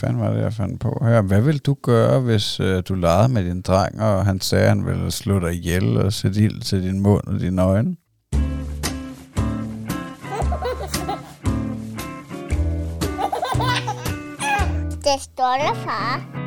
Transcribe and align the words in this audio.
fanden 0.00 0.20
var 0.20 0.30
det, 0.30 0.42
jeg 0.42 0.52
fandt 0.52 0.80
på 0.80 1.02
her? 1.04 1.22
Hvad 1.22 1.40
vil 1.40 1.58
du 1.58 1.76
gøre, 1.82 2.20
hvis 2.20 2.60
øh, 2.60 2.82
du 2.88 2.94
legede 2.94 3.28
med 3.28 3.44
din 3.44 3.60
dreng, 3.60 4.02
og 4.02 4.24
han 4.24 4.40
sagde, 4.40 4.64
at 4.64 4.68
han 4.68 4.86
ville 4.86 5.10
slå 5.10 5.38
dig 5.38 5.52
ihjel 5.52 5.96
og 5.96 6.12
sætte 6.12 6.40
ild 6.40 6.60
til 6.60 6.82
din 6.82 7.00
mund 7.00 7.26
og 7.26 7.40
dine 7.40 7.62
øjne? 7.62 7.96
Det 15.04 15.22
står 15.22 15.56
der, 15.58 15.74
far. 15.74 16.40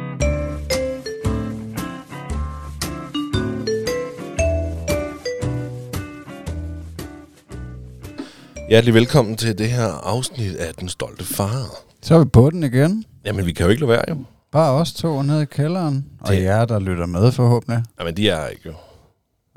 Hjertelig 8.70 8.94
velkommen 8.94 9.38
til 9.38 9.58
det 9.58 9.70
her 9.70 9.88
afsnit 9.88 10.56
af 10.56 10.74
Den 10.74 10.90
Stolte 10.90 11.24
Far. 11.24 11.93
Så 12.04 12.16
er 12.16 12.20
vi 12.20 12.26
på 12.26 12.50
den 12.50 12.64
igen. 12.64 13.06
Jamen, 13.26 13.46
vi 13.46 13.54
kan 13.54 13.66
jo 13.66 13.70
ikke 13.70 13.82
lade 13.82 13.90
være, 13.92 14.04
jo. 14.10 14.18
Bare 14.52 14.72
os 14.72 14.94
to 14.94 15.22
nede 15.22 15.42
i 15.42 15.46
kælderen. 15.46 16.06
Og 16.20 16.28
Det- 16.28 16.44
jer, 16.44 16.66
der 16.66 16.80
lytter 16.80 17.06
med 17.06 17.32
forhåbentlig. 17.32 17.84
Jamen, 18.00 18.18
de 18.18 18.30
er 18.30 18.36
her 18.42 18.48
ikke, 18.48 18.62
jo. 18.66 18.74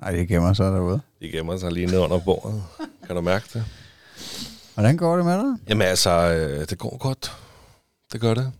Nej, 0.03 0.11
det 0.13 0.29
gemmer 0.29 0.53
sig 0.53 0.73
derude. 0.73 1.01
De 1.21 1.29
gemmer 1.29 1.57
sig 1.57 1.73
lige 1.73 1.87
ned 1.87 1.99
under 1.99 2.19
bordet. 2.25 2.63
Kan 3.07 3.17
du 3.17 3.23
mærke 3.23 3.45
det? 3.55 3.65
Hvordan 4.75 4.97
går 4.97 5.17
det 5.17 5.25
med 5.25 5.35
dig? 5.39 5.57
Jamen, 5.69 5.87
altså, 5.87 6.11
øh, 6.11 6.67
det 6.71 6.79
går 6.79 6.99
godt. 6.99 7.33
Det 8.13 8.21
gør 8.21 8.35
det. 8.35 8.53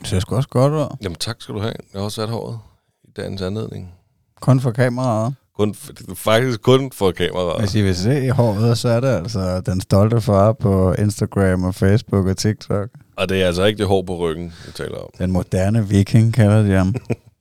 Det 0.00 0.06
ser 0.08 0.20
sgu 0.20 0.36
også 0.36 0.48
godt 0.48 0.72
ud. 0.72 0.96
Jamen, 1.02 1.16
tak 1.16 1.36
skal 1.38 1.54
du 1.54 1.60
have. 1.60 1.74
Jeg 1.92 1.98
har 2.00 2.04
også 2.04 2.14
sat 2.14 2.28
håret 2.28 2.58
i 3.04 3.10
dagens 3.16 3.42
anledning. 3.42 3.92
Kun 4.40 4.60
for 4.60 4.70
kameraet. 4.70 5.34
Kun, 5.58 5.74
faktisk 6.14 6.62
kun 6.62 6.90
for 6.92 7.10
kameraet. 7.10 7.60
Hvis 7.60 7.74
I 7.74 7.82
vil 7.82 7.96
se 7.96 8.24
i 8.26 8.28
håret, 8.28 8.78
så 8.78 8.88
er 8.88 9.00
det 9.00 9.08
altså 9.08 9.60
den 9.60 9.80
stolte 9.80 10.20
far 10.20 10.52
på 10.52 10.92
Instagram 10.92 11.64
og 11.64 11.74
Facebook 11.74 12.26
og 12.26 12.36
TikTok. 12.36 12.88
Og 13.16 13.28
det 13.28 13.42
er 13.42 13.46
altså 13.46 13.64
ikke 13.64 13.78
det 13.78 13.86
hår 13.86 14.02
på 14.02 14.16
ryggen, 14.16 14.52
jeg 14.66 14.74
taler 14.74 14.96
om. 14.96 15.10
Den 15.18 15.32
moderne 15.32 15.88
viking 15.88 16.34
kalder 16.34 16.62
de 16.62 16.70
ham. 16.70 16.94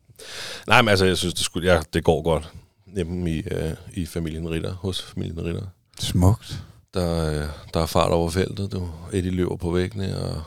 Nej, 0.67 0.81
men 0.81 0.89
altså, 0.89 1.05
jeg 1.05 1.17
synes, 1.17 1.33
det, 1.33 1.43
skulle, 1.43 1.73
ja, 1.73 1.81
det 1.93 2.03
går 2.03 2.21
godt 2.21 2.53
hjemme 2.95 3.31
i, 3.31 3.43
øh, 3.51 3.71
i 3.93 4.05
familien 4.05 4.49
Ritter, 4.49 4.73
hos 4.73 5.01
familien 5.01 5.45
Ritter. 5.45 5.65
Smukt. 5.99 6.63
Der, 6.93 7.31
øh, 7.31 7.47
der 7.73 7.81
er 7.81 7.85
fart 7.85 8.11
over 8.11 8.29
feltet, 8.29 8.71
du. 8.71 8.89
Eddie 9.13 9.31
løber 9.31 9.55
på 9.55 9.71
væggene, 9.71 10.17
og 10.17 10.41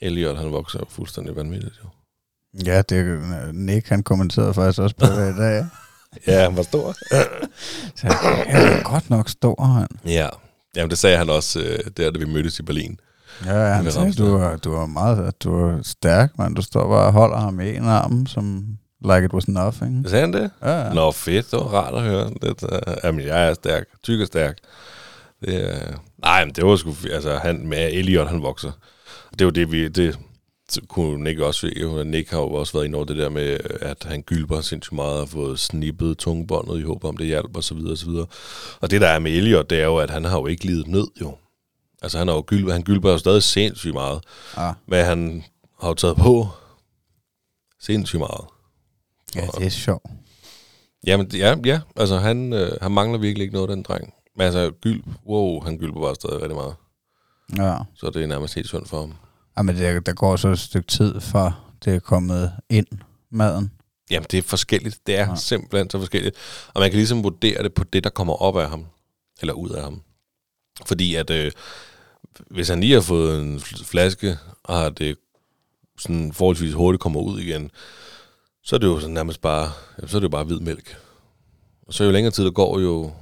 Elliot, 0.00 0.36
han 0.36 0.52
vokser 0.52 0.80
fuldstændig 0.88 1.36
vanvittigt, 1.36 1.74
jo. 1.84 1.88
Ja, 2.66 2.82
det 2.82 3.20
Nick 3.54 3.88
han 3.88 4.02
kommenterede 4.02 4.54
faktisk 4.54 4.80
også 4.80 4.96
på 4.96 5.06
det 5.06 5.34
i 5.34 5.38
dag. 5.38 5.66
Ja, 6.26 6.42
han 6.42 6.56
var 6.56 6.62
stor. 6.62 6.94
Så 7.96 8.06
han 8.06 8.72
er 8.72 8.82
godt 8.82 9.10
nok 9.10 9.28
stor, 9.28 9.64
han. 9.64 9.88
Ja, 10.06 10.28
Jamen, 10.76 10.90
det 10.90 10.98
sagde 10.98 11.16
han 11.16 11.30
også, 11.30 11.60
øh, 11.60 11.78
der 11.96 12.10
da 12.10 12.18
vi 12.18 12.24
mødtes 12.24 12.58
i 12.58 12.62
Berlin. 12.62 13.00
Ja, 13.46 13.52
han 13.52 13.84
Med 13.84 13.92
sagde, 13.92 14.12
du 14.12 14.34
er, 14.34 14.56
du 14.56 14.74
er 14.74 14.86
meget 14.86 15.42
du 15.44 15.54
er 15.54 15.78
stærk, 15.82 16.38
man. 16.38 16.54
Du 16.54 16.62
står 16.62 16.88
bare 16.88 17.06
og 17.06 17.12
holder 17.12 17.36
ham 17.36 17.60
i 17.60 17.76
en 17.76 17.84
arm, 17.84 18.26
som 18.26 18.64
like 19.04 19.24
it 19.24 19.34
was 19.34 19.48
nothing. 19.48 20.08
Sagde 20.08 20.20
han 20.20 20.32
det? 20.32 20.50
Ja, 20.62 20.86
ja. 20.86 20.92
Nå, 20.92 21.10
fedt. 21.12 21.50
Det 21.50 21.58
var 21.58 21.64
rart 21.64 21.94
at 21.94 22.02
høre. 22.02 22.30
Det, 22.42 22.62
uh, 22.62 22.94
jamen, 23.04 23.26
jeg 23.26 23.48
er 23.48 23.54
stærk. 23.54 23.84
Tyk 24.02 24.20
og 24.20 24.26
stærk. 24.26 24.56
Det, 25.44 25.64
uh, 25.64 25.94
nej, 26.22 26.44
men 26.44 26.54
det 26.54 26.66
var 26.66 26.76
sgu... 26.76 26.94
Altså, 27.12 27.36
han, 27.36 27.66
med 27.66 27.92
Elliot, 27.92 28.28
han 28.28 28.42
vokser. 28.42 28.72
Det 29.32 29.40
er 29.40 29.44
jo 29.44 29.50
det, 29.50 29.72
vi... 29.72 29.88
Det, 29.88 30.18
kunne 30.88 31.24
Nick 31.24 31.40
også 31.40 31.60
se. 31.60 32.04
Nick 32.04 32.30
har 32.30 32.38
jo 32.38 32.52
også 32.52 32.72
været 32.72 32.84
inde 32.84 32.96
over 32.96 33.04
det 33.04 33.16
der 33.16 33.28
med, 33.28 33.58
at 33.80 34.04
han 34.06 34.22
gylper 34.22 34.60
sindssygt 34.60 34.92
meget 34.92 35.12
og 35.12 35.18
har 35.18 35.26
fået 35.26 35.58
snippet 35.58 36.18
tungebåndet 36.18 36.78
i 36.78 36.82
håb 36.82 37.04
om, 37.04 37.16
det 37.16 37.26
hjælper 37.26 37.56
og 37.56 37.64
så 37.64 37.74
videre 37.74 37.92
og 37.92 37.98
så 37.98 38.06
videre. 38.06 38.26
Og 38.80 38.90
det 38.90 39.00
der 39.00 39.08
er 39.08 39.18
med 39.18 39.32
Elliot, 39.32 39.70
det 39.70 39.80
er 39.80 39.84
jo, 39.84 39.96
at 39.96 40.10
han 40.10 40.24
har 40.24 40.38
jo 40.38 40.46
ikke 40.46 40.64
lidet 40.64 40.88
nød, 40.88 41.06
jo. 41.20 41.34
Altså, 42.02 42.18
han, 42.18 42.28
har 42.28 42.34
jo 42.34 42.44
gylper, 42.46 42.72
han 42.72 42.82
gylper 42.82 43.10
jo 43.10 43.18
stadig 43.18 43.42
sindssygt 43.42 43.94
meget. 43.94 44.24
Ah, 44.56 44.74
Men 44.86 45.04
han 45.04 45.44
har 45.80 45.88
jo 45.88 45.94
taget 45.94 46.16
på 46.16 46.48
sindssygt 47.80 48.20
meget. 48.20 48.44
ja, 49.34 49.46
det 49.58 49.66
er 49.66 49.70
sjovt. 49.70 50.06
Jamen, 51.06 51.30
ja, 51.34 51.56
ja. 51.64 51.80
Altså, 51.96 52.18
han, 52.18 52.52
øh, 52.52 52.72
han 52.82 52.92
mangler 52.92 53.18
virkelig 53.18 53.42
ikke 53.42 53.54
noget, 53.54 53.68
den 53.70 53.82
dreng. 53.82 54.14
Men 54.36 54.44
altså, 54.44 54.72
gylp, 54.80 55.04
wow, 55.26 55.60
han 55.60 55.78
gylper 55.78 56.00
bare 56.00 56.14
stadig 56.14 56.42
rigtig 56.42 56.56
meget. 56.56 56.74
Ja. 57.56 57.78
Så 57.94 58.10
det 58.10 58.22
er 58.22 58.26
nærmest 58.26 58.54
helt 58.54 58.68
synd 58.68 58.86
for 58.86 59.00
ham. 59.00 59.14
ja 59.56 59.62
men 59.62 59.76
det, 59.76 60.06
der 60.06 60.12
går 60.12 60.36
så 60.36 60.48
et 60.48 60.58
stykke 60.58 60.88
tid, 60.88 61.20
fra 61.20 61.52
det 61.84 61.94
er 61.94 61.98
kommet 61.98 62.52
ind, 62.70 62.86
maden. 63.30 63.72
Jamen, 64.10 64.26
det 64.30 64.38
er 64.38 64.42
forskelligt. 64.42 64.98
Det 65.06 65.16
er 65.16 65.28
ja. 65.28 65.36
simpelthen 65.36 65.90
så 65.90 65.98
forskelligt. 65.98 66.36
Og 66.74 66.80
man 66.80 66.90
kan 66.90 66.96
ligesom 66.96 67.24
vurdere 67.24 67.62
det 67.62 67.74
på 67.74 67.84
det, 67.84 68.04
der 68.04 68.10
kommer 68.10 68.34
op 68.42 68.56
af 68.58 68.68
ham. 68.70 68.86
Eller 69.40 69.54
ud 69.54 69.70
af 69.70 69.82
ham. 69.82 70.02
Fordi 70.86 71.14
at, 71.14 71.30
øh, 71.30 71.52
hvis 72.50 72.68
han 72.68 72.80
lige 72.80 72.94
har 72.94 73.00
fået 73.00 73.40
en 73.42 73.56
fl- 73.56 73.84
flaske, 73.84 74.38
og 74.64 74.78
har 74.78 74.88
det 74.88 75.16
sådan 75.98 76.32
forholdsvis 76.32 76.74
hurtigt 76.74 77.00
kommer 77.00 77.20
ud 77.20 77.40
igen, 77.40 77.70
så 78.64 78.76
er 78.76 78.80
det 78.80 78.86
jo 78.86 79.00
sådan 79.00 79.14
nærmest 79.14 79.40
bare, 79.40 79.72
så 80.06 80.16
er 80.16 80.20
det 80.20 80.24
jo 80.24 80.28
bare 80.28 80.44
hvid 80.44 80.60
mælk. 80.60 80.96
Og 81.86 81.94
så 81.94 82.04
jo 82.04 82.10
længere 82.10 82.30
tid 82.32 82.44
der 82.44 82.50
går, 82.50 82.78
jo, 82.80 83.12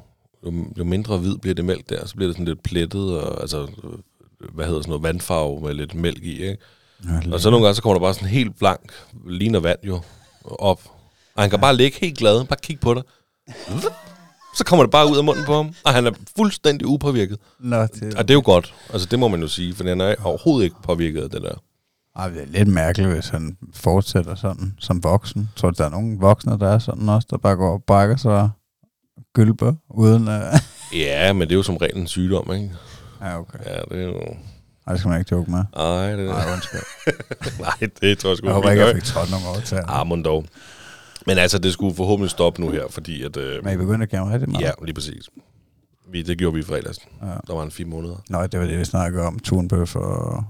jo, 0.47 0.53
jo 0.78 0.84
mindre 0.84 1.16
hvid 1.19 1.37
bliver 1.37 1.54
det 1.54 1.65
mælk 1.65 1.88
der, 1.88 2.06
så 2.06 2.15
bliver 2.15 2.28
det 2.28 2.34
sådan 2.37 2.47
lidt 2.47 2.62
plettet, 2.62 3.19
og 3.21 3.41
altså, 3.41 3.60
øh, 3.84 4.48
hvad 4.54 4.66
hedder 4.66 4.81
sådan 4.81 4.91
noget, 4.91 5.03
vandfarve 5.03 5.60
med 5.60 5.75
lidt 5.75 5.94
mælk 5.94 6.22
i, 6.22 6.32
ikke? 6.42 6.59
Ja, 7.04 7.32
Og 7.32 7.41
så 7.41 7.50
nogle 7.50 7.66
gange, 7.66 7.75
så 7.77 7.82
kommer 7.82 7.94
der 7.94 8.00
bare 8.06 8.15
sådan 8.15 8.28
helt 8.28 8.59
blank, 8.59 8.92
ligner 9.27 9.60
vand 9.60 9.78
jo, 9.82 10.00
op. 10.44 10.81
Og 11.34 11.42
han 11.42 11.50
kan 11.50 11.60
bare 11.60 11.77
ligge 11.77 11.98
helt 12.00 12.19
glad, 12.19 12.44
bare 12.44 12.59
kigge 12.62 12.81
på 12.81 12.94
dig. 12.94 13.03
Så 14.54 14.64
kommer 14.64 14.84
det 14.84 14.90
bare 14.90 15.10
ud 15.10 15.18
af 15.18 15.24
munden 15.24 15.44
på 15.44 15.54
ham, 15.54 15.74
og 15.84 15.94
han 15.94 16.06
er 16.06 16.10
fuldstændig 16.36 16.86
upåvirket. 16.86 17.38
Nå, 17.60 17.82
det, 17.82 18.14
Og 18.14 18.28
det 18.28 18.30
er 18.30 18.34
jo 18.34 18.42
godt, 18.44 18.74
altså 18.92 19.08
det 19.10 19.18
må 19.18 19.28
man 19.28 19.40
jo 19.40 19.48
sige, 19.48 19.74
for 19.74 19.84
han 19.84 20.00
er 20.00 20.14
overhovedet 20.24 20.64
ikke 20.64 20.76
påvirket 20.82 21.22
af 21.22 21.30
det 21.30 21.42
der. 21.42 21.54
Ej, 22.16 22.28
det 22.28 22.42
er 22.42 22.46
lidt 22.46 22.68
mærkeligt, 22.68 23.10
hvis 23.10 23.28
han 23.28 23.56
fortsætter 23.74 24.34
sådan 24.34 24.74
som 24.78 25.04
voksen. 25.04 25.40
Jeg 25.40 25.60
tror, 25.60 25.70
der 25.70 25.84
er 25.84 25.88
nogle 25.88 26.18
voksne, 26.18 26.58
der 26.58 26.68
er 26.68 26.78
sådan 26.78 27.08
også, 27.08 27.28
der 27.30 27.36
bare 27.38 27.56
går 27.56 27.72
og 27.72 27.82
brækker 27.86 28.16
sig 28.16 28.32
og 28.32 28.50
gylper, 29.34 29.72
uden 29.90 30.28
at... 30.28 30.42
Ja, 30.94 31.32
men 31.32 31.40
det 31.42 31.52
er 31.52 31.56
jo 31.56 31.62
som 31.62 31.76
regel 31.76 31.96
en 31.96 32.06
sygdom, 32.06 32.52
ikke? 32.52 32.70
ja, 33.22 33.38
okay. 33.38 33.58
Ja, 33.66 33.80
det 33.90 34.02
er 34.02 34.06
jo... 34.06 34.20
Ej, 34.86 34.92
det 34.92 35.00
skal 35.00 35.08
man 35.08 35.18
ikke 35.18 35.34
joke 35.34 35.50
med. 35.50 35.64
Ej, 35.76 36.16
det, 36.16 36.26
Nej, 36.28 36.52
undskyld. 36.52 36.80
nej, 37.66 37.88
det 38.00 38.18
tror 38.18 38.30
jeg 38.30 38.36
sgu 38.36 38.46
Jeg 38.46 38.54
håber 38.54 38.70
ikke, 38.70 38.86
jeg 38.86 38.94
fik 38.94 39.04
trådt 39.04 39.30
nogen 39.30 39.46
over 39.46 39.60
til 39.60 39.74
Ah, 39.88 40.24
dog. 40.24 40.44
Men 41.26 41.38
altså, 41.38 41.58
det 41.58 41.72
skulle 41.72 41.94
forhåbentlig 41.94 42.31
stoppe 42.31 42.60
nu 42.60 42.70
her, 42.70 42.88
fordi 42.88 43.22
at... 43.22 43.36
Øh, 43.36 43.64
Men 43.64 43.75
I 43.75 43.76
begyndte 43.76 44.03
at 44.03 44.08
gemme 44.08 44.32
rigtig 44.32 44.50
meget. 44.50 44.64
ja, 44.64 44.70
lige 44.82 44.94
præcis. 44.94 45.28
Vi, 46.12 46.22
det 46.22 46.38
gjorde 46.38 46.54
vi 46.54 46.60
i 46.60 46.62
fredags. 46.62 46.98
Ja. 47.22 47.26
Der 47.47 47.54
var 47.54 47.62
en 47.62 47.70
fire 47.70 47.86
måneder. 47.86 48.16
Nå, 48.28 48.47
det 48.47 48.60
var 48.60 48.66
det, 48.66 48.78
vi 48.78 48.84
snakkede 48.84 49.22
om. 49.22 49.38
Tunbøf 49.38 49.97
og, 49.97 50.44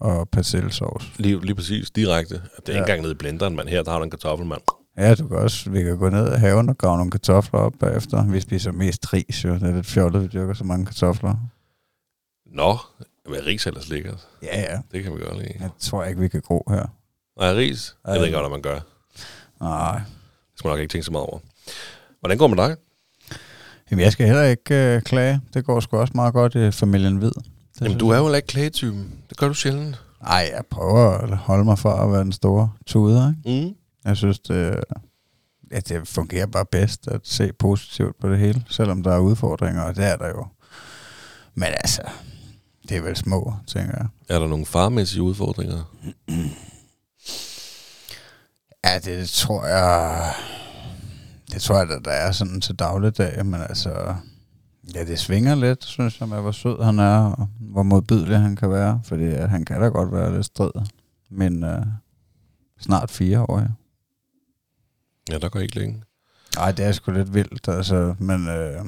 og 0.00 0.28
persillesauce. 0.28 1.06
Lige, 1.16 1.40
lige 1.40 1.54
præcis, 1.54 1.90
direkte. 1.90 2.34
Det 2.34 2.42
er 2.44 2.48
ja. 2.68 2.72
Ikke 2.72 2.80
engang 2.80 3.00
nede 3.02 3.12
i 3.12 3.14
blenderen, 3.16 3.56
mand. 3.56 3.68
Her 3.68 3.82
der 3.82 3.90
har 3.90 3.98
du 3.98 4.04
en 4.04 4.10
kartoffel, 4.10 4.46
mand. 4.46 4.60
Ja, 4.98 5.14
du 5.14 5.28
kan 5.28 5.36
også, 5.36 5.70
vi 5.70 5.82
kan 5.82 5.98
gå 5.98 6.08
ned 6.08 6.34
i 6.34 6.36
haven 6.38 6.68
og 6.68 6.78
grave 6.78 6.96
nogle 6.96 7.10
kartofler 7.10 7.60
op 7.60 7.72
bagefter. 7.80 8.24
Vi 8.26 8.40
spiser 8.40 8.72
mest 8.72 9.12
ris, 9.12 9.44
jo. 9.44 9.54
Det 9.54 9.62
er 9.62 9.74
lidt 9.74 9.86
fjollet, 9.86 10.22
vi 10.22 10.26
dyrker 10.26 10.54
så 10.54 10.64
mange 10.64 10.86
kartofler. 10.86 11.34
Nå, 12.46 12.78
men 13.28 13.46
ris 13.46 13.66
er 13.66 13.70
ellers 13.70 13.88
lækkert. 13.88 14.28
Ja, 14.42 14.60
ja. 14.60 14.78
Det 14.92 15.02
kan 15.02 15.14
vi 15.14 15.18
godt 15.18 15.38
lide. 15.38 15.52
Jeg 15.60 15.70
tror 15.78 16.04
ikke, 16.04 16.20
vi 16.20 16.28
kan 16.28 16.40
gro 16.40 16.66
her. 16.68 16.86
Nej, 17.38 17.54
ris? 17.54 17.96
Jeg 18.06 18.14
ved 18.20 18.26
ikke, 18.26 18.38
hvad 18.38 18.50
man 18.50 18.62
gør. 18.62 18.80
Nej. 19.60 19.98
Det 19.98 20.58
skal 20.58 20.68
man 20.68 20.72
nok 20.72 20.80
ikke 20.80 20.92
tænke 20.92 21.04
så 21.04 21.12
meget 21.12 21.26
over. 21.26 21.38
Hvordan 22.20 22.38
går 22.38 22.48
det 22.48 22.56
med 22.56 22.64
dig? 22.64 22.76
Jamen, 23.90 24.04
jeg 24.04 24.12
skal 24.12 24.26
heller 24.26 24.44
ikke 24.44 24.74
øh, 24.74 25.02
klage. 25.02 25.40
Det 25.54 25.64
går 25.64 25.80
sgu 25.80 25.96
også 25.96 26.12
meget 26.14 26.34
godt 26.34 26.54
i 26.54 26.70
familien 26.70 27.16
Hvid. 27.16 27.30
Det 27.30 27.80
Jamen, 27.80 27.98
du 27.98 28.08
er 28.08 28.16
jo 28.16 28.22
heller 28.22 28.36
ikke 28.36 28.48
klagetypen. 28.48 29.12
Det 29.28 29.36
gør 29.36 29.48
du 29.48 29.54
sjældent. 29.54 30.00
Ej, 30.26 30.50
jeg 30.52 30.62
prøver 30.70 31.10
at 31.10 31.36
holde 31.36 31.64
mig 31.64 31.78
fra 31.78 32.04
at 32.04 32.12
være 32.12 32.20
den 32.20 32.32
store 32.32 32.70
tuder. 32.86 33.32
Ikke? 33.46 33.66
Mm. 33.66 33.74
Jeg 34.04 34.16
synes, 34.16 34.38
det, 34.38 34.84
ja, 35.72 35.80
det 35.80 36.08
fungerer 36.08 36.46
bare 36.46 36.66
bedst 36.66 37.08
at 37.08 37.20
se 37.24 37.52
positivt 37.52 38.20
på 38.20 38.30
det 38.30 38.38
hele, 38.38 38.64
selvom 38.68 39.02
der 39.02 39.14
er 39.14 39.18
udfordringer, 39.18 39.82
og 39.82 39.96
det 39.96 40.04
er 40.04 40.16
der 40.16 40.28
jo. 40.28 40.46
Men 41.54 41.68
altså, 41.68 42.02
det 42.88 42.96
er 42.96 43.00
vel 43.00 43.16
små, 43.16 43.54
tænker 43.66 43.92
jeg. 43.96 44.06
Er 44.28 44.38
der 44.38 44.46
nogle 44.46 44.66
farmæssige 44.66 45.22
udfordringer? 45.22 45.94
Ja, 48.84 48.98
det 48.98 49.28
tror 49.28 49.66
jeg... 49.66 50.32
Det 51.52 51.62
tror 51.62 51.76
jeg, 51.78 51.90
at 51.90 52.04
der 52.04 52.10
er 52.10 52.32
sådan 52.32 52.60
til 52.60 52.74
dagligdag, 52.74 53.46
men 53.46 53.60
altså... 53.60 54.14
Ja, 54.94 55.04
det 55.04 55.18
svinger 55.18 55.54
lidt, 55.54 55.84
synes 55.84 56.20
jeg, 56.20 56.28
med 56.28 56.40
hvor 56.40 56.52
sød 56.52 56.84
han 56.84 56.98
er, 56.98 57.32
og 57.32 57.48
hvor 57.60 57.82
modbydelig 57.82 58.38
han 58.38 58.56
kan 58.56 58.70
være. 58.70 59.00
Fordi 59.04 59.24
at 59.24 59.50
han 59.50 59.64
kan 59.64 59.80
da 59.80 59.86
godt 59.86 60.12
være 60.12 60.34
lidt 60.34 60.46
strid. 60.46 60.70
Men 61.30 61.64
uh, 61.64 61.82
snart 62.80 63.10
fire 63.10 63.40
år, 63.50 63.58
ja. 63.58 63.66
Ja, 65.30 65.38
der 65.38 65.48
går 65.48 65.60
ikke 65.60 65.78
længe. 65.78 66.02
Ej, 66.58 66.72
det 66.72 66.84
er 66.84 66.92
sgu 66.92 67.12
lidt 67.12 67.34
vildt, 67.34 67.68
altså, 67.68 68.14
men, 68.18 68.48
øh, 68.48 68.84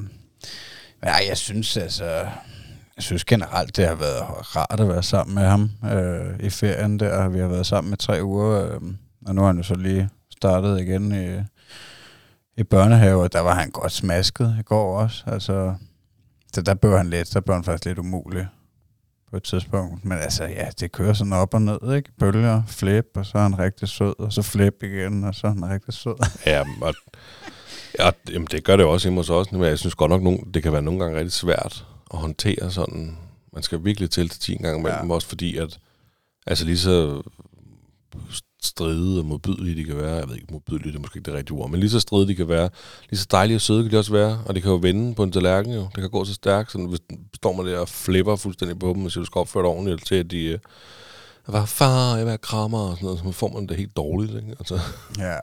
ej, 1.01 1.25
jeg 1.29 1.37
synes 1.37 1.77
altså, 1.77 2.05
jeg 2.95 3.03
synes 3.03 3.25
generelt, 3.25 3.77
det 3.77 3.87
har 3.87 3.95
været 3.95 4.55
rart 4.55 4.79
at 4.79 4.87
være 4.87 5.03
sammen 5.03 5.35
med 5.35 5.43
ham 5.43 5.71
øh, 5.83 6.39
i 6.39 6.49
ferien 6.49 6.99
der. 6.99 7.29
Vi 7.29 7.39
har 7.39 7.47
været 7.47 7.65
sammen 7.65 7.89
med 7.89 7.97
tre 7.97 8.23
uger, 8.23 8.75
øh, 8.75 8.81
og 9.27 9.35
nu 9.35 9.41
har 9.41 9.47
han 9.47 9.57
jo 9.57 9.63
så 9.63 9.75
lige 9.75 10.09
startet 10.31 10.79
igen 10.81 11.11
i, 11.11 11.43
i 12.57 12.63
børnehave, 12.63 13.23
og 13.23 13.33
der 13.33 13.39
var 13.39 13.55
han 13.55 13.69
godt 13.71 13.91
smasket 13.91 14.55
i 14.59 14.63
går 14.63 14.99
også. 14.99 15.23
Altså, 15.27 15.73
så 16.53 16.61
der 16.61 16.73
blev 16.73 16.97
han 16.97 17.09
lidt, 17.09 17.33
der 17.33 17.39
blev 17.39 17.53
han 17.55 17.63
faktisk 17.63 17.85
lidt 17.85 17.99
umulig. 17.99 18.47
på 19.31 19.37
et 19.37 19.43
tidspunkt. 19.43 20.05
Men 20.05 20.17
altså, 20.17 20.43
ja, 20.43 20.69
det 20.79 20.91
kører 20.91 21.13
sådan 21.13 21.33
op 21.33 21.53
og 21.53 21.61
ned, 21.61 21.95
ikke? 21.95 22.11
Bølger, 22.19 22.63
flip, 22.67 23.05
og 23.15 23.25
så 23.25 23.37
er 23.37 23.41
han 23.41 23.59
rigtig 23.59 23.87
sød, 23.87 24.13
og 24.19 24.33
så 24.33 24.41
flip 24.41 24.83
igen, 24.83 25.23
og 25.23 25.35
så 25.35 25.47
er 25.47 25.51
han 25.51 25.69
rigtig 25.69 25.93
sød. 25.93 26.15
Ja, 26.45 26.63
og, 26.81 26.93
ja 27.99 28.09
jamen, 28.29 28.47
det 28.51 28.63
gør 28.63 28.75
det 28.75 28.85
også 28.85 29.07
hjemme 29.07 29.19
hos 29.19 29.29
os, 29.29 29.51
men 29.51 29.63
jeg 29.63 29.79
synes 29.79 29.95
godt 29.95 30.09
nok, 30.09 30.21
nogen, 30.23 30.53
det 30.53 30.63
kan 30.63 30.71
være 30.71 30.81
nogle 30.81 30.99
gange 30.99 31.17
rigtig 31.17 31.33
svært 31.33 31.85
at 32.13 32.19
håndtere 32.19 32.71
sådan. 32.71 33.17
Man 33.53 33.63
skal 33.63 33.83
virkelig 33.85 34.09
til 34.09 34.29
til 34.29 34.39
10 34.39 34.55
gange 34.55 34.81
med 34.83 34.91
Ja. 34.91 35.13
også 35.13 35.27
fordi 35.27 35.57
at, 35.57 35.79
altså 36.47 36.65
lige 36.65 36.77
så 36.77 37.21
stride 38.63 39.19
og 39.19 39.25
modbydelige 39.25 39.75
de 39.75 39.83
kan 39.83 39.97
være, 39.97 40.15
jeg 40.15 40.27
ved 40.27 40.35
ikke, 40.35 40.47
modbydelige 40.51 40.91
det 40.91 40.95
er 40.97 41.01
måske 41.01 41.17
ikke 41.17 41.25
det 41.25 41.37
rigtige 41.37 41.57
ord, 41.57 41.69
men 41.69 41.79
lige 41.79 41.89
så 41.89 41.99
stride 41.99 42.27
de 42.27 42.35
kan 42.35 42.47
være, 42.47 42.69
lige 43.09 43.19
så 43.19 43.27
dejlige 43.31 43.57
og 43.57 43.61
søde 43.61 43.83
kan 43.83 43.91
de 43.91 43.97
også 43.97 44.11
være, 44.11 44.39
og 44.45 44.55
det 44.55 44.63
kan 44.63 44.71
jo 44.71 44.77
vende 44.77 45.15
på 45.15 45.23
en 45.23 45.31
tallerken 45.31 45.73
jo, 45.73 45.81
det 45.81 46.01
kan 46.01 46.09
gå 46.09 46.25
så 46.25 46.33
stærkt, 46.33 46.71
sådan 46.71 46.87
hvis 46.87 46.99
står 47.35 47.53
man 47.53 47.65
der 47.65 47.79
og 47.79 47.89
flipper 47.89 48.35
fuldstændig 48.35 48.79
på 48.79 48.93
dem, 48.95 49.05
og 49.05 49.11
siger, 49.11 49.21
du 49.21 49.25
skal 49.25 49.39
opføre 49.39 49.63
dig 49.63 49.69
ordentligt 49.69 50.05
til, 50.05 50.15
at 50.15 50.31
de, 50.31 50.43
øh, 50.43 50.59
var 51.47 51.65
far, 51.65 52.15
jeg 52.17 52.25
have 52.27 52.37
krammer 52.37 52.79
og 52.79 52.95
sådan 52.95 53.05
noget, 53.05 53.19
så 53.19 53.31
får 53.31 53.53
man 53.53 53.67
det 53.67 53.77
helt 53.77 53.97
dårligt, 53.97 54.35
ikke? 54.35 54.55
Altså, 54.59 54.79
Ja. 55.19 55.35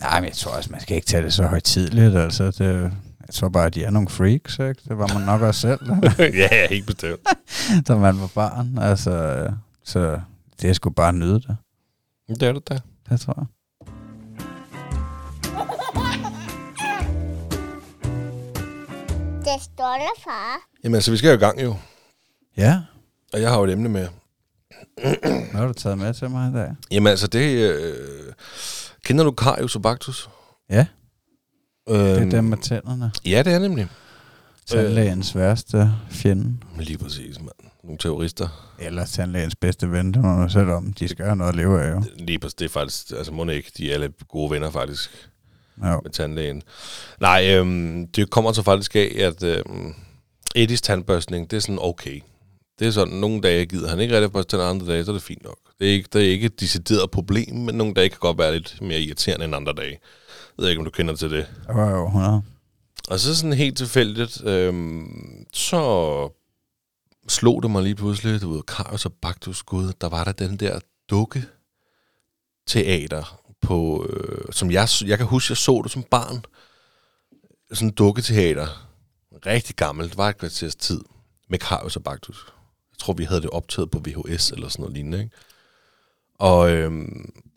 Nej, 0.00 0.20
men 0.20 0.28
jeg 0.28 0.36
tror 0.36 0.52
også, 0.52 0.70
man 0.72 0.80
skal 0.80 0.96
ikke 0.96 1.06
tage 1.06 1.22
det 1.22 1.32
så 1.32 1.46
højtidligt, 1.46 2.16
altså. 2.16 2.44
Det, 2.44 2.92
jeg 3.26 3.34
tror 3.34 3.48
bare, 3.48 3.66
at 3.66 3.74
de 3.74 3.84
er 3.84 3.90
nogle 3.90 4.08
freaks, 4.08 4.58
ikke? 4.58 4.80
Det 4.88 4.98
var 4.98 5.14
man 5.14 5.22
nok 5.26 5.40
også 5.40 5.60
selv, 5.60 5.80
ja, 6.18 6.24
ja, 6.52 6.68
helt 6.68 6.86
bestemt. 6.86 7.20
da 7.88 7.96
man 7.96 8.20
var 8.20 8.30
barn. 8.34 8.78
Altså, 8.78 9.46
så 9.84 10.20
det 10.62 10.70
er 10.70 10.74
sgu 10.74 10.90
bare 10.90 11.12
nyde 11.12 11.34
det. 11.34 11.56
Det 12.30 12.42
er 12.42 12.52
det 12.52 12.68
da. 12.68 12.78
Det 13.10 13.20
tror 13.20 13.34
jeg. 13.36 13.46
Det 19.44 19.62
står 19.62 19.94
der, 19.98 20.20
far. 20.24 20.56
Jamen 20.84 20.94
altså, 20.94 21.10
vi 21.10 21.16
skal 21.16 21.28
jo 21.28 21.34
i 21.34 21.38
gang 21.38 21.62
jo, 21.62 21.76
Ja, 22.56 22.80
og 23.32 23.40
jeg 23.40 23.50
har 23.50 23.58
jo 23.58 23.64
et 23.64 23.72
emne 23.72 23.88
med. 23.88 24.08
hvad 25.00 25.54
har 25.54 25.66
du 25.66 25.72
taget 25.72 25.98
med 25.98 26.14
til 26.14 26.30
mig 26.30 26.50
i 26.50 26.54
dag? 26.54 26.74
Jamen 26.90 27.06
altså, 27.10 27.26
det... 27.26 27.70
Øh, 27.70 28.32
kender 29.04 29.24
du 29.24 29.30
Karius 29.30 29.76
og 29.76 29.82
Baktus? 29.82 30.30
Ja, 30.70 30.86
Øhm, 31.88 31.98
det 31.98 32.22
er 32.22 32.30
dem 32.30 32.44
med 32.44 32.58
tænderne. 32.58 33.12
Ja, 33.26 33.42
det 33.42 33.52
er 33.52 33.58
nemlig. 33.58 33.88
Tandlægens 34.66 35.36
værste 35.36 35.92
fjende. 36.10 36.56
Lige 36.78 36.98
præcis, 36.98 37.38
mand. 37.40 37.69
Nogle 37.84 37.98
terrorister. 37.98 38.74
Eller 38.78 39.06
tandlægens 39.06 39.56
bedste 39.56 39.92
ven, 39.92 40.14
det 40.14 40.22
må 40.22 40.36
man 40.36 40.50
selv 40.50 40.70
om. 40.70 40.92
De 40.92 41.08
skal 41.08 41.24
have 41.24 41.36
noget 41.36 41.48
at 41.48 41.56
leve 41.56 41.82
af, 41.82 41.92
jo. 41.92 42.02
Lige 42.18 42.38
præcis, 42.38 42.54
det 42.54 42.64
er 42.64 42.68
faktisk... 42.68 43.10
Altså, 43.10 43.32
må 43.32 43.44
ikke, 43.44 43.72
de 43.76 43.90
er 43.90 43.94
alle 43.94 44.12
gode 44.28 44.50
venner 44.50 44.70
faktisk 44.70 45.28
jo. 45.84 46.00
med 46.02 46.10
tandlægen. 46.10 46.62
Nej, 47.20 47.54
øhm, 47.54 48.06
det 48.06 48.30
kommer 48.30 48.52
så 48.52 48.62
faktisk 48.62 48.96
af, 48.96 49.12
at 49.18 49.42
øhm, 49.42 49.94
Eddies 50.54 50.82
tandbørstning, 50.82 51.50
det 51.50 51.56
er 51.56 51.60
sådan 51.60 51.78
okay. 51.80 52.20
Det 52.78 52.86
er 52.86 52.90
sådan, 52.90 53.14
nogle 53.14 53.40
dage 53.40 53.66
gider 53.66 53.88
han 53.88 54.00
ikke 54.00 54.14
rigtig 54.14 54.32
børste 54.32 54.50
tænder, 54.50 54.66
andre 54.66 54.86
dage, 54.86 55.04
så 55.04 55.10
er 55.10 55.14
det 55.14 55.22
fint 55.22 55.44
nok. 55.44 55.58
Det 55.78 55.88
er 55.88 55.92
ikke, 55.92 56.08
det 56.12 56.24
er 56.24 56.30
ikke 56.30 56.46
et 56.46 56.60
decideret 56.60 57.10
problem, 57.10 57.54
men 57.54 57.74
nogle 57.74 57.94
dage 57.94 58.08
kan 58.08 58.18
godt 58.20 58.38
være 58.38 58.52
lidt 58.52 58.82
mere 58.82 59.00
irriterende 59.00 59.44
end 59.44 59.54
andre 59.54 59.72
dage. 59.72 59.90
Jeg 60.58 60.62
ved 60.62 60.68
ikke, 60.68 60.78
om 60.78 60.84
du 60.84 60.90
kender 60.90 61.14
til 61.14 61.30
det. 61.30 61.46
Var 61.68 61.90
jo 61.90 62.06
100. 62.06 62.42
Og 63.08 63.20
så 63.20 63.36
sådan 63.36 63.52
helt 63.52 63.76
tilfældigt, 63.76 64.44
øhm, 64.44 65.46
så 65.52 66.30
slog 67.28 67.62
det 67.62 67.70
mig 67.70 67.82
lige 67.82 67.94
pludselig, 67.94 68.42
du 68.42 68.52
ved, 68.52 68.62
Karius 68.62 69.06
og 69.06 69.12
Baktus 69.12 69.62
Gud, 69.62 69.92
der 70.00 70.08
var 70.08 70.24
der 70.24 70.32
den 70.32 70.56
der 70.56 70.80
dukke 71.10 71.44
teater 72.66 73.40
på, 73.60 74.06
øh, 74.10 74.52
som 74.52 74.70
jeg, 74.70 74.88
jeg 75.04 75.18
kan 75.18 75.26
huske, 75.26 75.50
jeg 75.50 75.56
så 75.56 75.80
det 75.82 75.92
som 75.92 76.02
barn. 76.02 76.44
Sådan 77.72 77.88
en 77.88 77.94
dukketeater. 77.94 78.86
Rigtig 79.46 79.76
gammelt, 79.76 80.16
var 80.16 80.28
et 80.28 80.38
kvarters 80.38 80.74
tid, 80.74 81.00
med 81.48 81.58
Karius 81.58 81.96
og 81.96 82.02
Baktus. 82.02 82.46
Jeg 82.92 82.98
tror, 82.98 83.12
vi 83.12 83.24
havde 83.24 83.42
det 83.42 83.50
optaget 83.50 83.90
på 83.90 83.98
VHS 83.98 84.50
eller 84.50 84.68
sådan 84.68 84.82
noget 84.82 84.94
lignende, 84.94 85.18
ikke? 85.18 85.36
Og, 86.38 86.70
øh, 86.70 86.92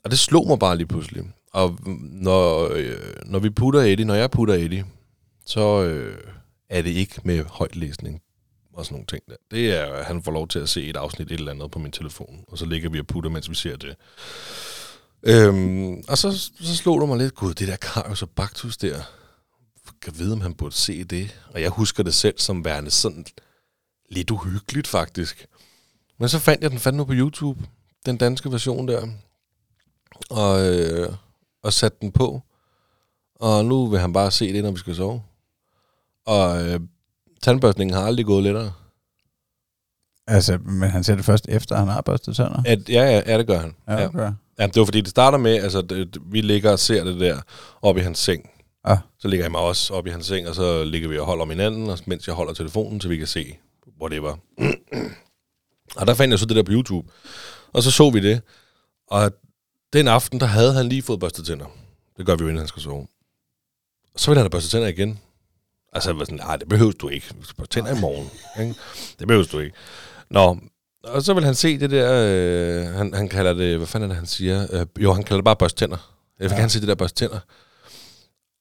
og 0.04 0.12
det 0.12 0.20
slog 0.20 0.48
mig 0.48 0.60
bare 0.60 0.78
lige 0.78 0.88
pludselig. 0.88 1.24
Og 1.54 1.80
når, 2.02 2.70
øh, 2.76 3.14
når 3.26 3.40
vi 3.40 3.50
putter 3.50 3.82
Eddie, 3.82 4.06
når 4.06 4.16
jeg 4.16 4.32
putter 4.32 4.54
Eddie, 4.54 4.86
så 5.46 5.84
øh, 5.84 6.18
er 6.70 6.82
det 6.82 6.90
ikke 6.90 7.22
med 7.24 7.44
højtlæsning 7.44 8.22
og 8.74 8.86
sådan 8.86 8.96
nogle 8.96 9.06
ting 9.06 9.24
der. 9.30 9.36
Det 9.52 9.72
er, 9.72 9.86
at 9.86 10.06
han 10.06 10.24
får 10.24 10.32
lov 10.32 10.48
til 10.48 10.60
at 10.60 10.70
se 10.70 10.84
et 10.84 10.96
afsnit 10.98 11.32
et 11.32 11.40
eller 11.40 11.52
andet 11.52 11.72
på 11.72 11.80
min 11.80 11.92
telefon, 11.92 12.46
og 12.48 12.58
så 12.58 12.66
ligger 12.66 12.90
vi 12.90 13.00
og 13.00 13.08
putter, 13.08 13.30
mens 13.30 13.50
vi 13.50 13.56
ser 13.56 13.78
det. 13.78 13.96
Øhm, 15.24 16.04
og 16.08 16.18
så, 16.18 16.32
så 16.62 16.76
slog 16.76 17.02
det 17.02 17.10
mig 17.10 17.18
lidt, 17.18 17.36
gud, 17.36 17.54
det 17.54 17.68
der 17.68 17.76
Karius 17.76 18.22
og 18.22 18.30
Baktus 18.30 18.78
der, 18.78 19.04
kan 20.02 20.14
vide, 20.18 20.34
om 20.34 20.42
han 20.42 20.54
burde 20.54 20.76
se 20.76 21.04
det. 21.04 21.40
Og 21.54 21.62
jeg 21.62 21.70
husker 21.70 22.04
det 22.04 22.14
selv 22.14 22.40
som 22.40 22.66
værende 22.66 22.92
sådan 22.92 23.26
lidt 24.10 24.32
uhyggeligt, 24.32 24.88
faktisk. 24.88 25.48
Men 26.20 26.30
så 26.30 26.40
fandt 26.40 26.64
jeg 26.64 26.72
den 26.72 26.80
fandt 26.80 26.98
nu 26.98 27.06
på 27.06 27.14
YouTube, 27.14 27.64
den 28.06 28.18
danske 28.18 28.52
version 28.52 28.88
der, 28.88 29.08
og, 30.30 30.74
øh, 30.74 31.14
og 31.64 31.74
satte 31.74 31.98
den 32.02 32.12
på. 32.12 32.42
Og 33.36 33.66
nu 33.66 33.88
vil 33.88 34.00
han 34.00 34.14
bare 34.14 34.32
se 34.32 34.54
det, 34.54 34.64
når 34.64 34.72
vi 34.72 34.80
skal 34.80 34.96
sove. 34.96 35.24
Og 36.26 36.68
øh, 36.68 36.80
tandbørstningen 37.44 37.94
har 37.94 38.04
aldrig 38.04 38.26
gået 38.26 38.44
lettere. 38.44 38.72
Altså, 40.28 40.58
men 40.58 40.90
han 40.90 41.04
ser 41.04 41.16
det 41.16 41.26
først 41.26 41.46
efter, 41.50 41.76
han 41.76 41.88
har 41.88 42.02
børstet 42.02 42.36
tænder. 42.36 42.64
At, 42.66 42.90
ja, 42.90 43.04
ja, 43.04 43.22
ja, 43.26 43.38
det 43.38 43.48
gør 43.48 43.60
han. 43.60 43.76
Ja, 43.88 44.02
ja. 44.02 44.08
okay. 44.08 44.32
ja, 44.60 44.68
det 44.68 44.76
var 44.76 44.86
fordi, 44.86 45.02
det 45.02 45.10
starter 45.10 45.38
med, 45.38 45.56
altså, 45.56 45.82
det, 45.82 46.18
vi 46.26 46.42
ligger 46.42 46.72
og 46.72 46.80
ser 46.80 47.04
det 47.04 47.20
der 47.20 47.42
oppe 47.82 48.02
i 48.02 48.04
hans 48.04 48.20
seng. 48.20 48.50
Ah. 48.84 48.98
Så 49.20 49.28
ligger 49.28 49.44
jeg 49.46 49.52
mig 49.52 49.62
også 49.62 49.94
oppe 49.94 50.10
i 50.10 50.14
hans 50.14 50.26
seng, 50.26 50.48
og 50.48 50.56
så 50.56 50.84
ligger 50.84 51.10
vi 51.10 51.18
og 51.18 51.26
holder 51.26 51.42
om 51.42 51.50
hinanden, 51.50 51.90
og 51.90 52.00
mens 52.06 52.28
jeg 52.28 52.36
holder 52.36 52.54
telefonen, 52.54 53.02
så 53.02 53.08
vi 53.08 53.18
kan 53.18 53.28
se 53.28 53.58
whatever. 54.02 54.36
og 56.00 56.08
der 56.08 56.14
fandt 56.14 56.32
jeg 56.32 56.40
så 56.40 56.46
det 56.46 56.56
der 56.56 56.64
på 56.64 56.72
YouTube. 56.72 57.12
Og 57.74 57.84
så 57.84 57.92
så 57.92 58.10
vi 58.10 58.20
det. 58.20 58.42
Og 59.08 59.32
den 59.94 60.08
aften, 60.08 60.40
der 60.40 60.46
havde 60.46 60.74
han 60.74 60.90
lige 60.90 61.02
fået 61.02 61.20
børstet 61.20 61.46
tænder. 61.46 61.66
Det 62.18 62.26
gør 62.26 62.36
vi 62.36 62.42
jo, 62.42 62.48
inden 62.48 62.58
han 62.58 62.68
skal 62.68 62.82
sove. 62.82 63.08
Så 64.16 64.32
ville 64.32 64.40
han 64.40 64.44
have 64.44 64.50
børstet 64.50 64.72
tænder 64.72 64.88
igen. 64.88 65.20
Altså, 65.96 66.10
jeg 66.10 66.18
var 66.20 66.26
sådan, 66.26 66.38
nej, 66.38 66.56
det 66.58 66.70
behøver 66.70 66.92
du 66.92 67.10
ikke. 67.10 67.28
Vi 67.40 67.46
skal 67.46 67.68
tænder 67.68 67.98
i 67.98 68.02
morgen. 68.02 68.30
Ikke? 68.62 68.76
Det 69.20 69.28
behøver 69.28 69.46
du 69.52 69.60
ikke. 69.60 69.76
Nå, 70.30 70.58
og 71.04 71.22
så 71.22 71.34
vil 71.34 71.44
han 71.44 71.56
se 71.56 71.78
det 71.80 71.92
der, 71.92 72.24
øh, 72.28 72.86
han, 72.96 73.14
han 73.14 73.30
kalder 73.30 73.54
det, 73.54 73.78
hvad 73.78 73.88
fanden 73.88 74.10
er 74.10 74.14
det, 74.14 74.18
han 74.18 74.26
siger? 74.26 74.68
Øh, 74.72 74.86
jo, 75.04 75.14
han 75.14 75.24
kalder 75.24 75.38
det 75.38 75.46
bare 75.46 75.56
børste 75.56 75.80
tænder. 75.80 75.98
Jeg 76.40 76.50
vil 76.50 76.56
Ja. 76.56 76.60
gerne 76.60 76.70
se 76.70 76.80
det 76.80 76.88
der 76.88 76.96
børste 76.96 77.16
tænder. 77.26 77.40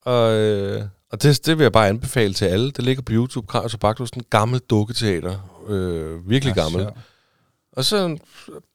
Og, 0.05 0.33
øh, 0.33 0.83
og 1.13 1.23
det, 1.23 1.47
det 1.47 1.59
vil 1.59 1.65
jeg 1.65 1.73
bare 1.73 1.89
anbefale 1.89 2.35
til 2.35 2.45
alle. 2.45 2.71
Det 2.71 2.85
ligger 2.85 3.03
på 3.03 3.13
YouTube, 3.13 3.47
Kravs 3.47 3.75
og 3.75 3.81
Baktus, 3.81 4.11
en 4.11 4.23
gammel 4.31 4.61
dukketeater. 4.71 5.63
Øh, 5.69 6.29
virkelig 6.31 6.57
Ja, 6.57 6.63
gammel. 6.63 6.81
sjovt. 6.81 6.97
Og 7.77 7.85
så, 7.85 8.19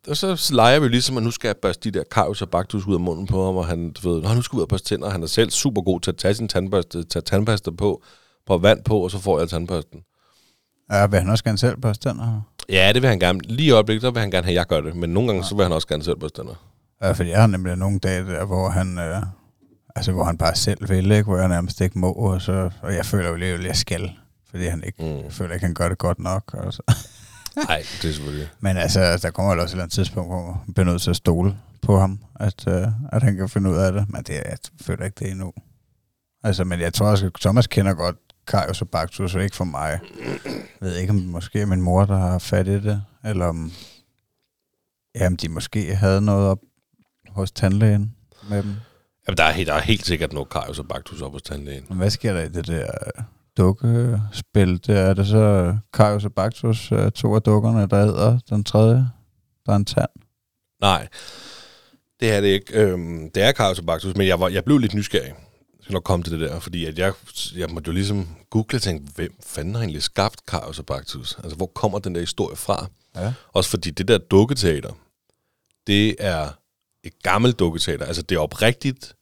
og 0.07 0.18
så 0.18 0.50
leger 0.53 0.80
vi 0.80 0.88
ligesom, 0.88 1.18
at 1.18 1.24
nu 1.24 1.31
skal 1.31 1.48
jeg 1.48 1.57
børste 1.57 1.92
de 1.92 1.98
der 2.00 2.03
Karius 2.12 2.42
og 2.42 2.50
Baktus 2.50 2.86
ud 2.88 2.94
af 2.94 3.00
munden 3.00 3.27
på 3.27 3.45
ham, 3.45 3.56
og 3.56 3.65
han, 3.68 3.91
du 3.91 4.10
ved, 4.13 4.36
nu 4.36 4.41
skal 4.41 4.55
vi 4.55 4.58
ud 4.58 4.62
og 4.62 4.67
børste 4.70 4.88
tænder. 4.88 5.10
Han 5.10 5.24
er 5.24 5.27
selv 5.27 5.50
super 5.50 5.82
god 5.82 6.01
til 6.01 6.12
at 6.12 6.17
tage 6.17 6.34
sin 6.34 6.48
tandbørste, 6.48 7.03
tage 7.03 7.24
tandpasta 7.24 7.72
på, 7.72 8.03
på 8.48 8.58
vand 8.58 8.84
på, 8.84 9.00
og 9.00 9.12
så 9.12 9.20
får 9.20 9.39
jeg 9.39 9.50
tandbørsten. 9.50 10.00
Ja, 10.92 11.06
vil 11.08 11.20
han 11.20 11.30
også 11.30 11.44
gerne 11.44 11.58
selv 11.58 11.77
børste 11.77 12.10
tænder? 12.10 12.42
Ja, 12.70 12.92
det 12.94 13.01
vil 13.01 13.10
han 13.10 13.20
gerne. 13.20 13.39
Lige 13.39 13.68
i 13.68 13.72
øjeblikket, 13.72 14.01
så 14.01 14.12
vil 14.12 14.20
han 14.22 14.32
gerne 14.32 14.44
have, 14.46 14.51
at 14.51 14.56
jeg 14.56 14.66
gør 14.68 14.82
det. 14.82 14.96
Men 14.96 15.10
nogle 15.10 15.30
gange, 15.30 15.44
så 15.44 15.56
vil 15.56 15.63
han 15.66 15.72
også 15.72 15.88
gerne 15.88 16.04
selv 16.04 16.18
børste 16.20 16.42
tænder. 16.42 16.54
Ja, 17.01 17.12
fordi 17.12 17.30
jeg 17.30 17.39
har 17.39 17.48
nemlig 17.48 17.75
nogle 17.75 18.00
dage 18.00 18.25
der, 18.25 18.46
hvor 18.46 18.70
han, 18.70 18.98
øh, 18.98 19.22
altså, 19.96 20.12
hvor 20.12 20.24
han 20.24 20.38
bare 20.38 20.56
selv 20.56 20.89
vil, 20.89 21.12
ikke? 21.12 21.24
hvor 21.24 21.38
jeg 21.38 21.48
nærmest 21.48 21.82
ikke 21.82 22.00
må, 22.00 22.12
og, 22.13 22.42
så, 22.42 22.70
og 22.82 22.94
jeg 22.96 23.06
føler 23.06 23.30
jo 23.30 23.36
lidt, 23.36 23.60
at 23.60 23.66
jeg 23.66 23.75
skal, 23.75 24.12
fordi 24.50 24.66
han 24.66 24.84
ikke, 24.84 25.04
Mm. 25.04 25.24
jeg 25.24 25.32
føler 25.32 25.54
ikke, 25.54 25.66
han 25.66 25.74
gør 25.74 25.89
det 25.89 25.98
godt 25.98 26.20
nok. 26.20 26.54
Og 26.54 26.74
så. 26.74 26.82
Nej, 27.68 27.77
det 28.01 28.10
er 28.10 28.13
selvfølgelig. 28.13 28.48
Men 28.60 28.77
altså, 28.77 29.18
der 29.22 29.30
kommer 29.32 29.54
jo 29.56 29.62
også 29.62 29.72
et 29.72 29.74
eller 29.74 29.84
andet 29.84 29.94
tidspunkt, 29.94 30.30
hvor 30.32 30.62
man 30.66 30.74
bliver 30.74 30.86
nødt 30.86 31.01
til 31.01 31.10
at 31.10 31.16
stole 31.16 31.56
på 31.82 32.00
ham, 32.00 32.20
at, 32.39 32.68
øh, 32.68 32.88
at 33.12 33.24
han 33.24 33.36
kan 33.36 33.50
finde 33.50 33.70
ud 33.70 33.75
af 33.75 33.92
det. 33.92 34.06
Men 34.10 34.24
det, 34.24 34.34
jeg 34.34 34.58
føler 34.82 35.06
ikke 35.06 35.16
det 35.20 35.32
endnu. 35.32 35.54
Altså, 36.44 36.63
men 36.63 36.80
jeg 36.80 36.94
tror 36.94 37.08
også, 37.08 37.25
at 37.25 37.32
Thomas 37.42 37.68
kender 37.68 37.94
godt 37.94 38.16
Karius 38.48 38.82
og 38.82 38.89
Baktus, 38.89 39.36
ikke 39.36 39.56
for 39.56 39.63
mig. 39.63 40.00
Jeg 40.46 40.62
ved 40.80 40.96
ikke, 40.96 41.12
om 41.12 41.18
det 41.20 41.27
måske 41.27 41.62
er 41.62 41.66
min 41.66 41.82
mor, 41.82 42.06
der 42.06 42.18
har 42.18 42.39
fat 42.39 42.68
i 42.68 42.80
det, 42.80 43.04
eller 43.25 43.46
om, 43.46 43.72
ja, 45.16 45.27
om 45.27 45.38
de 45.38 45.50
måske 45.50 45.96
havde 45.96 46.22
noget 46.22 46.48
op 46.48 46.60
hos 47.30 47.51
tandlægen 47.51 48.16
med 48.50 48.63
dem. 48.63 48.75
Jamen, 49.27 49.38
der 49.38 49.44
er, 49.44 49.51
helt, 49.51 49.68
der 49.68 49.74
er 49.74 49.82
helt 49.82 50.06
sikkert 50.06 50.34
noget 50.34 50.50
Karius 50.50 50.80
og 50.80 50.88
Baktus 50.88 51.22
op 51.22 51.32
hos 51.32 51.42
tandlægen. 51.42 51.86
Men 51.89 51.98
hvad 51.98 52.10
sker 52.10 52.34
der 52.34 52.42
i 52.42 52.50
det 52.50 52.68
der 52.68 52.88
dukkespil? 53.58 54.88
Der 54.88 55.00
er 55.00 55.13
det 55.13 55.27
så 55.27 55.77
Karius 55.94 56.25
og 56.25 56.34
Baktus, 56.34 56.92
øh, 56.92 57.12
to 57.12 57.36
af 57.36 57.42
dukkerne, 57.42 57.88
der 57.88 57.98
æder 57.98 58.39
den 58.50 58.63
tredje, 58.63 59.10
der 59.66 59.72
er 59.72 59.75
en 59.75 59.86
tand. 59.86 60.10
Nej, 60.82 61.08
det 62.20 62.32
er 62.32 62.42
det 62.42 62.48
ikke. 62.48 62.82
Øhm, 62.82 63.32
det 63.36 63.44
er 63.44 63.51
Karius 63.51 63.80
og 63.80 63.86
Baktus, 63.86 64.16
men 64.16 64.27
jeg, 64.27 64.39
var, 64.39 64.48
jeg 64.48 64.66
blev 64.66 64.77
lidt 64.77 64.94
nysgerrig. 64.94 65.34
Skal 65.88 65.94
nok 65.94 66.03
komme 66.03 66.24
til 66.24 66.34
det 66.34 66.50
der, 66.50 66.60
fordi 66.60 66.86
at 66.86 67.00
jeg, 67.00 67.13
jeg 67.56 67.70
måtte 67.70 67.88
jo 67.88 67.94
ligesom 67.94 68.27
google 68.50 68.77
og 68.77 68.82
tænke, 68.82 69.12
hvem 69.15 69.38
fanden 69.44 69.75
har 69.75 69.82
egentlig 69.82 70.03
skabt 70.03 70.46
Karius 70.46 70.79
og 70.79 70.86
Baktus? 70.86 71.38
Altså, 71.44 71.56
hvor 71.56 71.65
kommer 71.65 72.00
den 72.00 72.15
der 72.15 72.22
historie 72.22 72.56
fra? 72.56 72.88
Ja. 73.15 73.34
Også 73.53 73.70
fordi 73.70 73.89
det 73.91 74.08
der 74.08 74.17
dukketeater, 74.17 74.94
det 75.88 76.15
er 76.20 76.50
et 77.03 77.13
gammelt 77.24 77.60
dukketeater. 77.60 78.06
Altså, 78.06 78.22
det 78.22 78.36
er 78.36 78.39
oprigtigt 78.39 79.15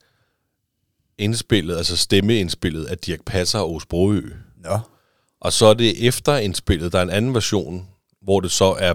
indspillet, 1.18 1.78
altså 1.78 1.98
stemmeindspillet 1.98 2.86
af 2.86 2.98
Dirk 2.98 3.20
Passer 3.26 3.60
og 3.60 3.76
Osbroø. 3.76 4.22
Nå. 4.58 4.80
Og 5.42 5.54
så 5.54 5.66
er 5.66 5.74
det 5.74 6.08
efter 6.08 6.38
indspillet, 6.38 6.92
der 6.92 7.00
er 7.00 7.04
en 7.04 7.10
anden 7.10 7.34
version, 7.34 7.88
hvor 8.22 8.40
det 8.40 8.52
så 8.52 8.76
er 8.80 8.94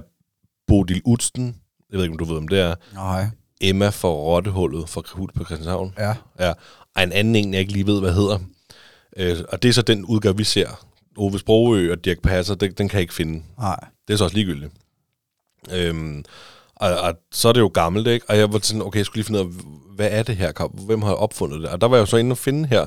Bodil 0.66 1.02
Utsten, 1.04 1.56
jeg 1.90 1.96
ved 1.96 2.04
ikke, 2.04 2.12
om 2.12 2.18
du 2.18 2.24
ved, 2.24 2.36
om 2.36 2.48
det 2.48 2.60
er, 2.60 2.74
Nej. 2.94 3.26
Emma 3.60 3.88
for 3.88 4.14
Rottehullet 4.14 4.88
fra 4.88 5.02
Hult 5.12 5.34
på 5.34 5.44
Christianshavn. 5.44 5.94
Ja. 5.98 6.14
Ja, 6.38 6.52
og 6.96 7.02
en 7.02 7.12
anden 7.12 7.36
en, 7.36 7.52
jeg 7.52 7.60
ikke 7.60 7.72
lige 7.72 7.86
ved, 7.86 8.00
hvad 8.00 8.12
hedder. 8.12 8.38
Øh, 9.16 9.36
og 9.48 9.62
det 9.62 9.68
er 9.68 9.72
så 9.72 9.82
den 9.82 10.04
udgave, 10.04 10.36
vi 10.36 10.44
ser. 10.44 10.86
Ove 11.16 11.38
Sprogø 11.38 11.92
og 11.92 12.04
Dirk 12.04 12.22
Passer, 12.22 12.54
den, 12.54 12.72
den 12.72 12.88
kan 12.88 12.96
jeg 12.96 13.02
ikke 13.02 13.14
finde. 13.14 13.42
Nej. 13.58 13.80
Det 14.08 14.14
er 14.14 14.18
så 14.18 14.24
også 14.24 14.36
ligegyldigt. 14.36 14.72
Øhm, 15.72 16.24
og, 16.76 17.00
og, 17.00 17.14
så 17.32 17.48
er 17.48 17.52
det 17.52 17.60
jo 17.60 17.70
gammelt, 17.74 18.06
ikke? 18.06 18.26
Og 18.28 18.38
jeg 18.38 18.52
var 18.52 18.58
sådan, 18.62 18.82
okay, 18.82 18.98
jeg 18.98 19.06
skulle 19.06 19.16
lige 19.18 19.26
finde 19.26 19.40
ud 19.40 19.44
af, 19.44 19.52
hvad 19.96 20.08
er 20.10 20.22
det 20.22 20.36
her? 20.36 20.68
Hvem 20.86 21.02
har 21.02 21.12
opfundet 21.12 21.60
det? 21.62 21.68
Og 21.68 21.80
der 21.80 21.88
var 21.88 21.96
jeg 21.96 22.00
jo 22.00 22.06
så 22.06 22.16
inde 22.16 22.32
og 22.32 22.38
finde 22.38 22.68
her, 22.68 22.86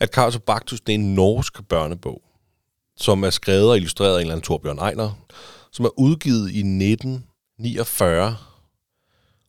at 0.00 0.18
og 0.18 0.42
Baktus, 0.42 0.80
det 0.80 0.92
er 0.92 0.98
en 0.98 1.14
norsk 1.14 1.68
børnebog, 1.68 2.22
som 2.96 3.22
er 3.22 3.30
skrevet 3.30 3.70
og 3.70 3.76
illustreret 3.76 4.12
af 4.12 4.16
en 4.16 4.20
eller 4.20 4.34
anden 4.34 4.44
Torbjørn 4.44 4.78
Ejner, 4.78 5.10
som 5.72 5.84
er 5.84 5.98
udgivet 5.98 6.50
i 6.50 6.58
1949. 6.58 8.36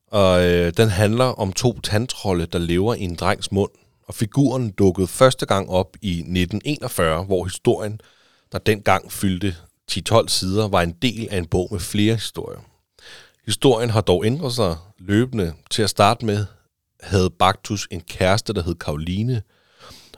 Og 0.07 0.43
øh, 0.43 0.73
den 0.77 0.89
handler 0.89 1.25
om 1.25 1.53
to 1.53 1.79
tandtrolde, 1.79 2.45
der 2.45 2.59
lever 2.59 2.95
i 2.95 3.01
en 3.01 3.15
drengs 3.15 3.51
mund. 3.51 3.71
Og 4.07 4.13
figuren 4.13 4.71
dukkede 4.71 5.07
første 5.07 5.45
gang 5.45 5.69
op 5.69 5.97
i 6.01 6.11
1941, 6.11 7.23
hvor 7.23 7.43
historien, 7.43 8.01
der 8.51 8.57
dengang 8.57 9.11
fyldte 9.11 9.55
10-12 9.91 10.27
sider, 10.27 10.67
var 10.67 10.81
en 10.81 10.91
del 11.01 11.27
af 11.31 11.37
en 11.37 11.45
bog 11.45 11.67
med 11.71 11.79
flere 11.79 12.13
historier. 12.13 12.59
Historien 13.45 13.89
har 13.89 14.01
dog 14.01 14.25
ændret 14.25 14.53
sig 14.53 14.75
løbende. 14.99 15.53
Til 15.69 15.81
at 15.81 15.89
starte 15.89 16.25
med 16.25 16.45
havde 17.01 17.29
Baktus 17.29 17.87
en 17.91 18.01
kæreste, 18.01 18.53
der 18.53 18.63
hed 18.63 18.75
Karoline, 18.75 19.41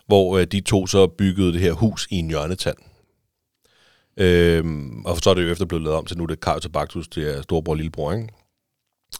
hvor 0.07 0.37
øh, 0.37 0.47
de 0.47 0.61
to 0.61 0.87
så 0.87 1.07
byggede 1.07 1.53
det 1.53 1.61
her 1.61 1.71
hus 1.71 2.07
i 2.11 2.15
en 2.15 2.29
hjørnetand. 2.29 2.77
Øhm, 4.17 5.05
og 5.05 5.17
så 5.17 5.29
er 5.29 5.33
det 5.33 5.43
jo 5.43 5.51
efter 5.51 5.65
blevet 5.65 5.83
lavet 5.83 5.97
om 5.97 6.05
til 6.05 6.17
nu, 6.17 6.25
det 6.25 6.31
er 6.31 6.39
Karius 6.39 6.65
og 6.65 6.71
Baktus, 6.71 7.07
det 7.07 7.37
er 7.37 7.41
storebror 7.41 7.73
og 7.73 7.77
lillebror, 7.77 8.13
ikke? 8.13 8.27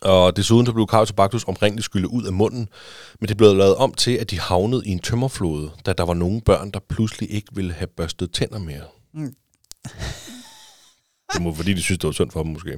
Og 0.04 0.38
desuden 0.38 0.66
så 0.66 0.74
blev 0.74 0.88
Baktus 1.18 1.44
oprindeligt 1.44 1.86
skyllet 1.86 2.10
ud 2.10 2.24
af 2.24 2.34
munden, 2.34 2.70
men 3.20 3.30
det 3.30 3.38
blev 3.38 3.56
lavet 3.56 3.76
om 3.76 3.94
til, 3.94 4.12
at 4.12 4.32
de 4.32 4.40
havnede 4.40 4.84
i 4.86 4.90
en 4.90 5.00
tømmerflode, 5.00 5.72
da 5.86 5.94
der 5.94 6.04
var 6.04 6.14
nogle 6.14 6.42
børn, 6.42 6.72
der 6.72 6.80
pludselig 6.90 7.32
ikke 7.32 7.48
ville 7.54 7.74
have 7.74 7.88
børstet 7.88 8.32
tænder 8.32 8.60
mere. 8.60 8.84
Mm. 9.14 9.34
det 11.34 11.42
må 11.42 11.54
fordi, 11.54 11.74
de 11.74 11.82
synes, 11.82 12.00
det 12.00 12.08
var 12.08 12.12
synd 12.12 12.32
for 12.32 12.44
dem 12.44 12.52
måske. 12.52 12.78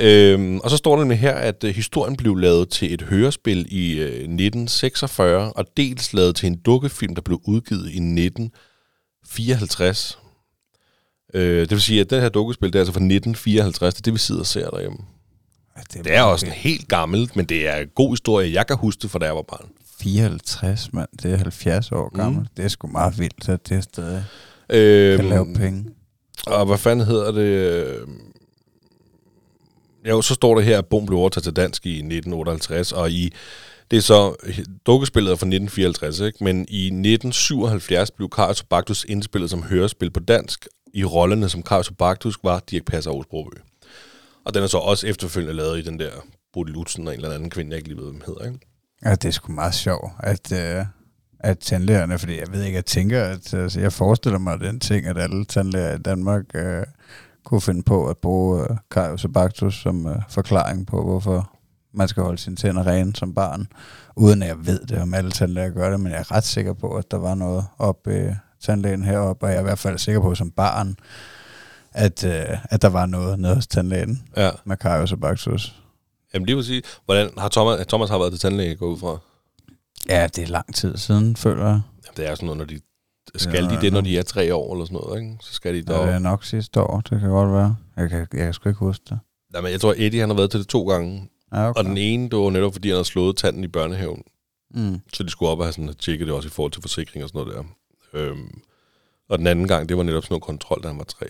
Øhm, 0.00 0.58
og 0.58 0.70
så 0.70 0.76
står 0.76 0.96
der 0.96 1.04
med 1.04 1.16
her, 1.16 1.34
at 1.34 1.64
øh, 1.64 1.74
historien 1.74 2.16
blev 2.16 2.36
lavet 2.36 2.68
til 2.68 2.94
et 2.94 3.02
hørespil 3.02 3.66
i 3.70 3.98
øh, 3.98 4.06
1946, 4.06 5.52
og 5.52 5.64
dels 5.76 6.12
lavet 6.12 6.36
til 6.36 6.46
en 6.46 6.58
dukkefilm, 6.58 7.14
der 7.14 7.22
blev 7.22 7.40
udgivet 7.44 7.84
i 7.84 7.96
1954. 7.96 10.18
Øh, 11.34 11.60
det 11.60 11.70
vil 11.70 11.80
sige, 11.80 12.00
at 12.00 12.10
det 12.10 12.20
her 12.20 12.28
dukkespil, 12.28 12.68
det 12.68 12.74
er 12.74 12.80
altså 12.80 12.92
fra 12.92 12.98
1954, 12.98 13.94
det 13.94 14.00
er 14.00 14.02
det, 14.02 14.14
vi 14.14 14.18
sidder 14.18 14.40
og 14.40 14.46
ser 14.46 14.70
derhjemme. 14.70 14.98
Det 16.04 16.14
er 16.16 16.22
også 16.22 16.46
en 16.46 16.52
helt 16.52 16.88
gammelt, 16.88 17.36
men 17.36 17.44
det 17.44 17.68
er 17.68 17.76
en 17.76 17.88
god 17.94 18.12
historie. 18.12 18.52
Jeg 18.52 18.66
kan 18.66 18.76
huske 18.76 19.02
det, 19.02 19.10
fra 19.10 19.18
da 19.18 19.24
jeg 19.24 19.34
var 19.36 19.42
barn. 19.42 19.68
54, 20.00 20.92
mand. 20.92 21.08
Det 21.22 21.32
er 21.32 21.36
70 21.36 21.92
år 21.92 22.16
gammelt. 22.16 22.42
Mm. 22.42 22.54
Det 22.56 22.64
er 22.64 22.68
sgu 22.68 22.86
meget 22.86 23.18
vildt, 23.18 23.48
at 23.48 23.68
det 23.68 23.84
stadig 23.84 24.24
Øhm, 24.70 25.20
kan 25.20 25.28
lave 25.28 25.54
penge. 25.54 25.84
Og 26.46 26.66
hvad 26.66 26.78
fanden 26.78 27.06
hedder 27.06 27.32
det? 27.32 27.40
øh, 27.40 28.06
Jo, 30.08 30.22
så 30.22 30.34
står 30.34 30.54
det 30.54 30.64
her, 30.64 30.78
at 30.78 30.86
bogen 30.86 31.06
blev 31.06 31.18
overtaget 31.18 31.44
til 31.44 31.52
dansk 31.56 31.86
i 31.86 31.90
1958, 31.90 32.92
og 32.92 33.10
i 33.10 33.32
det 33.90 33.96
er 33.96 34.00
så 34.00 34.34
dukkespillet 34.86 35.28
fra 35.30 35.46
1954, 35.46 36.20
ikke? 36.20 36.44
men 36.44 36.66
i 36.68 36.86
1977 36.86 38.10
blev 38.10 38.28
Karius 38.30 38.60
og 38.60 38.66
Baktus 38.68 39.04
indspillet 39.08 39.50
som 39.50 39.62
hørespil 39.62 40.10
på 40.10 40.20
dansk. 40.20 40.66
I 40.94 41.04
rollerne 41.04 41.48
som 41.48 41.62
Karius 41.62 41.88
og 41.88 41.96
Baktus 41.96 42.38
var 42.44 42.62
Dirk 42.70 42.84
Passer 42.84 43.10
Osbroby. 43.10 43.54
Og 44.44 44.54
den 44.54 44.62
er 44.62 44.66
så 44.66 44.78
også 44.78 45.06
efterfølgende 45.06 45.54
lavet 45.54 45.78
i 45.78 45.82
den 45.82 45.98
der 45.98 46.10
Bodil 46.52 46.74
Lutzen 46.74 47.08
og 47.08 47.14
en 47.14 47.20
eller 47.20 47.34
anden 47.34 47.50
kvinde, 47.50 47.70
jeg 47.70 47.78
ikke 47.78 47.88
lige 47.88 47.98
ved, 47.98 48.10
hvem 48.10 48.22
hedder. 48.26 48.44
Ikke? 48.44 48.58
Ja, 49.04 49.10
det 49.10 49.24
er 49.24 49.30
sgu 49.30 49.52
meget 49.52 49.74
sjovt, 49.74 50.12
at, 50.18 50.52
øh, 50.52 50.84
at 51.40 51.58
tandlægerne, 51.58 52.18
fordi 52.18 52.38
jeg 52.38 52.52
ved 52.52 52.62
ikke, 52.62 52.76
jeg 52.76 52.86
tænker, 52.86 53.24
at 53.24 53.54
altså, 53.54 53.80
jeg 53.80 53.92
forestiller 53.92 54.38
mig 54.38 54.60
den 54.60 54.80
ting, 54.80 55.06
at 55.06 55.18
alle 55.18 55.44
tandlæger 55.44 55.94
i 55.94 55.98
Danmark 55.98 56.44
øh, 56.54 56.84
kunne 57.44 57.60
finde 57.60 57.82
på 57.82 58.08
at 58.08 58.18
bruge 58.18 58.62
øh, 58.62 58.76
Karius 58.90 59.24
og 59.24 59.32
Baktus 59.32 59.82
som 59.82 60.06
øh, 60.06 60.16
forklaring 60.28 60.86
på, 60.86 61.04
hvorfor 61.04 61.50
man 61.94 62.08
skal 62.08 62.22
holde 62.22 62.38
sine 62.38 62.56
tænder 62.56 62.86
rene 62.86 63.16
som 63.16 63.34
barn, 63.34 63.66
uden 64.16 64.42
at 64.42 64.48
jeg 64.48 64.66
ved 64.66 64.80
det, 64.86 64.98
om 64.98 65.14
alle 65.14 65.30
tandlæger 65.30 65.70
gør 65.70 65.90
det, 65.90 66.00
men 66.00 66.12
jeg 66.12 66.20
er 66.20 66.32
ret 66.32 66.44
sikker 66.44 66.72
på, 66.72 66.96
at 66.96 67.10
der 67.10 67.16
var 67.16 67.34
noget 67.34 67.64
op 67.78 68.06
i 68.06 68.10
øh, 68.10 68.34
tandlægen 68.60 69.04
heroppe, 69.04 69.46
og 69.46 69.50
jeg 69.50 69.56
er 69.56 69.60
i 69.60 69.64
hvert 69.64 69.78
fald 69.78 69.98
sikker 69.98 70.20
på 70.20 70.34
som 70.34 70.50
barn, 70.50 70.96
at, 71.92 72.24
øh, 72.24 72.58
at 72.64 72.82
der 72.82 72.88
var 72.88 73.06
noget 73.06 73.38
nede 73.38 73.54
hos 73.54 73.66
tandlægen 73.66 74.22
Ja. 74.36 74.50
med 74.64 74.76
Karius 74.76 75.12
og 75.12 75.20
Baktus. 75.20 75.74
Jamen 76.34 76.46
lige 76.46 76.56
præcis. 76.56 76.82
Hvordan 77.04 77.30
har 77.38 77.48
Thomas, 77.48 77.86
Thomas 77.86 78.10
har 78.10 78.18
været 78.18 78.32
til 78.32 78.40
tandlæge, 78.40 78.74
går 78.76 78.86
ud 78.86 78.98
fra? 78.98 79.18
Ja, 80.08 80.26
det 80.26 80.42
er 80.44 80.46
lang 80.48 80.74
tid 80.74 80.96
siden, 80.96 81.36
føler 81.36 81.64
jeg. 81.66 81.80
Jamen, 82.06 82.16
det 82.16 82.26
er 82.28 82.34
sådan 82.34 82.46
noget, 82.46 82.58
når 82.58 82.64
de... 82.64 82.80
Skal 83.36 83.64
Ja, 83.64 83.70
de 83.70 83.80
det, 83.80 83.92
når 83.92 84.00
ja. 84.00 84.04
de 84.04 84.18
er 84.18 84.22
tre 84.22 84.54
år 84.54 84.72
eller 84.74 84.84
sådan 84.84 84.98
noget, 85.04 85.20
ikke? 85.22 85.36
Så 85.40 85.52
skal 85.54 85.74
de 85.74 85.82
Det 85.82 85.96
er 85.96 86.18
nok 86.18 86.44
sidste 86.44 86.80
år, 86.80 87.00
det 87.00 87.20
kan 87.20 87.28
godt 87.28 87.52
være. 87.52 87.76
Jeg 87.96 88.10
kan, 88.10 88.18
jeg 88.18 88.28
kan 88.38 88.52
sgu 88.54 88.68
ikke 88.68 88.78
huske 88.78 89.04
det. 89.10 89.18
Jamen, 89.54 89.72
jeg 89.72 89.80
tror, 89.80 89.94
Eddie 89.96 90.20
han 90.20 90.28
har 90.28 90.36
været 90.36 90.50
til 90.50 90.60
det 90.60 90.68
to 90.68 90.88
gange. 90.88 91.28
Ja, 91.52 91.68
okay. 91.68 91.78
Og 91.78 91.84
den 91.84 91.96
ene, 91.98 92.30
det 92.30 92.38
var 92.38 92.50
netop, 92.50 92.72
fordi 92.72 92.88
han 92.88 92.94
havde 92.94 93.04
slået 93.04 93.36
tanden 93.36 93.64
i 93.64 93.68
børnehaven. 93.68 94.22
Mm. 94.74 95.00
Så 95.12 95.22
de 95.22 95.30
skulle 95.30 95.50
op 95.50 95.58
og 95.58 95.64
have 95.64 95.72
sådan, 95.72 95.94
tjekket 95.94 96.26
det 96.26 96.34
også 96.34 96.46
i 96.48 96.50
forhold 96.50 96.72
til 96.72 96.82
forsikring 96.82 97.22
og 97.24 97.28
sådan 97.28 97.46
noget 97.46 97.54
der. 98.12 98.18
Øhm, 98.20 98.60
og 99.28 99.38
den 99.38 99.46
anden 99.46 99.68
gang, 99.68 99.88
det 99.88 99.96
var 99.96 100.02
netop 100.02 100.22
sådan 100.22 100.32
noget 100.32 100.42
kontrol, 100.42 100.82
da 100.82 100.88
han 100.88 100.98
var 100.98 101.04
tre. 101.04 101.26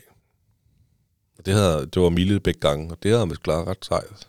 Og 1.42 1.46
det, 1.46 1.54
havde, 1.54 1.86
det 1.86 2.02
var 2.02 2.08
Mille 2.08 2.40
begge 2.40 2.60
gange, 2.60 2.90
og 2.90 3.02
det 3.02 3.10
havde 3.10 3.20
han 3.20 3.30
vist 3.30 3.42
klaret 3.42 3.66
ret 3.66 3.84
sejt. 3.84 4.28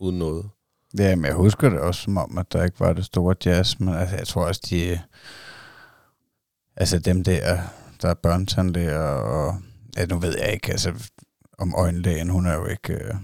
Uden 0.00 0.18
noget. 0.18 0.50
Ja, 0.98 1.16
men 1.16 1.24
jeg 1.24 1.34
husker 1.34 1.68
det 1.70 1.78
også 1.78 2.02
som 2.02 2.16
om, 2.16 2.38
at 2.38 2.52
der 2.52 2.64
ikke 2.64 2.80
var 2.80 2.92
det 2.92 3.04
store 3.04 3.34
jazz, 3.44 3.78
men 3.78 3.94
altså, 3.94 4.16
jeg 4.16 4.26
tror 4.26 4.46
også, 4.46 4.60
de... 4.70 5.00
Altså 6.76 6.98
dem 6.98 7.24
der, 7.24 7.62
der 8.02 8.08
er 8.08 8.14
børnetandlæger, 8.14 9.00
og... 9.08 9.56
Ja, 9.96 10.06
nu 10.06 10.18
ved 10.18 10.38
jeg 10.38 10.52
ikke, 10.52 10.70
altså 10.70 10.92
om 11.58 11.74
øjenlægen, 11.74 12.28
hun 12.28 12.46
er 12.46 12.54
jo 12.54 12.66
ikke... 12.66 12.92
Øh, 12.92 13.14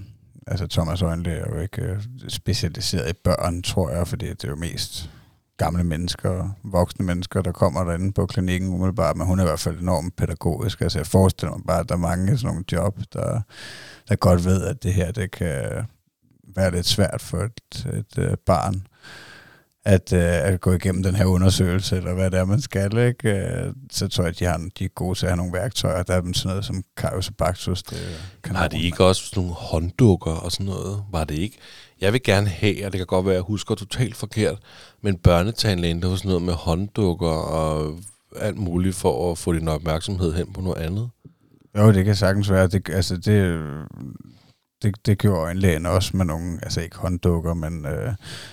altså 0.46 0.66
Thomas 0.66 1.02
øjenlæge 1.02 1.38
er 1.38 1.54
jo 1.54 1.60
ikke 1.60 1.82
øh, 1.82 2.02
specialiseret 2.28 3.10
i 3.10 3.20
børn, 3.24 3.62
tror 3.62 3.90
jeg, 3.90 4.08
fordi 4.08 4.28
det 4.28 4.44
er 4.44 4.48
jo 4.48 4.56
mest 4.56 5.10
gamle 5.56 5.84
mennesker, 5.84 6.48
voksne 6.64 7.06
mennesker, 7.06 7.42
der 7.42 7.52
kommer 7.52 7.84
derinde 7.84 8.12
på 8.12 8.26
klinikken 8.26 8.75
umiddelbart, 8.75 9.16
men 9.16 9.26
hun 9.26 9.38
er 9.38 9.42
i 9.42 9.46
hvert 9.46 9.60
fald 9.60 9.78
enormt 9.78 10.16
pædagogisk. 10.16 10.80
Altså 10.80 10.98
jeg 10.98 11.06
forestiller 11.06 11.56
mig 11.56 11.64
bare, 11.66 11.80
at 11.80 11.88
der 11.88 11.94
er 11.94 11.98
mange 11.98 12.38
sådan 12.38 12.46
nogle 12.46 12.64
job, 12.72 12.98
der, 13.12 13.40
der 14.08 14.16
godt 14.16 14.44
ved, 14.44 14.64
at 14.64 14.82
det 14.82 14.92
her, 14.92 15.12
det 15.12 15.30
kan 15.30 15.86
være 16.56 16.70
lidt 16.70 16.86
svært 16.86 17.22
for 17.22 17.38
et, 17.38 17.86
et 17.94 18.18
øh, 18.18 18.36
barn 18.46 18.86
at, 19.86 20.12
øh, 20.12 20.22
at 20.22 20.60
gå 20.60 20.72
igennem 20.72 21.02
den 21.02 21.14
her 21.14 21.25
undersøgelse, 21.25 21.96
eller 21.96 22.14
hvad 22.14 22.30
det 22.30 22.38
er, 22.38 22.44
man 22.44 22.60
skal, 22.60 22.98
ikke? 22.98 23.30
Øh, 23.30 23.72
så 23.92 24.08
tror 24.08 24.25
jeg, 24.25 24.30
at 24.30 24.38
de, 24.38 24.44
har, 24.44 24.68
de 24.78 24.84
er 24.84 24.88
gode 24.88 25.18
til 25.18 25.26
at 25.26 25.30
have 25.30 25.36
nogle 25.36 25.52
værktøjer. 25.52 26.02
Der 26.02 26.14
er 26.14 26.20
dem 26.20 26.34
sådan 26.34 26.48
noget 26.48 26.64
som 26.64 26.82
Karius 26.96 27.28
og 27.28 27.34
Baktus. 27.36 27.82
Det 27.82 27.98
kan 28.42 28.56
Har 28.56 28.68
de 28.68 28.82
ikke 28.82 29.04
også 29.04 29.22
sådan 29.26 29.40
nogle 29.42 29.54
hånddukker 29.54 30.30
og 30.30 30.52
sådan 30.52 30.66
noget? 30.66 31.02
Var 31.12 31.25
det 31.25 31.38
ikke? 31.38 31.58
Jeg 32.00 32.12
vil 32.12 32.22
gerne 32.22 32.48
have, 32.48 32.86
og 32.86 32.92
det 32.92 32.98
kan 32.98 33.06
godt 33.06 33.24
være, 33.26 33.34
at 33.34 33.36
jeg 33.36 33.42
husker 33.42 33.74
totalt 33.74 34.16
forkert, 34.16 34.58
men 35.02 35.18
børnetandlægen, 35.18 36.02
det 36.02 36.10
var 36.10 36.16
sådan 36.16 36.28
noget 36.28 36.42
med 36.42 36.54
hånddukker 36.54 37.28
og 37.28 37.98
alt 38.40 38.56
muligt 38.56 38.96
for 38.96 39.32
at 39.32 39.38
få 39.38 39.52
din 39.52 39.68
opmærksomhed 39.68 40.34
hen 40.34 40.52
på 40.52 40.60
noget 40.60 40.76
andet. 40.76 41.10
Jo, 41.78 41.92
det 41.92 42.04
kan 42.04 42.16
sagtens 42.16 42.50
være. 42.50 42.66
Det, 42.66 42.88
altså, 42.88 43.16
det, 43.16 43.62
det, 44.82 45.06
det 45.06 45.18
gjorde 45.18 45.40
øjenlægen 45.40 45.86
også 45.86 46.16
med 46.16 46.24
nogle, 46.24 46.58
altså 46.62 46.80
ikke 46.80 46.96
hånddukker, 46.96 47.54
men, 47.54 47.86
øh, 47.86 48.12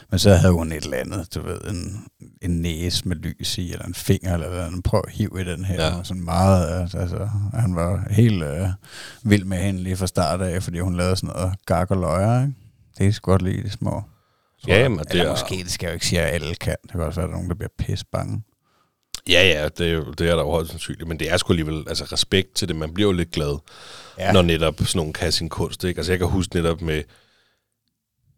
men 0.10 0.20
så 0.20 0.34
havde 0.34 0.54
hun 0.54 0.72
et 0.72 0.84
eller 0.84 0.98
andet, 0.98 1.36
du 1.36 1.42
ved, 1.42 1.62
en, 1.70 2.06
en 2.42 2.62
næse 2.62 3.08
med 3.08 3.16
lys 3.16 3.58
i, 3.58 3.72
eller 3.72 3.86
en 3.86 3.94
finger, 3.94 4.34
eller 4.34 4.50
noget 4.50 4.66
andet. 4.66 4.84
Prøv 4.84 5.02
at 5.08 5.14
hive 5.14 5.42
i 5.42 5.44
den 5.44 5.66
her. 5.66 5.76
Ja. 5.76 5.98
Ja. 5.98 6.04
Sådan 6.04 6.24
meget, 6.24 6.82
altså, 6.96 7.30
han 7.54 7.76
var 7.76 8.08
helt 8.10 8.44
øh, 8.44 8.68
vild 9.24 9.46
med 9.46 9.58
hende 9.58 9.84
lige 9.84 9.96
fra 9.96 10.08
start 10.08 10.42
af, 10.42 10.64
fordi 10.64 10.80
hun 10.80 10.96
lavede 10.96 11.16
sådan 11.16 11.36
noget 11.36 11.54
gak 11.66 11.92
og 11.92 11.98
løjer, 11.98 12.42
ikke? 12.42 12.54
Det 12.98 13.08
er 13.08 13.12
sgu 13.12 13.32
godt 13.32 13.42
lide 13.42 13.64
de 13.64 13.70
små. 13.72 14.04
Ja, 14.68 14.80
jamen, 14.80 15.00
det 15.00 15.12
Eller 15.12 15.26
er- 15.26 15.30
måske, 15.30 15.56
det 15.56 15.72
skal 15.72 15.86
jeg 15.88 15.92
jo 15.92 15.94
ikke 15.94 16.06
sige, 16.06 16.22
at 16.22 16.34
alle 16.34 16.56
kan. 16.56 16.76
Det 16.84 16.92
kan 16.92 17.02
også 17.02 17.20
være, 17.22 17.26
at 17.26 17.30
der 17.30 17.34
er 17.36 17.38
nogen, 17.38 17.50
der 17.50 17.56
bliver 17.56 17.70
pisse 17.78 18.06
bange. 18.12 18.44
Ja, 19.30 19.44
ja, 19.62 19.68
det 19.78 19.88
er, 19.88 19.92
jo- 19.92 20.12
det 20.12 20.30
er 20.30 20.36
der 20.36 20.44
jo 20.44 20.52
højst 20.52 20.70
sandsynligt, 20.70 21.08
men 21.08 21.20
det 21.20 21.32
er 21.32 21.38
sgu 21.38 21.54
alligevel, 21.54 21.84
altså 21.88 22.04
respekt 22.12 22.56
til 22.56 22.68
det, 22.68 22.76
man 22.76 22.94
bliver 22.94 23.08
jo 23.10 23.18
lidt 23.18 23.32
glad. 23.32 23.58
Ja. 24.20 24.32
når 24.32 24.42
netop 24.42 24.76
sådan 24.80 24.98
nogen 25.00 25.14
kan 25.14 25.32
sin 25.32 25.50
kunst, 25.50 25.84
ikke? 25.84 26.00
Altså 26.00 26.12
jeg 26.12 26.20
kan 26.20 26.28
huske 26.28 26.56
netop 26.56 26.82
med, 26.82 27.04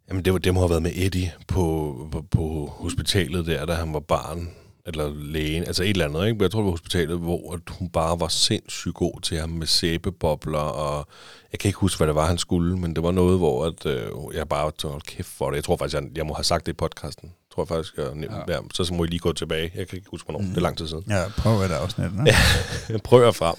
jamen 0.09 0.25
det, 0.25 0.33
var, 0.33 0.39
det 0.39 0.53
må 0.53 0.59
have 0.59 0.69
været 0.69 0.81
med 0.81 0.91
Eddie 0.95 1.33
på, 1.47 2.07
på, 2.11 2.21
på 2.31 2.65
hospitalet 2.77 3.45
der, 3.45 3.65
da 3.65 3.73
han 3.73 3.93
var 3.93 3.99
barn, 3.99 4.49
eller 4.87 5.13
lægen, 5.15 5.63
altså 5.63 5.83
et 5.83 5.89
eller 5.89 6.05
andet, 6.05 6.27
ikke? 6.27 6.43
Jeg 6.43 6.51
tror, 6.51 6.59
det 6.59 6.65
var 6.65 6.71
hospitalet, 6.71 7.19
hvor 7.19 7.53
at 7.53 7.59
hun 7.69 7.89
bare 7.89 8.19
var 8.19 8.27
sindssygt 8.27 8.93
god 8.95 9.21
til 9.21 9.37
ham 9.39 9.49
med 9.49 9.67
sæbebobler, 9.67 10.59
og 10.59 11.07
jeg 11.51 11.59
kan 11.59 11.69
ikke 11.69 11.79
huske, 11.79 11.99
hvad 11.99 12.07
det 12.07 12.15
var, 12.15 12.25
han 12.27 12.37
skulle, 12.37 12.77
men 12.77 12.95
det 12.95 13.03
var 13.03 13.11
noget, 13.11 13.37
hvor 13.37 13.65
at, 13.65 13.85
øh, 13.85 14.07
jeg 14.33 14.49
bare 14.49 14.65
tænkte, 14.71 14.87
"Hold 14.87 15.01
kæft 15.01 15.27
for 15.27 15.49
det. 15.49 15.55
Jeg 15.55 15.63
tror 15.63 15.77
faktisk, 15.77 16.01
jeg, 16.01 16.03
jeg 16.15 16.25
må 16.25 16.33
have 16.33 16.43
sagt 16.43 16.65
det 16.65 16.71
i 16.71 16.75
podcasten. 16.75 17.29
Jeg 17.29 17.55
tror 17.55 17.65
faktisk, 17.65 17.97
jeg, 17.97 18.05
ja. 18.47 18.53
Ja, 18.53 18.59
så, 18.73 18.83
så 18.83 18.93
må 18.93 19.03
I 19.03 19.07
lige 19.07 19.19
gå 19.19 19.33
tilbage. 19.33 19.71
Jeg 19.75 19.87
kan 19.87 19.97
ikke 19.97 20.09
huske, 20.11 20.25
hvornår. 20.25 20.39
Mm. 20.41 20.47
Det 20.47 20.57
er 20.57 20.61
lang 20.61 20.77
tid 20.77 20.87
siden. 20.87 21.03
Ja, 21.09 21.23
prøv 21.37 21.61
et 21.61 21.71
afsnit. 21.71 22.07
Ja. 22.25 22.35
Jeg 22.93 23.01
prøver 23.01 23.31
frem. 23.31 23.55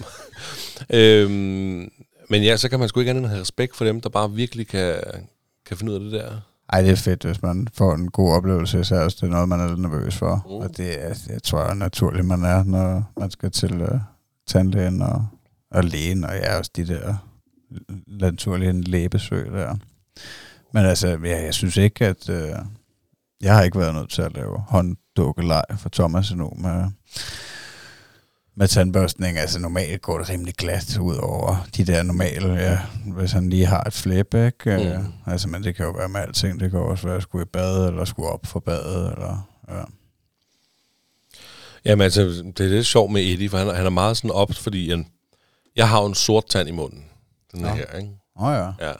øhm, 0.89 1.91
Men 2.29 2.43
ja, 2.43 2.57
så 2.57 2.69
kan 2.69 2.79
man 2.79 2.89
sgu 2.89 2.99
ikke 2.99 3.09
andet 3.09 3.21
end 3.21 3.29
have 3.29 3.41
respekt 3.41 3.75
for 3.75 3.85
dem, 3.85 4.01
der 4.01 4.09
bare 4.09 4.31
virkelig 4.31 4.67
kan, 4.67 4.95
kan 5.65 5.77
finde 5.77 5.91
ud 5.91 5.97
af 5.97 6.03
det 6.03 6.11
der. 6.11 6.39
Ej, 6.69 6.81
det 6.81 6.91
er 6.91 6.95
fedt, 6.95 7.23
hvis 7.23 7.41
man 7.41 7.67
får 7.73 7.93
en 7.93 8.11
god 8.11 8.33
oplevelse, 8.33 8.79
især 8.79 9.01
hvis 9.01 9.15
det 9.15 9.23
er 9.23 9.31
noget, 9.31 9.49
man 9.49 9.59
er 9.59 9.67
lidt 9.67 9.79
nervøs 9.79 10.17
for. 10.17 10.35
Mm. 10.45 10.51
Og 10.51 10.77
det 10.77 11.05
er, 11.05 11.15
jeg 11.29 11.43
tror 11.43 11.65
jeg, 11.65 11.75
naturligt, 11.75 12.25
man 12.25 12.43
er, 12.43 12.63
når 12.63 13.11
man 13.19 13.31
skal 13.31 13.51
til 13.51 13.81
uh, 13.81 13.99
tandlægen 14.47 15.01
og, 15.01 15.27
og 15.71 15.83
lægen, 15.83 16.23
og 16.23 16.35
ja, 16.35 16.57
også 16.57 16.71
de 16.75 16.87
der 16.87 17.15
naturlige 18.07 18.81
læbesøg 18.81 19.51
der. 19.51 19.75
Men 20.73 20.85
altså, 20.85 21.07
ja, 21.07 21.43
jeg 21.43 21.53
synes 21.53 21.77
ikke, 21.77 22.05
at... 22.05 22.29
Uh, 22.29 22.65
jeg 23.41 23.55
har 23.55 23.63
ikke 23.63 23.79
været 23.79 23.95
nødt 23.95 24.09
til 24.09 24.21
at 24.21 24.33
lave 24.33 24.59
hånddukkelej 24.67 25.65
for 25.77 25.89
Thomas 25.89 26.31
endnu 26.31 26.53
med, 26.57 26.85
med 28.59 28.67
tandbørstning. 28.67 29.37
Altså 29.37 29.59
normalt 29.59 30.01
går 30.01 30.17
det 30.17 30.29
rimelig 30.29 30.53
glat 30.53 30.97
ud 30.97 31.15
over 31.15 31.67
de 31.77 31.85
der 31.85 32.03
normale, 32.03 32.53
ja, 32.53 32.79
hvis 33.05 33.31
han 33.31 33.49
lige 33.49 33.65
har 33.65 33.83
et 33.83 33.93
flip, 33.93 34.33
ikke? 34.33 34.77
Mm. 34.77 35.01
Mm. 35.03 35.31
Altså, 35.31 35.47
men 35.47 35.63
det 35.63 35.75
kan 35.75 35.85
jo 35.85 35.91
være 35.91 36.09
med 36.09 36.19
alting. 36.21 36.59
Det 36.59 36.71
kan 36.71 36.79
også 36.79 37.07
være 37.07 37.17
at 37.17 37.21
skulle 37.23 37.43
i 37.43 37.49
bad, 37.53 37.87
eller 37.87 38.05
skulle 38.05 38.29
op 38.29 38.45
for 38.45 38.59
badet, 38.59 39.11
eller... 39.11 39.49
Ja. 39.69 39.83
Jamen 41.85 42.03
altså, 42.03 42.21
det 42.57 42.59
er 42.59 42.69
lidt 42.69 42.85
sjovt 42.85 43.11
med 43.11 43.21
Eddie, 43.21 43.49
for 43.49 43.57
han, 43.57 43.75
han 43.75 43.85
er 43.85 43.89
meget 43.89 44.17
sådan 44.17 44.31
op, 44.31 44.53
fordi 44.53 44.89
han, 44.89 45.07
jeg 45.75 45.89
har 45.89 46.01
jo 46.01 46.05
en 46.07 46.15
sort 46.15 46.45
tand 46.49 46.69
i 46.69 46.71
munden. 46.71 47.05
Den 47.51 47.59
Ja. 47.61 47.67
ja. 47.67 47.75
her, 47.75 47.97
ikke? 47.97 48.09
Åh 48.39 48.47
oh, 48.47 48.53
ja. 48.53 48.87
Ja. 48.87 48.93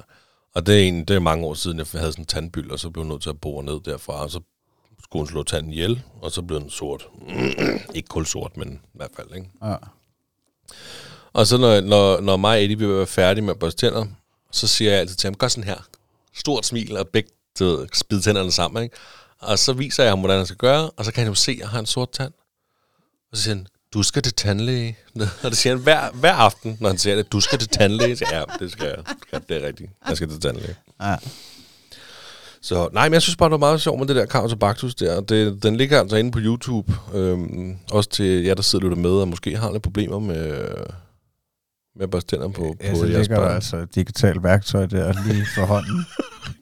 Og 0.55 0.65
det 0.65 0.75
er, 0.83 0.87
en, 0.87 1.05
det 1.05 1.15
er 1.15 1.19
mange 1.19 1.45
år 1.45 1.53
siden, 1.53 1.77
jeg 1.77 1.85
havde 1.93 2.11
sådan 2.11 2.21
en 2.21 2.25
tandbyld, 2.27 2.71
og 2.71 2.79
så 2.79 2.89
blev 2.89 3.03
jeg 3.03 3.09
nødt 3.09 3.21
til 3.21 3.29
at 3.29 3.41
bore 3.41 3.63
ned 3.63 3.79
derfra, 3.85 4.13
og 4.23 4.31
så 4.31 4.39
skulle 5.09 5.21
hun 5.21 5.27
slå 5.27 5.43
tanden 5.43 5.73
ihjel, 5.73 6.01
og 6.21 6.31
så 6.31 6.41
blev 6.41 6.59
den 6.59 6.69
sort. 6.69 7.07
ikke 7.95 8.07
kul 8.07 8.25
sort, 8.25 8.57
men 8.57 8.73
i 8.73 8.97
hvert 8.97 9.11
fald, 9.15 9.27
ikke? 9.35 9.49
ja. 9.63 9.75
Og 11.33 11.47
så 11.47 11.57
når, 11.57 11.81
når, 11.81 12.21
når 12.21 12.37
mig 12.37 12.57
og 12.57 12.63
Eddie 12.63 12.77
vil 12.77 12.89
være 12.89 13.07
færdige 13.07 13.43
med 13.43 13.53
at 13.53 13.59
børste 13.59 13.85
tænder, 13.85 14.05
så 14.51 14.67
siger 14.67 14.91
jeg 14.91 14.99
altid 14.99 15.15
til 15.15 15.27
ham, 15.27 15.35
gør 15.35 15.47
sådan 15.47 15.63
her. 15.63 15.87
Stort 16.35 16.65
smil 16.65 16.97
og 16.97 17.07
begge 17.07 17.29
spide 17.93 18.21
tænderne 18.21 18.51
sammen, 18.51 18.83
ikke? 18.83 18.95
Og 19.39 19.59
så 19.59 19.73
viser 19.73 20.03
jeg 20.03 20.11
ham, 20.11 20.19
hvordan 20.19 20.37
han 20.37 20.45
skal 20.45 20.57
gøre, 20.57 20.89
og 20.89 21.05
så 21.05 21.11
kan 21.13 21.23
han 21.23 21.31
jo 21.31 21.35
se, 21.35 21.51
at 21.51 21.57
jeg 21.59 21.69
har 21.69 21.79
en 21.79 21.85
sort 21.85 22.11
tand. 22.11 22.33
Og 23.31 23.37
så 23.37 23.43
siger 23.43 23.55
han, 23.55 23.67
du 23.93 24.03
skal 24.03 24.21
til 24.23 24.33
tandlæge. 24.33 24.97
Og 25.43 25.49
det 25.49 25.57
siger 25.57 25.73
han 25.75 25.83
hver, 25.83 26.11
hver 26.11 26.33
aften, 26.33 26.77
når 26.79 26.89
han 26.89 26.97
siger 26.97 27.15
det, 27.15 27.31
du 27.31 27.39
skal 27.39 27.59
til 27.59 27.69
tandlæge. 27.69 28.15
Så, 28.15 28.25
ja, 28.31 28.43
det 28.59 28.71
skal 28.71 28.87
jeg. 29.31 29.41
Det 29.49 29.63
er 29.63 29.67
rigtigt. 29.67 29.91
Jeg 30.07 30.17
skal 30.17 30.29
til 30.29 30.41
tandlæge. 30.41 30.75
ja. 31.01 31.15
Så 32.61 32.89
nej, 32.93 33.09
men 33.09 33.13
jeg 33.13 33.21
synes 33.21 33.35
bare, 33.35 33.47
det 33.49 33.51
var 33.51 33.57
meget 33.57 33.81
sjovt 33.81 33.99
med 33.99 34.07
det 34.07 34.15
der 34.15 34.25
Carlos 34.25 34.53
og 34.53 34.59
Baktus 34.59 34.95
der. 34.95 35.21
Det, 35.21 35.63
den 35.63 35.75
ligger 35.75 35.99
altså 35.99 36.15
inde 36.15 36.31
på 36.31 36.39
YouTube. 36.41 36.93
Øhm, 37.13 37.75
også 37.91 38.09
til 38.09 38.43
jer, 38.43 38.53
der 38.53 38.61
sidder 38.61 38.85
og 38.85 38.89
lytter 38.91 39.03
med, 39.03 39.11
og 39.21 39.27
måske 39.27 39.57
har 39.57 39.71
lidt 39.71 39.83
problemer 39.83 40.19
med, 40.19 40.47
med 41.95 42.03
at 42.03 42.09
børste 42.09 42.35
tænder 42.35 42.47
på, 42.49 42.75
Ja, 42.83 42.91
på 42.91 42.95
så 42.97 43.05
jeres 43.05 43.27
ligger 43.27 43.39
der 43.43 43.49
altså 43.55 43.77
et 43.77 43.95
digitalt 43.95 44.43
værktøj 44.43 44.85
der 44.85 45.13
lige 45.27 45.45
for 45.55 45.65
hånden. 45.65 46.05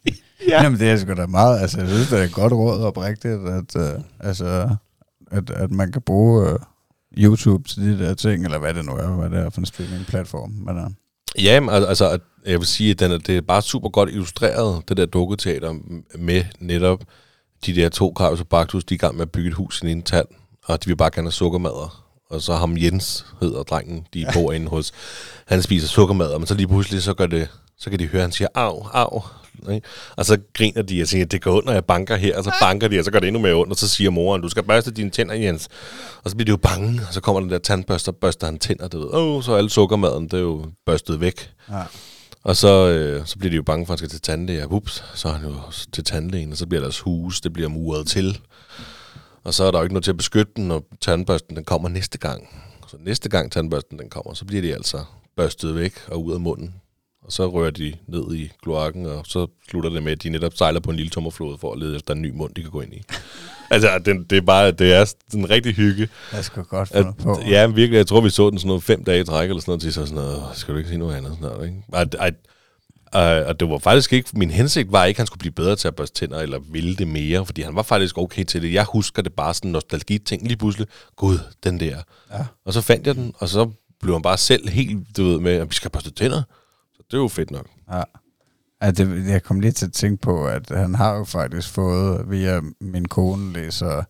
ja. 0.49 0.63
Jamen, 0.63 0.79
det 0.79 0.89
er 0.89 0.97
sgu 0.97 1.13
da 1.13 1.25
meget, 1.25 1.59
altså 1.59 1.79
jeg 1.79 1.89
synes, 1.89 2.09
det 2.09 2.19
er 2.19 2.23
et 2.23 2.33
godt 2.33 2.53
råd 2.53 2.81
oprigtigt, 2.83 3.33
at, 3.33 3.75
uh, 3.75 4.01
altså, 4.19 4.75
at, 5.31 5.49
at 5.49 5.71
man 5.71 5.91
kan 5.91 6.01
bruge 6.01 6.53
uh, 6.53 6.59
YouTube 7.17 7.69
til 7.69 7.81
de 7.83 8.05
der 8.05 8.13
ting, 8.13 8.45
eller 8.45 8.57
hvad 8.59 8.73
det 8.73 8.85
nu 8.85 8.91
er, 8.91 9.07
hvad 9.07 9.29
det 9.29 9.45
er 9.45 9.49
for 9.49 9.59
en 9.59 9.65
streaming-platform. 9.65 10.49
Men, 10.51 10.77
uh, 10.77 10.91
Ja, 11.43 11.59
men 11.59 11.69
al- 11.69 11.85
altså, 11.85 12.09
at 12.09 12.21
jeg 12.45 12.59
vil 12.59 12.67
sige, 12.67 12.91
at 12.91 12.99
den 12.99 13.11
er, 13.11 13.17
det 13.17 13.37
er 13.37 13.41
bare 13.41 13.61
super 13.61 13.89
godt 13.89 14.09
illustreret, 14.09 14.89
det 14.89 14.97
der 14.97 15.05
dukketeater, 15.05 15.73
med 16.17 16.43
netop 16.59 17.03
de 17.65 17.75
der 17.75 17.89
to 17.89 18.13
Carlos 18.17 18.39
og 18.39 18.47
Baktus, 18.47 18.83
de 18.83 18.93
er 18.93 18.95
i 18.95 18.97
gang 18.97 19.15
med 19.15 19.21
at 19.21 19.31
bygge 19.31 19.47
et 19.47 19.53
hus 19.53 19.81
i 19.81 19.91
en 19.91 20.01
tand, 20.01 20.27
og 20.65 20.83
de 20.83 20.87
vil 20.89 20.95
bare 20.95 21.11
gerne 21.13 21.25
have 21.25 21.31
sukkermadder. 21.31 22.05
Og 22.29 22.41
så 22.41 22.55
ham 22.55 22.77
Jens 22.77 23.25
hedder 23.41 23.63
drengen, 23.63 24.07
de 24.13 24.25
bor 24.33 24.51
inde 24.51 24.67
hos. 24.67 24.91
Han 25.45 25.61
spiser 25.61 25.87
sukkermadder, 25.87 26.37
men 26.37 26.47
så 26.47 26.53
lige 26.53 26.67
pludselig, 26.67 27.03
så, 27.03 27.13
gør 27.13 27.25
det, 27.25 27.47
så 27.77 27.89
kan 27.89 27.99
de 27.99 28.07
høre, 28.07 28.21
at 28.21 28.23
han 28.23 28.31
siger, 28.31 28.47
au, 28.55 28.85
au. 28.93 29.21
Ikke? 29.71 29.87
Og 30.15 30.25
så 30.25 30.37
griner 30.53 30.81
de 30.81 31.01
og 31.01 31.07
siger, 31.07 31.25
det 31.25 31.41
går 31.41 31.61
når 31.65 31.73
jeg 31.73 31.85
banker 31.85 32.15
her, 32.15 32.37
og 32.37 32.43
så 32.43 32.51
banker 32.61 32.87
de, 32.87 32.99
og 32.99 33.05
så 33.05 33.11
gør 33.11 33.19
det 33.19 33.27
endnu 33.27 33.41
mere 33.41 33.53
ondt, 33.53 33.71
og 33.71 33.77
så 33.77 33.87
siger 33.87 34.09
moren, 34.09 34.41
du 34.41 34.49
skal 34.49 34.63
børste 34.63 34.91
dine 34.91 35.09
tænder, 35.09 35.35
Jens. 35.35 35.67
Og 36.23 36.29
så 36.29 36.35
bliver 36.35 36.45
de 36.45 36.49
jo 36.49 36.57
bange, 36.57 37.01
og 37.07 37.13
så 37.13 37.21
kommer 37.21 37.41
den 37.41 37.49
der 37.49 37.57
tandbørster, 37.57 38.11
og 38.11 38.15
børster 38.15 38.47
han 38.47 38.59
tænder, 38.59 38.87
du 38.87 38.99
ved. 38.99 39.07
Åh, 39.13 39.43
så 39.43 39.51
er 39.53 39.57
alle 39.57 39.69
sukkermaden, 39.69 40.23
det 40.23 40.33
er 40.33 40.41
jo 40.41 40.65
børstet 40.85 41.19
væk. 41.19 41.49
ja. 41.71 41.83
Og 42.45 42.55
så, 42.55 42.89
øh, 42.89 43.25
så 43.25 43.37
bliver 43.37 43.49
de 43.49 43.55
jo 43.55 43.63
bange 43.63 43.85
for, 43.85 43.93
at 43.93 43.99
han 43.99 44.09
skal 44.09 44.09
til 44.09 44.21
tandlæge. 44.21 44.63
Og 44.63 44.73
Ups, 44.73 45.03
så 45.15 45.27
er 45.27 45.33
han 45.33 45.49
jo 45.49 45.55
til 45.91 46.03
tandlægen, 46.03 46.51
og 46.51 46.57
så 46.57 46.67
bliver 46.67 46.81
deres 46.81 46.99
hus, 46.99 47.41
det 47.41 47.53
bliver 47.53 47.69
muret 47.69 48.07
til. 48.07 48.39
Og 49.43 49.53
så 49.53 49.63
er 49.63 49.71
der 49.71 49.79
jo 49.79 49.83
ikke 49.83 49.93
noget 49.93 50.03
til 50.03 50.11
at 50.11 50.17
beskytte 50.17 50.51
den, 50.55 50.67
når 50.67 50.83
tandbørsten 51.01 51.55
den 51.55 51.63
kommer 51.63 51.89
næste 51.89 52.17
gang. 52.17 52.47
Så 52.87 52.97
næste 52.99 53.29
gang 53.29 53.51
tandbørsten 53.51 53.99
den 53.99 54.09
kommer, 54.09 54.33
så 54.33 54.45
bliver 54.45 54.61
de 54.61 54.73
altså 54.73 55.03
børstet 55.35 55.75
væk 55.75 55.93
og 56.07 56.23
ud 56.23 56.33
af 56.33 56.39
munden. 56.39 56.75
Og 57.21 57.31
så 57.31 57.47
rører 57.47 57.71
de 57.71 57.93
ned 58.07 58.35
i 58.35 58.51
kloakken, 58.63 59.05
og 59.05 59.25
så 59.25 59.47
slutter 59.69 59.89
det 59.89 60.03
med, 60.03 60.11
at 60.11 60.23
de 60.23 60.29
netop 60.29 60.53
sejler 60.53 60.79
på 60.79 60.89
en 60.89 60.95
lille 60.95 61.09
tommerflod 61.09 61.57
for 61.57 61.73
at 61.73 61.79
lede 61.79 61.95
efter 61.95 62.13
en 62.13 62.21
ny 62.21 62.31
mund, 62.31 62.55
de 62.55 62.61
kan 62.61 62.71
gå 62.71 62.81
ind 62.81 62.93
i 62.93 63.03
altså, 63.69 63.99
det, 64.05 64.29
det 64.29 64.37
er 64.37 64.41
bare, 64.41 64.71
det 64.71 64.93
er 64.93 65.05
sådan 65.05 65.39
en 65.39 65.49
rigtig 65.49 65.75
hygge. 65.75 66.09
Jeg 66.33 66.43
skal 66.45 66.63
godt 66.63 66.91
At, 66.91 67.05
på. 67.17 67.39
ja, 67.47 67.67
virkelig. 67.67 67.97
Jeg 67.97 68.07
tror, 68.07 68.21
vi 68.21 68.29
så 68.29 68.49
den 68.49 68.59
sådan 68.59 68.67
noget 68.67 68.83
fem 68.83 69.03
dage 69.03 69.21
i 69.21 69.23
træk, 69.23 69.49
eller 69.49 69.61
sådan 69.61 69.71
noget, 69.71 69.81
til 69.81 69.93
så 69.93 70.05
sådan 70.05 70.15
noget, 70.15 70.37
"Åh, 70.37 70.43
skal 70.53 70.73
du 70.73 70.77
ikke 70.77 70.89
sige 70.89 70.99
noget 70.99 71.15
andet? 71.15 71.31
Sådan 71.31 71.49
noget, 71.51 71.67
ikke? 71.67 71.83
At, 71.93 72.15
at, 72.19 72.33
at, 73.13 73.45
og 73.45 73.59
det 73.59 73.69
var 73.69 73.77
faktisk 73.77 74.13
ikke, 74.13 74.29
min 74.33 74.49
hensigt 74.49 74.91
var 74.91 75.05
ikke, 75.05 75.15
at 75.17 75.19
han 75.19 75.27
skulle 75.27 75.39
blive 75.39 75.51
bedre 75.51 75.75
til 75.75 75.87
at 75.87 75.95
børste 75.95 76.19
tænder, 76.19 76.39
eller 76.39 76.59
ville 76.71 76.95
det 76.95 77.07
mere, 77.07 77.45
fordi 77.45 77.61
han 77.61 77.75
var 77.75 77.83
faktisk 77.83 78.17
okay 78.17 78.43
til 78.43 78.61
det. 78.61 78.73
Jeg 78.73 78.83
husker 78.83 79.21
det 79.21 79.33
bare 79.33 79.53
sådan 79.53 79.71
nostalgi-ting 79.71 80.47
lige 80.47 80.57
pludselig. 80.57 80.87
Gud, 81.15 81.39
den 81.63 81.79
der. 81.79 81.97
Ja. 82.33 82.45
Og 82.65 82.73
så 82.73 82.81
fandt 82.81 83.07
jeg 83.07 83.15
den, 83.15 83.33
og 83.37 83.49
så 83.49 83.69
blev 84.01 84.13
han 84.15 84.21
bare 84.21 84.37
selv 84.37 84.69
helt, 84.69 85.17
du 85.17 85.23
ved, 85.23 85.39
med, 85.39 85.51
at 85.51 85.69
vi 85.69 85.73
skal 85.75 85.91
børste 85.91 86.11
tænder. 86.11 86.41
Så 86.95 87.03
det 87.11 87.17
er 87.17 87.21
jo 87.21 87.27
fedt 87.27 87.51
nok. 87.51 87.65
Ja. 87.93 88.01
At 88.81 88.97
det, 88.97 89.27
jeg 89.27 89.43
kom 89.43 89.59
lige 89.59 89.71
til 89.71 89.85
at 89.85 89.93
tænke 89.93 90.21
på, 90.21 90.47
at 90.47 90.69
han 90.69 90.95
har 90.95 91.15
jo 91.15 91.23
faktisk 91.23 91.69
fået, 91.69 92.29
via 92.29 92.61
min 92.81 93.05
kone 93.05 93.53
læser 93.53 94.03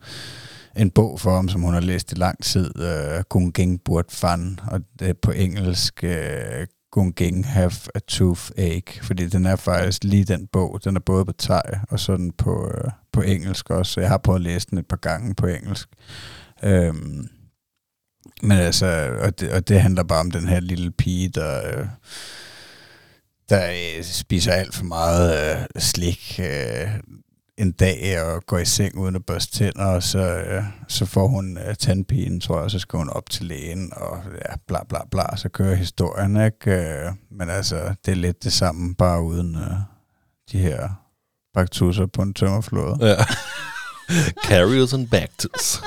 en 0.75 0.91
bog 0.91 1.19
for 1.19 1.35
ham, 1.35 1.49
som 1.49 1.61
hun 1.61 1.73
har 1.73 1.81
læst 1.81 2.11
i 2.11 2.15
lang 2.15 2.43
tid, 2.43 2.79
øh, 2.79 3.15
uh, 3.17 3.21
Gunging 3.29 3.81
Burt 3.85 4.11
Fan, 4.11 4.59
og 4.67 4.81
det 4.99 5.09
er 5.09 5.13
på 5.21 5.31
engelsk 5.31 6.03
øh, 6.03 6.61
uh, 6.61 6.67
Gunging 6.91 7.47
Have 7.47 7.71
a 7.95 7.99
Toothache, 8.07 9.03
fordi 9.03 9.27
den 9.27 9.45
er 9.45 9.55
faktisk 9.55 10.03
lige 10.03 10.23
den 10.23 10.47
bog, 10.47 10.79
den 10.83 10.95
er 10.95 10.99
både 10.99 11.25
på 11.25 11.33
thai 11.39 11.61
og 11.89 11.99
sådan 11.99 12.31
på, 12.31 12.65
uh, 12.65 12.91
på 13.11 13.21
engelsk 13.21 13.69
også, 13.69 14.01
jeg 14.01 14.09
har 14.09 14.17
prøvet 14.17 14.39
at 14.39 14.43
læse 14.43 14.67
den 14.69 14.77
et 14.77 14.87
par 14.87 14.97
gange 14.97 15.35
på 15.35 15.47
engelsk. 15.47 15.89
Um, 16.63 17.29
men 18.43 18.57
altså, 18.57 19.17
og 19.21 19.39
det, 19.39 19.51
og 19.51 19.67
det 19.67 19.81
handler 19.81 20.03
bare 20.03 20.19
om 20.19 20.31
den 20.31 20.47
her 20.47 20.59
lille 20.59 20.91
pige, 20.91 21.29
der... 21.29 21.81
Uh, 21.81 21.87
der 23.49 23.71
øh, 23.71 24.03
spiser 24.03 24.51
alt 24.51 24.75
for 24.75 24.83
meget 24.83 25.55
øh, 25.57 25.65
slik 25.81 26.39
øh, 26.43 26.87
en 27.57 27.71
dag 27.71 28.21
og 28.21 28.43
går 28.45 28.57
i 28.57 28.65
seng 28.65 28.97
uden 28.97 29.15
at 29.15 29.25
børste 29.25 29.57
tænder, 29.57 29.85
og 29.85 30.03
så, 30.03 30.19
øh, 30.19 30.63
så 30.87 31.05
får 31.05 31.27
hun 31.27 31.57
øh, 31.57 31.75
tandpigen, 31.75 32.41
tror 32.41 32.55
jeg, 32.55 32.63
og 32.63 32.71
så 32.71 32.79
skal 32.79 32.97
hun 32.97 33.09
op 33.09 33.29
til 33.29 33.45
lægen, 33.45 33.93
og 33.95 34.23
ja, 34.49 34.55
bla 34.67 34.79
bla 34.89 34.99
bla, 35.11 35.35
så 35.35 35.49
kører 35.49 35.75
historien, 35.75 36.35
ikke? 36.45 36.71
Øh, 36.71 37.11
men 37.31 37.49
altså, 37.49 37.93
det 38.05 38.11
er 38.11 38.15
lidt 38.15 38.43
det 38.43 38.53
samme, 38.53 38.95
bare 38.95 39.21
uden 39.23 39.55
øh, 39.55 39.71
de 40.51 40.57
her 40.59 40.89
baktusser 41.53 42.05
på 42.05 42.21
en 42.21 42.33
tømmerflåde. 42.33 42.97
Ja. 43.07 43.15
Carriers 44.47 44.93
and 44.93 45.07
Bactus. 45.07 45.81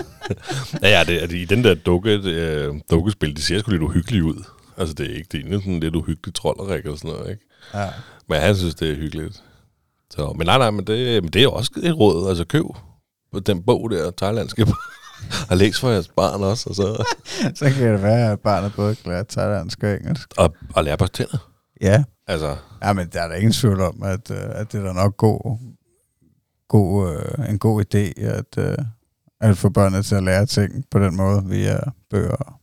ja, 0.82 0.88
ja, 0.98 1.04
det, 1.04 1.22
er- 1.22 1.28
i 1.36 1.44
den 1.44 1.64
der 1.64 1.74
dukke, 1.74 2.10
øh, 2.24 2.74
dukkespil, 2.90 3.36
det 3.36 3.44
ser 3.44 3.58
sgu 3.58 3.70
lidt 3.70 3.82
uhyggeligt 3.82 4.24
ud. 4.24 4.44
Altså, 4.76 4.94
det 4.94 5.10
er 5.10 5.14
ikke 5.16 5.28
det 5.32 5.44
ene 5.46 5.58
sådan 5.60 5.80
lidt 5.80 5.96
uhyggeligt 5.96 6.36
trollerik 6.36 6.84
eller 6.84 6.96
sådan 6.96 7.10
noget, 7.10 7.30
ikke? 7.30 7.44
Ja. 7.74 7.88
Men 8.28 8.40
han 8.40 8.57
synes, 8.57 8.74
det 8.74 8.90
er 8.90 8.96
hyggeligt. 8.96 9.44
Så, 10.11 10.33
men 10.38 10.46
nej, 10.46 10.59
nej, 10.59 10.70
men 10.70 10.87
det, 10.87 11.22
men 11.22 11.33
det 11.33 11.42
er 11.42 11.48
også 11.48 11.70
et 11.83 11.98
råd. 11.98 12.28
Altså, 12.28 12.44
køb 12.44 12.64
den 13.46 13.62
bog 13.62 13.90
der, 13.90 14.11
thailandske, 14.11 14.66
og 15.50 15.57
læs 15.57 15.81
for 15.81 15.90
jeres 15.90 16.09
barn 16.09 16.42
også, 16.42 16.68
og, 16.68 16.74
så, 16.74 17.04
så 17.59 17.70
kan 17.70 17.92
det 17.92 18.02
være, 18.02 18.33
at 18.33 18.40
barnet 18.40 18.72
både 18.76 18.94
kan 18.94 19.12
lære 19.12 19.24
thailandsk 19.28 19.83
og 19.83 19.94
engelsk. 19.94 20.35
og, 20.37 20.54
og 20.74 20.85
lære 20.85 20.96
på 20.96 21.07
tænder. 21.07 21.50
Ja, 21.81 22.04
Altså, 22.26 22.57
Ja, 22.83 22.92
men 22.92 23.09
der 23.09 23.22
er 23.22 23.28
der 23.28 23.35
ingen 23.35 23.52
tvivl 23.52 23.81
om, 23.81 24.02
at, 24.02 24.31
øh, 24.31 24.38
at 24.40 24.72
det 24.72 24.81
er 24.81 24.85
da 24.85 24.92
nok 24.92 25.16
god, 25.16 25.59
god, 26.68 27.16
øh, 27.16 27.50
en 27.50 27.59
god 27.59 27.85
idé, 27.85 28.22
at, 28.22 28.59
øh, 28.59 28.78
at 29.40 29.59
få 29.59 29.68
børnene 29.68 30.02
til 30.02 30.14
at 30.14 30.22
lære 30.22 30.46
ting 30.46 30.85
på 30.90 30.98
den 30.98 31.16
måde 31.16 31.44
via 31.44 31.78
bøger, 32.11 32.61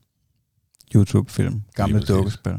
YouTube-film, 0.96 1.62
gamle 1.74 2.00
dukkespil. 2.00 2.58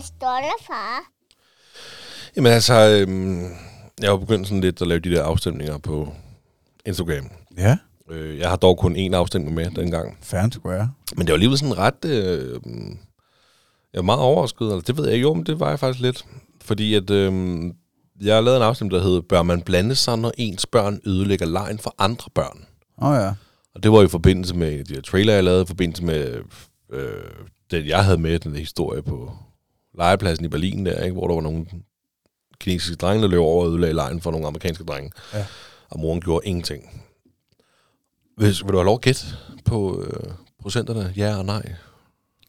Det 0.00 0.06
står 0.08 0.36
der, 0.36 0.64
far. 0.66 1.00
jamen 2.36 2.52
altså, 2.52 2.74
øhm, 2.74 3.42
jeg 4.00 4.10
har 4.10 4.16
begyndt 4.16 4.46
sådan 4.48 4.60
lidt 4.60 4.82
at 4.82 4.88
lave 4.88 5.00
de 5.00 5.10
der 5.10 5.22
afstemninger 5.22 5.78
på 5.78 6.12
Instagram. 6.86 7.30
Ja, 7.56 7.78
Øh, 8.10 8.38
jeg 8.38 8.48
har 8.48 8.56
dog 8.56 8.78
kun 8.78 8.96
én 8.96 9.14
afstemning 9.14 9.54
med 9.54 9.70
dengang. 9.70 10.18
fair 10.22 10.40
and 10.40 10.52
square. 10.52 10.90
Men 11.16 11.26
det 11.26 11.28
var 11.28 11.34
alligevel 11.34 11.58
sådan 11.58 11.78
ret... 11.78 12.04
Øh, 12.04 12.60
jeg 13.92 13.98
var 13.98 14.02
meget 14.02 14.20
overrasket, 14.20 14.60
eller 14.66 14.80
det 14.80 14.96
ved 14.96 15.08
jeg 15.08 15.22
jo, 15.22 15.34
men 15.34 15.46
det 15.46 15.60
var 15.60 15.68
jeg 15.68 15.78
faktisk 15.78 16.02
lidt. 16.02 16.24
Fordi 16.62 16.94
at 16.94 17.10
øh, 17.10 17.62
jeg 18.20 18.34
har 18.34 18.40
lavet 18.40 18.56
en 18.56 18.62
afstemning, 18.62 18.94
der 18.94 19.02
hedder, 19.02 19.20
bør 19.20 19.42
man 19.42 19.62
blande 19.62 19.94
sig, 19.94 20.18
når 20.18 20.32
ens 20.38 20.66
børn 20.66 21.00
ødelægger 21.06 21.46
lejen 21.46 21.78
for 21.78 21.94
andre 21.98 22.30
børn? 22.34 22.64
Åh 23.02 23.08
oh, 23.08 23.14
ja. 23.16 23.32
Og 23.74 23.82
det 23.82 23.92
var 23.92 24.02
i 24.02 24.08
forbindelse 24.08 24.54
med 24.56 24.78
af 24.78 24.84
de 24.84 24.94
her 24.94 25.00
trailer, 25.02 25.34
jeg 25.34 25.44
lavede, 25.44 25.62
i 25.62 25.66
forbindelse 25.66 26.04
med 26.04 26.42
øh, 26.92 27.10
den, 27.70 27.86
jeg 27.86 28.04
havde 28.04 28.18
med, 28.18 28.38
den 28.38 28.56
historie 28.56 29.02
på 29.02 29.32
legepladsen 29.98 30.44
i 30.44 30.48
Berlin 30.48 30.86
der, 30.86 31.02
ikke? 31.02 31.12
hvor 31.12 31.28
der 31.28 31.34
var 31.34 31.42
nogle 31.42 31.66
kinesiske 32.60 32.96
drenge, 32.96 33.22
der 33.22 33.28
løb 33.28 33.40
over 33.40 33.64
og 33.64 33.70
ødelagde 33.70 33.94
lejen 33.94 34.20
for 34.20 34.30
nogle 34.30 34.46
amerikanske 34.46 34.84
drenge. 34.84 35.12
Ja. 35.34 35.46
Og 35.90 36.00
moren 36.00 36.20
gjorde 36.20 36.46
ingenting. 36.46 37.02
Hvis, 38.36 38.64
vil 38.64 38.72
du 38.72 38.76
have 38.76 38.84
lov 38.84 38.94
at 38.94 39.00
gætte 39.00 39.26
på 39.64 40.02
øh, 40.02 40.32
procenterne? 40.62 41.12
Ja 41.16 41.36
og 41.38 41.44
nej? 41.44 41.74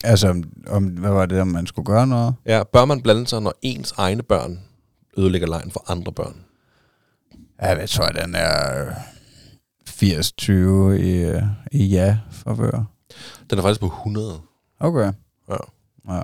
Altså, 0.03 0.29
om, 0.29 0.43
om, 0.67 0.85
hvad 0.85 1.11
var 1.11 1.25
det, 1.25 1.41
om 1.41 1.47
man 1.47 1.67
skulle 1.67 1.85
gøre 1.85 2.07
noget? 2.07 2.35
Ja, 2.45 2.63
bør 2.63 2.85
man 2.85 3.01
blande 3.01 3.27
sig, 3.27 3.41
når 3.41 3.53
ens 3.61 3.93
egne 3.97 4.23
børn 4.23 4.59
ødelægger 5.17 5.47
lejen 5.47 5.71
for 5.71 5.91
andre 5.91 6.11
børn? 6.11 6.45
Ja, 7.61 7.67
jeg 7.67 7.89
tror, 7.89 8.07
den 8.07 8.35
er 8.35 8.85
øh, 8.87 8.93
80-20 9.89 10.51
i, 10.51 11.11
øh, 11.11 11.43
i 11.71 11.85
ja 11.85 12.17
forvør. 12.31 12.83
Den 13.49 13.57
er 13.57 13.61
faktisk 13.61 13.81
på 13.81 13.85
100. 13.85 14.41
Okay. 14.79 15.11
Ja. 15.49 15.55
Ja. 16.09 16.21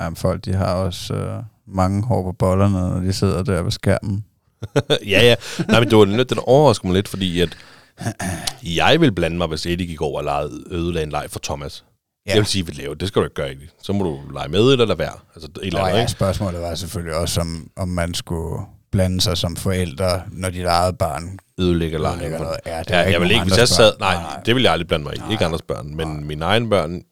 Ja 0.00 0.08
men 0.08 0.16
folk, 0.16 0.44
de 0.44 0.52
har 0.52 0.74
også 0.74 1.14
øh, 1.14 1.42
mange 1.66 2.02
hår 2.02 2.22
på 2.22 2.32
bollerne, 2.32 2.78
når 2.78 3.00
de 3.00 3.12
sidder 3.12 3.42
der 3.42 3.62
ved 3.62 3.70
skærmen. 3.70 4.24
ja, 4.90 5.24
ja. 5.24 5.34
Nej, 5.68 5.80
men 5.80 5.90
det 5.90 5.98
var 5.98 6.04
lidt, 6.04 6.30
den 6.30 6.38
overrasker 6.42 6.86
mig 6.86 6.94
lidt, 6.94 7.08
fordi 7.08 7.40
at 7.40 7.56
jeg 8.62 9.00
vil 9.00 9.12
blande 9.12 9.36
mig, 9.36 9.46
hvis 9.46 9.66
Eddie 9.66 9.86
gik 9.86 10.00
over 10.00 10.18
og 10.18 10.24
legede 10.24 10.64
ødelagde 10.70 11.04
en 11.04 11.10
leg 11.10 11.26
for 11.28 11.40
Thomas. 11.42 11.84
Ja. 12.26 12.30
Jeg 12.30 12.38
vil 12.38 12.46
sige, 12.46 12.64
at 12.68 12.76
lave 12.76 12.94
det 12.94 13.08
skal 13.08 13.20
du 13.20 13.24
ikke 13.26 13.34
gøre, 13.34 13.52
Eddie. 13.52 13.68
Så 13.82 13.92
må 13.92 14.04
du 14.04 14.20
lege 14.34 14.48
med 14.48 14.72
eller 14.72 14.84
lade 14.84 14.98
være. 14.98 15.12
Altså 15.34 15.48
et 15.62 15.66
eller 15.66 15.80
andet, 15.80 15.94
ja, 15.96 16.00
ikke? 16.00 16.12
spørgsmålet 16.12 16.60
var 16.60 16.74
selvfølgelig 16.74 17.16
også, 17.16 17.40
om, 17.40 17.70
om 17.76 17.88
man 17.88 18.14
skulle 18.14 18.62
blande 18.92 19.20
sig 19.20 19.38
som 19.38 19.56
forældre, 19.56 20.22
når 20.32 20.50
dit 20.50 20.64
eget 20.64 20.98
barn 20.98 21.38
Ødelægger 21.58 21.98
lejen. 21.98 22.20
Ja, 22.20 22.78
det 22.78 22.90
Ja, 22.90 23.10
jeg 23.10 23.20
vil 23.20 23.30
ikke, 23.30 23.42
hvis 23.42 23.58
jeg 23.58 23.68
sad... 23.68 23.92
børn. 23.98 24.22
Nej, 24.22 24.40
det 24.46 24.54
vil 24.54 24.62
jeg 24.62 24.72
aldrig 24.72 24.88
blande 24.88 25.04
mig 25.04 25.14
i. 25.16 25.18
Nej. 25.18 25.30
Ikke 25.32 25.44
andres 25.44 25.62
børn, 25.62 25.96
men 25.96 26.26
mine 26.26 26.44
egne 26.44 26.68
børn, 26.70 27.02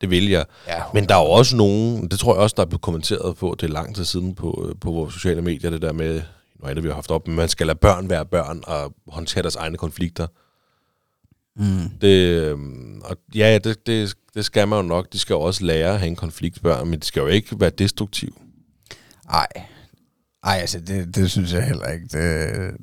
det 0.00 0.10
vil 0.10 0.28
jeg. 0.28 0.44
Ja, 0.66 0.82
Men 0.94 1.08
der 1.08 1.14
er 1.14 1.22
jo 1.22 1.30
også 1.30 1.56
nogen, 1.56 2.08
det 2.08 2.18
tror 2.18 2.34
jeg 2.34 2.42
også, 2.42 2.54
der 2.56 2.62
er 2.62 2.66
blevet 2.66 2.82
kommenteret 2.82 3.36
på, 3.36 3.56
det 3.60 3.66
er 3.66 3.72
lang 3.72 3.96
tid 3.96 4.04
siden 4.04 4.34
på, 4.34 4.66
øh, 4.68 4.74
på 4.80 4.90
vores 4.90 5.14
sociale 5.14 5.42
medier, 5.42 5.70
det 5.70 5.82
der 5.82 5.92
med, 5.92 6.22
nu 6.62 6.68
er 6.68 6.74
det, 6.74 6.82
vi 6.82 6.88
har 6.88 6.94
haft 6.94 7.10
op, 7.10 7.26
men 7.26 7.36
man 7.36 7.48
skal 7.48 7.66
lade 7.66 7.78
børn 7.78 8.10
være 8.10 8.26
børn 8.26 8.62
og 8.66 8.94
håndtere 9.08 9.42
deres 9.42 9.56
egne 9.56 9.76
konflikter. 9.76 10.26
Mm. 11.56 11.98
Det, 12.00 12.32
øhm, 12.32 13.00
og 13.04 13.16
ja, 13.34 13.58
det, 13.64 13.86
det, 13.86 14.14
det 14.34 14.44
skal 14.44 14.68
man 14.68 14.76
jo 14.76 14.82
nok. 14.82 15.12
De 15.12 15.18
skal 15.18 15.34
jo 15.34 15.40
også 15.40 15.64
lære 15.64 15.92
at 15.92 15.98
have 15.98 16.08
en 16.08 16.16
konflikt, 16.16 16.62
børn, 16.62 16.88
men 16.88 17.00
de 17.00 17.06
skal 17.06 17.20
jo 17.20 17.26
ikke 17.26 17.60
være 17.60 17.70
destruktive. 17.70 18.32
Ej. 19.30 19.46
Ej, 20.44 20.58
altså, 20.60 20.80
det, 20.80 21.14
det 21.14 21.30
synes 21.30 21.52
jeg 21.52 21.66
heller 21.66 21.86
ikke. 21.86 22.04
Det, 22.04 22.76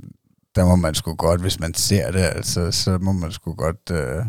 der 0.56 0.66
må 0.66 0.76
man 0.76 0.96
sgu 0.96 1.16
godt, 1.16 1.42
hvis 1.42 1.60
man 1.60 1.74
ser 1.74 2.12
det, 2.12 2.20
altså, 2.20 2.72
så 2.72 2.98
må 2.98 3.12
man 3.12 3.32
sgu 3.32 3.54
godt 3.54 3.92
øh, 3.92 4.26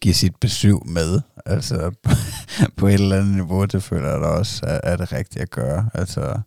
give 0.00 0.14
sit 0.14 0.36
besøg 0.40 0.86
med. 0.86 1.20
Altså, 1.46 1.90
på, 2.76 2.86
et 2.86 2.94
eller 2.94 3.16
andet 3.16 3.34
niveau, 3.34 3.64
det 3.64 3.82
føler 3.82 4.10
jeg 4.10 4.20
da 4.20 4.26
også, 4.26 4.66
er, 4.66 4.80
er 4.82 4.96
det 4.96 5.12
rigtigt 5.12 5.42
at 5.42 5.50
gøre. 5.50 5.90
Altså, 5.94 6.40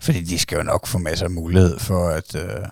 fordi 0.00 0.20
de 0.22 0.38
skal 0.38 0.56
jo 0.56 0.62
nok 0.62 0.86
få 0.86 0.98
masser 0.98 1.24
af 1.24 1.30
mulighed 1.30 1.78
for 1.78 2.08
at, 2.08 2.34
øh, 2.34 2.66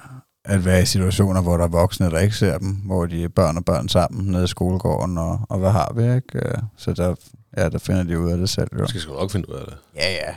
at 0.44 0.64
være 0.64 0.82
i 0.82 0.86
situationer, 0.86 1.42
hvor 1.42 1.56
der 1.56 1.64
er 1.64 1.68
voksne, 1.68 2.10
der 2.10 2.18
ikke 2.18 2.36
ser 2.36 2.58
dem, 2.58 2.68
hvor 2.74 3.06
de 3.06 3.24
er 3.24 3.28
børn 3.28 3.56
og 3.56 3.64
børn 3.64 3.88
sammen 3.88 4.26
nede 4.26 4.44
i 4.44 4.46
skolegården, 4.46 5.18
og, 5.18 5.40
og 5.48 5.58
hvad 5.58 5.70
har 5.70 5.92
vi, 5.96 6.02
ikke? 6.16 6.48
Øh, 6.48 6.58
Så 6.76 6.92
der, 6.92 7.14
ja, 7.56 7.68
der 7.68 7.78
finder 7.78 8.02
de 8.02 8.20
ud 8.20 8.30
af 8.30 8.38
det 8.38 8.48
selv, 8.48 8.68
jo. 8.72 8.82
Du 8.82 8.88
skal 8.88 9.00
sgu 9.00 9.12
nok 9.12 9.30
finde 9.30 9.48
ud 9.48 9.54
af 9.54 9.64
det. 9.66 9.76
Ja, 9.96 10.12
ja. 10.12 10.34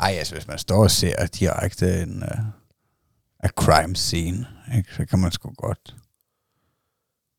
Ej, 0.00 0.10
altså 0.18 0.34
hvis 0.34 0.48
man 0.48 0.58
står 0.58 0.82
og 0.82 0.90
ser 0.90 1.26
direkte 1.26 2.02
en 2.02 2.22
uh, 2.22 2.44
a 3.40 3.48
crime 3.48 3.96
scene, 3.96 4.46
ikke, 4.76 4.94
så 4.96 5.04
kan 5.04 5.18
man 5.18 5.32
sgu 5.32 5.52
godt. 5.56 5.94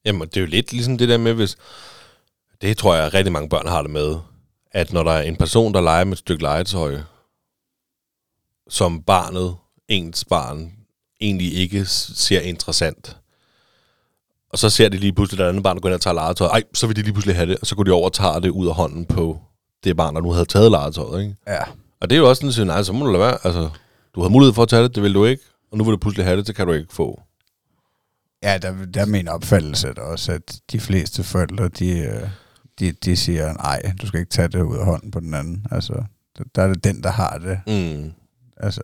Jamen, 0.06 0.22
det 0.22 0.38
er 0.38 0.42
jo 0.42 0.48
lidt 0.48 0.72
ligesom 0.72 0.98
det 0.98 1.10
der 1.10 1.18
med, 1.18 1.34
hvis... 1.34 1.58
Det 2.62 2.78
tror 2.78 2.96
jeg, 2.96 3.06
at 3.06 3.14
rigtig 3.14 3.34
mange 3.34 3.50
børn 3.50 3.68
har 3.68 3.82
det 3.82 3.92
med, 3.92 4.18
at 4.72 4.94
når 4.94 5.04
der 5.04 5.12
er 5.12 5.22
en 5.22 5.36
person, 5.36 5.74
der 5.74 5.82
leger 5.82 6.04
med 6.04 6.14
et 6.14 6.20
stykke 6.20 6.44
legetøj, 6.44 6.98
som 8.70 9.04
barnet, 9.04 9.56
ens 9.88 10.26
barn, 10.26 10.72
egentlig 11.22 11.54
ikke 11.54 11.86
ser 11.86 12.42
interessant, 12.42 13.18
og 14.50 14.60
så 14.60 14.70
ser 14.70 14.90
de 14.90 14.98
lige 14.98 15.14
pludselig, 15.14 15.38
at 15.38 15.40
der 15.40 15.46
et 15.46 15.50
andet 15.50 15.64
barn, 15.64 15.76
der 15.76 15.82
går 15.82 15.90
ind 15.90 15.94
og 15.94 16.02
tager 16.02 16.14
legetøj. 16.14 16.48
Ej, 16.48 16.64
så 16.74 16.88
vil 16.88 16.96
de 16.96 17.02
lige 17.02 17.14
pludselig 17.14 17.36
have 17.36 17.50
det, 17.50 17.58
og 17.60 17.68
så 17.68 17.76
går 17.76 17.84
de 17.84 17.92
over 17.92 18.06
og 18.06 18.14
tager 18.14 18.40
det 18.40 18.50
ud 18.50 18.68
af 18.68 18.74
hånden 18.74 19.06
på 19.06 19.40
det 19.84 19.98
barn, 19.98 20.16
der 20.16 20.22
nu 20.22 20.32
havde 20.32 20.46
taget 20.46 20.72
legetøjet. 20.72 21.22
Ikke? 21.22 21.36
Ja. 21.48 21.64
Og 22.02 22.10
det 22.10 22.16
er 22.16 22.20
jo 22.20 22.30
også 22.30 22.52
sådan, 22.52 22.70
at 22.70 22.76
nej, 22.76 22.84
så 22.84 22.94
må 22.94 23.06
du 23.06 23.12
lade 23.12 23.24
være. 23.24 23.38
Altså, 23.44 23.70
du 24.16 24.22
havde 24.22 24.32
mulighed 24.32 24.54
for 24.54 24.64
at 24.64 24.70
tage 24.70 24.84
det, 24.84 24.96
det 24.96 25.04
vil 25.04 25.14
du 25.14 25.26
ikke. 25.26 25.44
Og 25.72 25.78
nu 25.78 25.84
vil 25.84 25.92
du 25.92 25.98
pludselig 25.98 26.26
have 26.26 26.38
det, 26.38 26.48
det 26.48 26.56
kan 26.56 26.68
du 26.68 26.74
ikke 26.74 26.94
få. 26.94 27.22
Ja, 28.44 28.58
der, 28.58 28.86
der 28.86 29.02
er 29.02 29.06
min 29.06 29.28
opfattelse 29.28 29.94
da 29.94 30.02
også, 30.02 30.32
at 30.32 30.60
de 30.72 30.80
fleste 30.80 31.24
forældre, 31.24 31.68
de, 31.68 32.00
øh, 32.00 32.30
de, 32.80 32.92
de 32.92 33.18
siger, 33.18 33.54
nej, 33.54 33.92
du 34.02 34.08
skal 34.08 34.20
ikke 34.20 34.30
tage 34.30 34.48
det 34.48 34.62
ud 34.62 34.78
af 34.78 34.86
hånden 34.86 35.12
på 35.12 35.20
den 35.20 35.34
anden. 35.34 35.66
Altså, 35.72 36.04
der, 36.56 36.64
er 36.64 36.68
det 36.68 36.84
den, 36.84 37.04
der 37.04 37.12
har 37.12 37.38
det. 37.38 37.60
Mm. 37.68 38.12
Altså, 38.58 38.82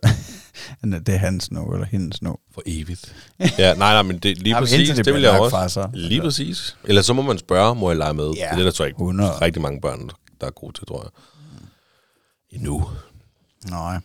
det 1.06 1.08
er 1.08 1.16
hans 1.18 1.50
nu, 1.50 1.72
eller 1.72 1.86
hendes 1.86 2.22
nu. 2.22 2.36
For 2.54 2.62
evigt. 2.66 3.14
ja, 3.58 3.74
nej, 3.74 3.92
nej, 3.92 4.02
men 4.02 4.18
det, 4.18 4.38
lige 4.38 4.48
Jamen, 4.54 4.62
præcis, 4.62 4.88
det, 4.88 5.04
bliver 5.04 5.14
vil 5.14 5.22
jeg 5.22 5.40
også. 5.40 5.68
Sig. 5.68 5.90
Lige 5.94 6.20
præcis. 6.20 6.76
Eller 6.84 7.02
så 7.02 7.12
må 7.12 7.22
man 7.22 7.38
spørge, 7.38 7.74
må 7.74 7.90
jeg 7.90 7.96
lege 7.98 8.14
med? 8.14 8.24
Ja, 8.24 8.30
det 8.30 8.50
er 8.50 8.56
det, 8.56 8.64
der 8.64 8.70
tror 8.70 8.84
jeg 8.84 8.90
ikke 8.90 9.02
100. 9.02 9.30
rigtig 9.40 9.62
mange 9.62 9.80
børn, 9.80 10.10
der 10.40 10.46
er 10.46 10.50
gode 10.50 10.72
til, 10.72 10.86
tror 10.86 11.02
jeg. 11.02 11.10
Endnu. 12.50 12.88
Nej, 13.70 13.98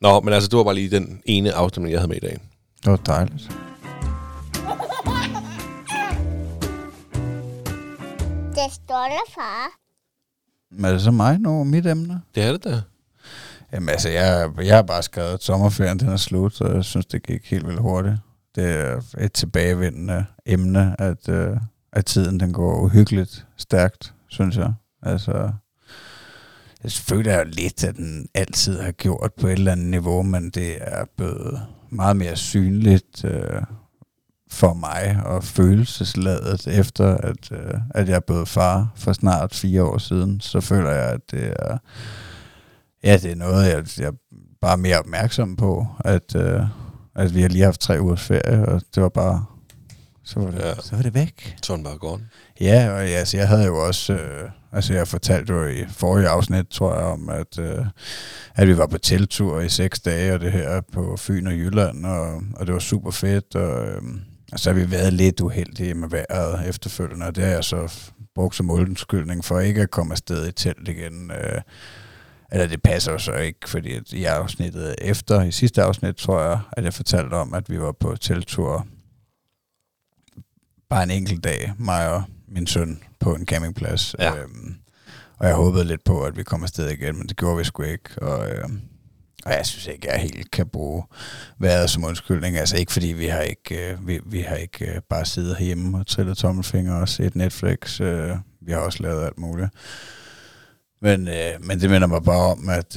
Nå, 0.00 0.20
men 0.20 0.34
altså, 0.34 0.48
det 0.48 0.56
var 0.56 0.64
bare 0.64 0.74
lige 0.74 0.90
den 0.90 1.22
ene 1.24 1.52
afstemning, 1.52 1.92
jeg 1.92 2.00
havde 2.00 2.08
med 2.08 2.16
i 2.16 2.20
dag. 2.20 2.38
det 2.84 2.90
var 2.90 2.96
dejligt. 2.96 3.50
Det 8.56 8.72
står 8.72 9.04
der, 9.08 9.32
far. 9.34 9.70
Men 10.70 10.84
er 10.84 10.92
det 10.92 11.02
så 11.02 11.10
mig 11.10 11.38
nu, 11.38 11.64
mit 11.64 11.86
emne? 11.86 12.22
Det 12.34 12.42
er 12.42 12.52
det 12.52 12.64
da. 12.64 12.82
Jamen 13.72 13.88
altså, 13.88 14.08
jeg, 14.08 14.50
jeg 14.58 14.76
har 14.76 14.82
bare 14.82 15.02
skrevet, 15.02 15.34
at 15.34 15.42
sommerferien 15.42 15.98
den 15.98 16.08
er 16.08 16.16
slut, 16.16 16.60
og 16.60 16.74
jeg 16.74 16.84
synes, 16.84 17.06
det 17.06 17.22
gik 17.22 17.50
helt 17.50 17.66
vildt 17.66 17.80
hurtigt. 17.80 18.16
Det 18.54 18.64
er 18.64 19.00
et 19.18 19.32
tilbagevendende 19.32 20.26
emne, 20.46 21.00
at, 21.00 21.28
øh, 21.28 21.56
at 21.92 22.06
tiden 22.06 22.40
den 22.40 22.52
går 22.52 22.80
uhyggeligt 22.80 23.46
stærkt, 23.56 24.14
synes 24.28 24.56
jeg. 24.56 24.72
Altså, 25.02 25.50
jeg 26.84 26.92
føler 26.92 27.38
jo 27.38 27.44
lidt, 27.44 27.84
at 27.84 27.96
den 27.96 28.28
altid 28.34 28.80
har 28.80 28.92
gjort 28.92 29.30
på 29.40 29.46
et 29.46 29.52
eller 29.52 29.72
andet 29.72 29.86
niveau, 29.86 30.22
men 30.22 30.50
det 30.50 30.76
er 30.80 31.04
blevet 31.16 31.62
meget 31.90 32.16
mere 32.16 32.36
synligt 32.36 33.24
øh, 33.24 33.62
for 34.50 34.74
mig 34.74 35.20
og 35.24 35.44
følelsesladet 35.44 36.66
efter, 36.66 37.16
at, 37.16 37.52
øh, 37.52 37.74
at 37.90 38.08
jeg 38.08 38.16
er 38.16 38.20
blevet 38.20 38.48
far 38.48 38.92
for 38.96 39.12
snart 39.12 39.54
fire 39.54 39.84
år 39.84 39.98
siden. 39.98 40.40
Så 40.40 40.60
føler 40.60 40.90
jeg, 40.90 41.08
at 41.12 41.20
det 41.30 41.52
er 41.58 41.78
Ja, 43.04 43.16
det 43.16 43.30
er 43.30 43.34
noget, 43.36 43.66
jeg, 43.68 43.84
jeg 43.98 44.06
er 44.06 44.12
bare 44.60 44.76
mere 44.76 44.98
opmærksom 44.98 45.56
på, 45.56 45.86
at, 46.04 46.34
øh, 46.36 46.60
at 47.16 47.34
vi 47.34 47.42
har 47.42 47.48
lige 47.48 47.64
haft 47.64 47.80
tre 47.80 48.00
ugers 48.02 48.22
ferie, 48.22 48.66
og 48.68 48.82
det 48.94 49.02
var 49.02 49.08
bare, 49.08 49.44
så 50.24 50.40
var 50.40 50.50
det, 50.50 50.58
Ja. 50.58 50.74
så 50.74 50.96
var 50.96 51.02
det 51.02 51.14
væk. 51.14 51.56
Sådan 51.62 51.84
går 52.00 52.16
den. 52.16 52.26
Ja, 52.60 52.90
og 52.90 53.08
ja, 53.08 53.12
altså, 53.14 53.36
jeg 53.36 53.48
havde 53.48 53.64
jo 53.64 53.86
også, 53.86 54.12
øh, 54.12 54.50
altså 54.72 54.94
jeg 54.94 55.08
fortalte 55.08 55.52
jo 55.52 55.66
i 55.66 55.84
forrige 55.88 56.28
afsnit, 56.28 56.66
tror 56.68 56.94
jeg, 56.94 57.04
om, 57.04 57.28
at, 57.28 57.58
øh, 57.58 57.86
at 58.54 58.68
vi 58.68 58.78
var 58.78 58.86
på 58.86 58.98
teltur 58.98 59.60
i 59.60 59.68
seks 59.68 60.00
dage, 60.00 60.34
og 60.34 60.40
det 60.40 60.52
her 60.52 60.80
på 60.92 61.16
Fyn 61.18 61.46
og 61.46 61.52
Jylland, 61.52 62.06
og, 62.06 62.42
og 62.56 62.66
det 62.66 62.72
var 62.74 62.80
super 62.80 63.10
fedt, 63.10 63.54
og, 63.54 63.86
øh, 63.88 64.02
og 64.52 64.60
så 64.60 64.72
har 64.72 64.80
vi 64.80 64.90
været 64.90 65.12
lidt 65.12 65.40
uheldige 65.40 65.94
med 65.94 66.08
vejret 66.08 66.68
efterfølgende, 66.68 67.26
og 67.26 67.36
det 67.36 67.44
har 67.44 67.50
jeg 67.50 67.64
så 67.64 68.10
brugt 68.34 68.56
som 68.56 68.70
undskyldning 68.70 69.44
for 69.44 69.60
ikke 69.60 69.82
at 69.82 69.90
komme 69.90 70.12
afsted 70.12 70.48
i 70.48 70.52
telt 70.52 70.88
igen. 70.88 71.30
Øh, 71.30 71.60
eller 72.52 72.66
det 72.66 72.82
passer 72.82 73.12
jo 73.12 73.18
så 73.18 73.32
ikke, 73.32 73.68
fordi 73.68 73.94
at 73.94 74.12
i 74.12 74.24
afsnittet 74.24 74.94
efter, 74.98 75.42
i 75.42 75.52
sidste 75.52 75.82
afsnit, 75.82 76.16
tror 76.16 76.40
jeg, 76.42 76.60
at 76.72 76.84
jeg 76.84 76.94
fortalte 76.94 77.34
om, 77.34 77.54
at 77.54 77.70
vi 77.70 77.80
var 77.80 77.92
på 77.92 78.16
teltur 78.16 78.86
bare 80.88 81.02
en 81.02 81.10
enkelt 81.10 81.44
dag, 81.44 81.72
mig 81.78 82.14
og 82.14 82.22
min 82.48 82.66
søn, 82.66 83.02
på 83.20 83.34
en 83.34 83.46
campingplads. 83.46 84.14
Ja. 84.18 84.36
Øhm, 84.36 84.74
og 85.38 85.46
jeg 85.46 85.54
håbede 85.54 85.84
lidt 85.84 86.04
på, 86.04 86.24
at 86.24 86.36
vi 86.36 86.42
kom 86.42 86.62
afsted 86.62 86.90
igen, 86.90 87.18
men 87.18 87.28
det 87.28 87.36
gjorde 87.36 87.58
vi 87.58 87.64
sgu 87.64 87.82
ikke. 87.82 88.22
Og, 88.22 88.50
øhm, 88.50 88.80
og 89.44 89.52
jeg 89.52 89.66
synes 89.66 89.86
ikke, 89.86 90.08
jeg 90.12 90.20
helt 90.20 90.50
kan 90.50 90.68
bruge 90.68 91.04
vejret 91.58 91.90
som 91.90 92.04
undskyldning. 92.04 92.56
Altså 92.56 92.76
ikke 92.76 92.92
fordi 92.92 93.06
vi 93.06 93.26
har 93.26 93.40
ikke, 93.40 93.90
øh, 93.90 94.08
vi, 94.08 94.20
vi 94.26 94.40
har 94.40 94.56
ikke 94.56 94.94
øh, 94.94 95.00
bare 95.10 95.24
siddet 95.24 95.58
hjemme 95.58 95.98
og 95.98 96.06
trillet 96.06 96.38
tommelfinger 96.38 96.94
og 96.94 97.08
set 97.08 97.36
Netflix. 97.36 98.00
Øh, 98.00 98.36
vi 98.60 98.72
har 98.72 98.78
også 98.78 99.02
lavet 99.02 99.24
alt 99.24 99.38
muligt. 99.38 99.70
Men, 101.00 101.28
men 101.60 101.80
det 101.80 101.90
minder 101.90 102.06
mig 102.06 102.22
bare 102.22 102.52
om, 102.52 102.68
at, 102.68 102.96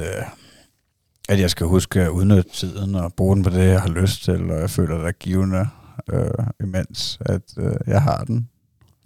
at 1.29 1.39
jeg 1.39 1.49
skal 1.49 1.67
huske 1.67 2.01
at 2.01 2.09
udnytte 2.09 2.49
tiden 2.53 2.95
og 2.95 3.13
bruge 3.13 3.35
den 3.35 3.43
på 3.43 3.49
det, 3.49 3.65
jeg 3.65 3.81
har 3.81 3.89
lyst 3.89 4.23
til, 4.23 4.51
og 4.51 4.59
jeg 4.59 4.69
føler, 4.69 4.97
der 4.97 5.07
er 5.07 5.11
givende, 5.11 5.67
øh, 6.09 6.45
imens 6.63 7.19
at 7.25 7.41
øh, 7.57 7.75
jeg 7.87 8.01
har 8.01 8.23
den. 8.23 8.49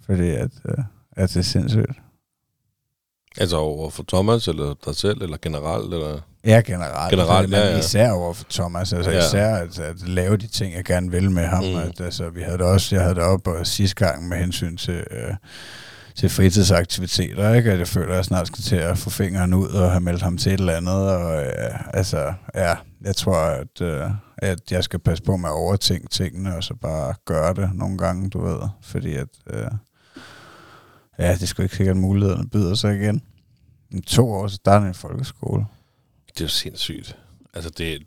Fordi 0.06 0.30
at, 0.30 0.50
øh, 0.64 0.84
at 1.12 1.28
det 1.28 1.36
er 1.36 1.42
sindssygt. 1.42 2.00
Altså 3.38 3.56
over 3.56 3.90
for 3.90 4.04
Thomas, 4.08 4.48
eller 4.48 4.74
dig 4.84 4.96
selv, 4.96 5.22
eller 5.22 5.36
generelt, 5.42 5.94
eller... 5.94 6.20
Ja, 6.46 6.62
generelt. 6.66 7.10
Generelt, 7.10 7.50
men 7.50 7.58
ja, 7.58 7.70
ja. 7.70 7.78
Især 7.78 8.10
over 8.10 8.32
for 8.32 8.44
Thomas. 8.50 8.92
Altså 8.92 9.10
Ja. 9.10 9.18
især 9.18 9.54
at, 9.56 9.78
at, 9.78 10.08
lave 10.08 10.36
de 10.36 10.46
ting, 10.46 10.74
jeg 10.74 10.84
gerne 10.84 11.10
vil 11.10 11.30
med 11.30 11.46
ham. 11.46 11.64
Mm. 11.64 11.70
Mm. 11.70 11.76
At, 11.76 12.00
altså, 12.00 12.28
vi 12.28 12.42
havde 12.42 12.58
det 12.58 12.66
også, 12.66 12.96
jeg 12.96 13.02
havde 13.02 13.14
det 13.14 13.22
op 13.22 13.46
og 13.46 13.66
sidste 13.66 14.06
gang 14.06 14.28
med 14.28 14.38
hensyn 14.38 14.76
til, 14.76 15.04
øh, 15.10 15.34
til 16.14 16.28
fritidsaktiviteter, 16.28 17.54
ikke? 17.54 17.72
At 17.72 17.78
jeg 17.78 17.88
føler, 17.88 18.10
at 18.10 18.16
jeg 18.16 18.24
snart 18.24 18.46
skal 18.46 18.62
til 18.62 18.76
at 18.76 18.98
få 18.98 19.10
fingeren 19.10 19.54
ud 19.54 19.68
og 19.68 19.90
have 19.90 20.00
meldt 20.00 20.22
ham 20.22 20.38
til 20.38 20.52
et 20.52 20.60
eller 20.60 20.76
andet. 20.76 20.94
Og 20.94 21.42
øh, 21.42 21.94
altså, 21.94 22.32
ja, 22.54 22.74
jeg 23.04 23.16
tror, 23.16 23.36
at, 23.36 23.80
øh, 23.80 24.10
at 24.38 24.58
jeg 24.70 24.84
skal 24.84 24.98
passe 24.98 25.24
på 25.24 25.36
med 25.36 25.48
at 25.48 25.54
overtænke 25.54 26.08
tingene, 26.08 26.56
og 26.56 26.64
så 26.64 26.74
bare 26.74 27.14
gøre 27.24 27.54
det 27.54 27.70
nogle 27.74 27.98
gange, 27.98 28.30
du 28.30 28.44
ved. 28.44 28.58
Fordi 28.82 29.14
at, 29.14 29.28
øh, 29.50 29.66
ja, 31.18 31.34
det 31.34 31.42
er 31.42 31.46
sgu 31.46 31.62
ikke 31.62 31.76
sikkert, 31.76 31.96
at 31.96 32.00
mulighederne 32.00 32.48
byder 32.48 32.74
sig 32.74 32.96
igen. 32.96 33.22
Om 33.94 34.02
to 34.02 34.32
år, 34.32 34.46
så 34.46 34.56
starter 34.56 34.86
jeg 34.86 34.94
i 34.94 34.98
folkeskole. 34.98 35.64
Det 36.34 36.40
er 36.40 36.44
jo 36.44 36.48
sindssygt. 36.48 37.16
Altså, 37.54 37.70
det 37.70 38.02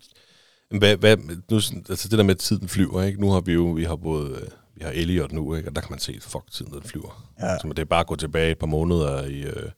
hvad, 0.69 0.97
hvad, 0.97 1.17
nu, 1.49 1.55
altså 1.89 2.07
det 2.09 2.17
der 2.17 2.23
med, 2.23 2.35
at 2.35 2.39
tiden 2.39 2.67
flyver, 2.67 3.03
ikke? 3.03 3.21
Nu 3.21 3.31
har 3.31 3.39
vi 3.39 3.53
jo, 3.53 3.63
vi 3.63 3.83
har 3.83 3.95
både, 3.95 4.29
øh, 4.29 4.47
vi 4.75 4.83
har 4.83 4.91
Elliot 4.91 5.31
nu, 5.31 5.55
ikke? 5.55 5.69
Og 5.69 5.75
der 5.75 5.81
kan 5.81 5.91
man 5.91 5.99
se, 5.99 6.19
fuck, 6.21 6.51
tiden 6.51 6.73
den 6.73 6.83
flyver. 6.83 7.33
Ja. 7.39 7.57
Så 7.57 7.67
det 7.67 7.79
er 7.79 7.85
bare 7.85 7.99
at 7.99 8.07
gå 8.07 8.15
tilbage 8.15 8.51
et 8.51 8.57
par 8.57 8.67
måneder 8.67 9.23
i, 9.23 9.41
øh, 9.41 9.69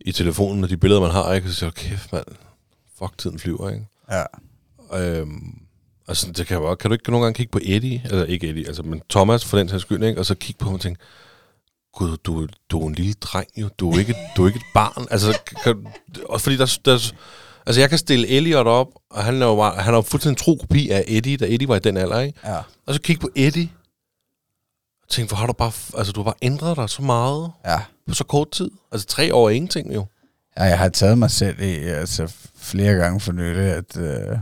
i 0.00 0.12
telefonen, 0.12 0.64
og 0.64 0.70
de 0.70 0.76
billeder, 0.76 1.00
man 1.00 1.10
har, 1.10 1.32
ikke? 1.32 1.48
Så 1.48 1.54
siger, 1.54 1.70
kæft, 1.70 2.12
mand, 2.12 2.26
fuck, 2.98 3.18
tiden 3.18 3.38
flyver, 3.38 3.70
ikke? 3.70 3.86
Ja. 4.10 4.24
Øhm, 4.92 5.58
altså, 6.08 6.32
det 6.32 6.46
kan, 6.46 6.54
jeg 6.54 6.62
bare, 6.62 6.76
kan 6.76 6.90
du 6.90 6.92
ikke 6.92 7.10
nogle 7.10 7.24
gange 7.24 7.36
kigge 7.36 7.50
på 7.50 7.60
Eddie, 7.62 8.02
eller 8.04 8.24
ikke 8.24 8.48
Eddie, 8.48 8.66
altså, 8.66 8.82
men 8.82 9.02
Thomas 9.10 9.44
for 9.44 9.58
den 9.58 9.68
sags 9.68 9.82
skyld, 9.82 10.04
ikke? 10.04 10.20
Og 10.20 10.26
så 10.26 10.34
kigge 10.34 10.58
på 10.58 10.64
ham 10.64 10.74
og 10.74 10.80
tænke, 10.80 11.00
gud, 11.96 12.16
du, 12.16 12.46
du 12.70 12.80
er 12.82 12.86
en 12.88 12.94
lille 12.94 13.14
dreng 13.14 13.46
jo, 13.56 13.68
du 13.78 13.90
er 13.90 13.98
ikke, 13.98 14.14
du 14.36 14.42
er 14.42 14.46
ikke 14.46 14.56
et 14.58 14.72
barn. 14.74 15.06
Altså, 15.10 15.38
kan, 15.64 15.86
også 16.28 16.42
fordi 16.44 16.56
der, 16.56 16.78
der, 16.84 17.12
altså, 17.66 17.80
jeg 17.80 17.88
kan 17.88 17.98
stille 17.98 18.28
Elliot 18.28 18.66
op, 18.66 18.88
og 19.10 19.24
han 19.24 19.42
er 19.42 19.46
jo, 19.46 19.56
bare, 19.56 19.82
han 19.82 19.94
er 19.94 19.98
jo 19.98 20.02
fuldstændig 20.02 20.40
en 20.40 20.44
tro 20.44 20.56
kopi 20.56 20.90
af 20.90 21.04
Eddie, 21.06 21.36
da 21.36 21.46
Eddie 21.48 21.68
var 21.68 21.76
i 21.76 21.78
den 21.78 21.96
alder, 21.96 22.20
ikke? 22.20 22.40
Ja. 22.44 22.58
Og 22.86 22.94
så 22.94 23.00
kigge 23.00 23.20
på 23.20 23.28
Eddie, 23.34 23.68
og 25.02 25.08
tænke, 25.08 25.28
hvor 25.28 25.36
har 25.36 25.46
du 25.46 25.52
bare, 25.52 25.72
altså, 25.98 26.12
du 26.12 26.20
har 26.20 26.24
bare 26.24 26.34
ændret 26.42 26.76
dig 26.76 26.90
så 26.90 27.02
meget 27.02 27.50
Ja. 27.64 27.78
på 28.08 28.14
så 28.14 28.24
kort 28.24 28.50
tid. 28.50 28.70
Altså, 28.92 29.06
tre 29.06 29.34
år 29.34 29.46
er 29.46 29.50
ingenting 29.52 29.94
jo. 29.94 30.06
ja. 30.58 30.64
Jeg 30.64 30.78
har 30.78 30.88
taget 30.88 31.18
mig 31.18 31.30
selv 31.30 31.60
i, 31.60 31.72
altså 31.74 32.34
flere 32.56 32.94
gange 32.94 33.20
for 33.20 33.32
nylig, 33.32 33.62
at, 33.72 33.96
øh, 33.96 34.38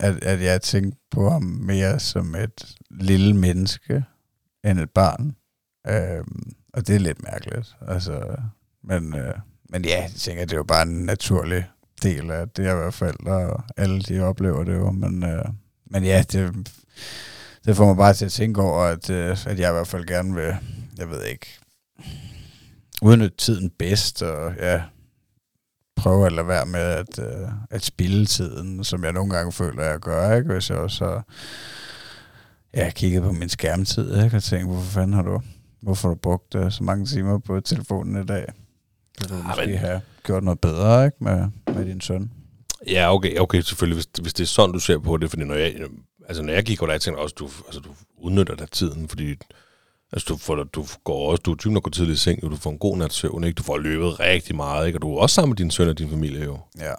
at, 0.00 0.24
at 0.24 0.42
jeg 0.42 0.62
tænkte 0.62 0.98
på 1.10 1.30
ham 1.30 1.42
mere 1.42 2.00
som 2.00 2.34
et 2.34 2.74
lille 2.90 3.34
menneske 3.36 4.04
end 4.64 4.80
et 4.80 4.90
barn. 4.90 5.34
Øhm, 5.88 6.52
og 6.72 6.86
det 6.86 6.94
er 6.94 7.00
lidt 7.00 7.22
mærkeligt. 7.22 7.76
Altså, 7.88 8.36
men, 8.84 9.14
øh, 9.14 9.34
men 9.70 9.84
ja, 9.84 10.02
jeg 10.02 10.10
tænker, 10.10 10.44
det 10.44 10.52
er 10.52 10.56
jo 10.56 10.62
bare 10.62 10.82
en 10.82 11.04
naturlig 11.04 11.66
del 12.02 12.30
af 12.30 12.48
det, 12.48 12.62
i 12.62 12.74
hvert 12.74 12.94
fald, 12.94 13.26
og 13.26 13.62
alle 13.76 14.00
de 14.00 14.20
oplever 14.20 14.64
det 14.64 14.74
jo. 14.74 14.90
Men, 14.90 15.22
øh, 15.22 15.44
men 15.86 16.04
ja, 16.04 16.24
det, 16.32 16.68
det 17.64 17.76
får 17.76 17.86
mig 17.86 17.96
bare 17.96 18.14
til 18.14 18.24
at 18.24 18.32
tænke 18.32 18.60
over, 18.60 18.82
at, 18.82 19.10
øh, 19.10 19.30
at 19.46 19.58
jeg 19.58 19.70
i 19.70 19.72
hvert 19.72 19.86
fald 19.86 20.06
gerne 20.06 20.34
vil, 20.34 20.56
jeg 20.98 21.10
ved 21.10 21.24
ikke, 21.24 21.46
udnytte 23.02 23.36
tiden 23.36 23.70
bedst, 23.70 24.22
og 24.22 24.54
ja, 24.58 24.82
prøve 25.96 26.26
at 26.26 26.32
lade 26.32 26.48
være 26.48 26.66
med 26.66 26.80
at, 26.80 27.18
øh, 27.18 27.48
at 27.70 27.84
spille 27.84 28.26
tiden, 28.26 28.84
som 28.84 29.04
jeg 29.04 29.12
nogle 29.12 29.34
gange 29.34 29.52
føler, 29.52 29.82
at 29.82 29.90
jeg 29.90 30.00
gør, 30.00 30.36
ikke? 30.36 30.52
Hvis 30.52 30.70
jeg 30.70 30.78
også 30.78 31.04
har 31.04 31.24
ja, 32.74 32.90
kigget 32.90 33.22
på 33.22 33.32
min 33.32 33.48
skærmtid, 33.48 34.24
ikke? 34.24 34.36
Og 34.36 34.42
tænkt, 34.42 34.66
hvorfor 34.66 34.90
fanden 34.90 35.12
har 35.12 35.22
du, 35.22 35.42
hvorfor 35.80 36.08
du 36.08 36.14
brugt 36.14 36.54
øh, 36.54 36.72
så 36.72 36.84
mange 36.84 37.06
timer 37.06 37.38
på 37.38 37.60
telefonen 37.60 38.22
i 38.22 38.26
dag? 38.26 38.46
Det 39.18 39.30
ville 39.30 39.36
du 39.36 39.40
Ah, 39.42 39.46
måske 39.48 39.66
men- 39.66 39.78
have 39.78 40.00
gjort 40.24 40.44
noget 40.44 40.60
bedre, 40.60 41.04
ikke? 41.04 41.16
Med, 41.20 41.46
med 41.74 41.84
din 41.86 42.00
søn. 42.00 42.30
Ja, 42.86 43.14
okay, 43.14 43.38
okay 43.38 43.60
selvfølgelig, 43.60 43.94
hvis, 43.96 44.08
hvis 44.22 44.34
det 44.34 44.42
er 44.42 44.46
sådan, 44.46 44.72
du 44.72 44.78
ser 44.78 44.98
på 44.98 45.16
det, 45.16 45.30
fordi 45.30 45.44
når 45.44 45.54
jeg, 45.54 45.74
altså 46.28 46.42
når 46.42 46.52
jeg 46.52 46.64
kigger 46.64 46.86
der, 46.86 46.92
jeg 46.92 47.00
tænker 47.00 47.20
også, 47.20 47.34
du, 47.38 47.48
altså, 47.66 47.80
du 47.80 47.90
udnytter 48.18 48.54
dig 48.54 48.70
tiden, 48.70 49.08
fordi 49.08 49.34
altså, 50.12 50.26
du, 50.28 50.36
får, 50.36 50.64
du 50.64 50.86
går 51.04 51.30
også, 51.30 51.42
du 51.42 51.52
er 51.52 51.56
typen, 51.56 51.74
der 51.74 51.80
går 51.80 51.90
tidligt 51.90 52.16
i 52.18 52.22
seng, 52.22 52.44
og 52.44 52.50
du 52.50 52.56
får 52.56 52.70
en 52.70 52.78
god 52.78 52.96
nat 52.96 53.12
søvn, 53.12 53.44
ikke? 53.44 53.56
Du 53.56 53.62
får 53.62 53.78
løbet 53.78 54.20
rigtig 54.20 54.56
meget, 54.56 54.86
ikke? 54.86 54.96
Og 54.98 55.02
du 55.02 55.14
er 55.16 55.20
også 55.20 55.34
sammen 55.34 55.50
med 55.50 55.56
din 55.56 55.70
søn 55.70 55.88
og 55.88 55.98
din 55.98 56.10
familie, 56.10 56.44
jo. 56.44 56.58
Ja. 56.78 56.94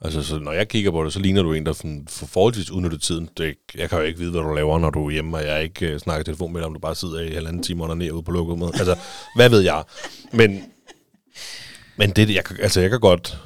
Altså, 0.00 0.22
så 0.22 0.38
når 0.38 0.52
jeg 0.52 0.68
kigger 0.68 0.90
på 0.90 1.04
det, 1.04 1.12
så 1.12 1.20
ligner 1.20 1.42
du 1.42 1.52
en, 1.52 1.66
der 1.66 1.72
får 2.08 2.26
forholdsvis 2.26 2.70
udnyttet 2.70 3.02
tiden. 3.02 3.28
Det, 3.36 3.54
jeg 3.74 3.88
kan 3.88 3.98
jo 3.98 4.04
ikke 4.04 4.18
vide, 4.18 4.30
hvad 4.30 4.40
du 4.40 4.54
laver, 4.54 4.78
når 4.78 4.90
du 4.90 5.06
er 5.06 5.10
hjemme, 5.10 5.36
og 5.36 5.44
jeg 5.44 5.62
ikke 5.62 5.94
uh, 5.94 6.00
snakker 6.00 6.24
telefon 6.24 6.52
med 6.52 6.60
dig, 6.60 6.66
om 6.66 6.74
du 6.74 6.80
bare 6.80 6.94
sidder 6.94 7.20
i 7.20 7.34
halvanden 7.34 7.62
time 7.62 7.82
under 7.82 7.94
ned 7.94 8.10
ude 8.10 8.22
på 8.22 8.30
lukket 8.30 8.58
med. 8.58 8.66
Altså, 8.66 8.98
hvad 9.36 9.50
ved 9.50 9.60
jeg? 9.60 9.84
Men, 10.32 10.64
men 11.96 12.10
det, 12.10 12.34
jeg, 12.34 12.60
altså, 12.60 12.80
jeg 12.80 12.90
kan 12.90 13.00
godt, 13.00 13.38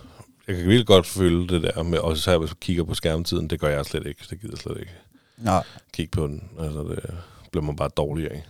jeg 0.48 0.56
kan 0.56 0.64
virkelig 0.64 0.86
godt 0.86 1.06
føle 1.06 1.48
det 1.48 1.62
der 1.62 1.82
med, 1.82 1.98
også 1.98 2.22
så 2.22 2.38
hvis 2.38 2.50
jeg 2.50 2.60
kigger 2.60 2.84
på 2.84 2.94
skærmtiden, 2.94 3.50
det 3.50 3.60
gør 3.60 3.68
jeg 3.68 3.86
slet 3.86 4.06
ikke. 4.06 4.24
Det 4.30 4.40
gider 4.40 4.52
jeg 4.52 4.58
slet 4.58 4.76
ikke 4.80 4.92
Nå. 5.38 5.60
kigge 5.92 6.10
på 6.10 6.26
den. 6.26 6.42
Altså, 6.60 6.80
det 6.80 7.14
bliver 7.52 7.64
man 7.64 7.76
bare 7.76 7.90
dårlig 7.96 8.30
af. 8.30 8.42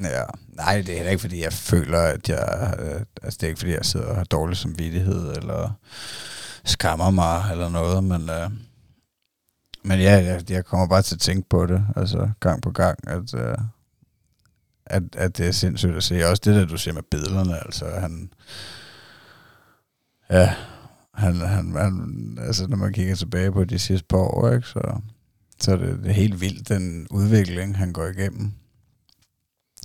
Ja, 0.00 0.22
nej, 0.48 0.76
det 0.76 0.88
er 0.88 0.96
heller 0.96 1.10
ikke, 1.10 1.20
fordi 1.20 1.42
jeg 1.42 1.52
føler, 1.52 1.98
at 1.98 2.28
jeg... 2.28 2.74
Øh, 2.78 3.00
altså, 3.22 3.38
det 3.40 3.42
er 3.42 3.48
ikke, 3.48 3.58
fordi 3.58 3.72
jeg 3.72 3.84
sidder 3.84 4.06
og 4.06 4.16
har 4.16 4.24
dårlig 4.24 4.56
samvittighed, 4.56 5.36
eller 5.36 5.70
skammer 6.66 7.10
mig, 7.10 7.52
eller 7.52 7.68
noget, 7.68 8.04
men... 8.04 8.30
Øh, 8.30 8.50
men 9.82 10.00
ja, 10.00 10.24
jeg, 10.24 10.50
jeg 10.50 10.64
kommer 10.64 10.86
bare 10.88 11.02
til 11.02 11.14
at 11.14 11.20
tænke 11.20 11.48
på 11.48 11.66
det, 11.66 11.86
altså 11.96 12.30
gang 12.40 12.62
på 12.62 12.70
gang, 12.70 12.98
at, 13.08 13.34
øh, 13.34 13.58
at, 14.86 15.02
at 15.16 15.38
det 15.38 15.46
er 15.46 15.52
sindssygt 15.52 15.96
at 15.96 16.02
se. 16.02 16.26
Også 16.28 16.42
det 16.44 16.54
der, 16.54 16.64
du 16.66 16.76
siger 16.76 16.94
med 16.94 17.02
billederne, 17.02 17.64
altså 17.66 17.84
han... 17.90 18.32
Ja, 20.30 20.54
han, 21.14 21.34
han, 21.40 21.72
han, 21.76 22.38
altså 22.40 22.66
når 22.66 22.76
man 22.76 22.92
kigger 22.92 23.14
tilbage 23.14 23.52
på 23.52 23.64
de 23.64 23.78
sidste 23.78 24.06
par 24.08 24.18
år, 24.18 24.50
ikke, 24.50 24.68
så, 24.68 25.00
så 25.60 25.72
er 25.72 25.76
det, 25.76 25.98
det 25.98 26.08
er 26.08 26.12
helt 26.14 26.40
vildt, 26.40 26.68
den 26.68 27.06
udvikling, 27.10 27.76
han 27.76 27.92
går 27.92 28.06
igennem. 28.06 28.52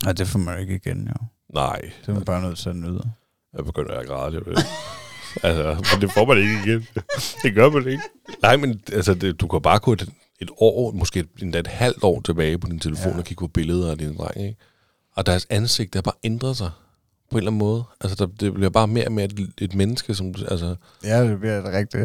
Og 0.07 0.17
det 0.17 0.27
får 0.27 0.39
man 0.39 0.59
ikke 0.59 0.75
igen, 0.75 1.07
jo. 1.07 1.25
Nej, 1.53 1.81
Det 2.01 2.09
er 2.09 2.13
man 2.13 2.25
bare 2.25 2.41
nødt 2.41 2.57
til 2.57 2.69
at 2.69 2.75
nyde. 2.75 3.11
jeg 3.57 3.65
begynder 3.65 3.99
at 3.99 4.07
græde. 4.07 4.35
Ved. 4.45 4.55
altså, 5.43 5.93
men 5.93 6.01
det 6.01 6.11
får 6.11 6.25
man 6.25 6.37
ikke 6.37 6.53
igen. 6.65 6.87
Det 7.43 7.55
gør 7.55 7.69
man 7.69 7.87
ikke. 7.87 8.03
Nej, 8.41 8.57
men 8.57 8.81
altså, 8.93 9.13
det, 9.13 9.41
du 9.41 9.47
kan 9.47 9.61
bare 9.61 9.79
gå 9.79 9.93
et, 9.93 10.09
et 10.39 10.49
år, 10.57 10.91
måske 10.91 11.25
endda 11.41 11.59
et 11.59 11.67
halvt 11.67 12.03
år 12.03 12.21
tilbage 12.21 12.57
på 12.57 12.67
din 12.67 12.79
telefon 12.79 13.05
ja. 13.07 13.11
Ja. 13.13 13.17
og 13.17 13.23
kigge 13.25 13.41
på 13.41 13.47
billeder 13.47 13.91
af 13.91 13.97
dine 13.97 14.15
drenge, 14.15 14.47
ikke? 14.47 14.59
Og 15.15 15.25
deres 15.25 15.47
ansigt, 15.49 15.93
der 15.93 15.97
har 15.97 16.01
bare 16.01 16.15
ændret 16.23 16.57
sig 16.57 16.71
på 17.31 17.35
en 17.35 17.37
eller 17.37 17.51
anden 17.51 17.59
måde. 17.59 17.83
Altså, 18.01 18.15
der, 18.15 18.31
det 18.39 18.53
bliver 18.53 18.69
bare 18.69 18.87
mere 18.87 19.05
og 19.05 19.11
mere 19.11 19.25
et, 19.25 19.53
et 19.61 19.75
menneske, 19.75 20.15
som, 20.15 20.33
altså, 20.47 20.75
Ja, 21.03 21.23
det 21.23 21.39
bliver 21.39 21.59
et 21.59 21.73
rigtigt, 21.73 22.03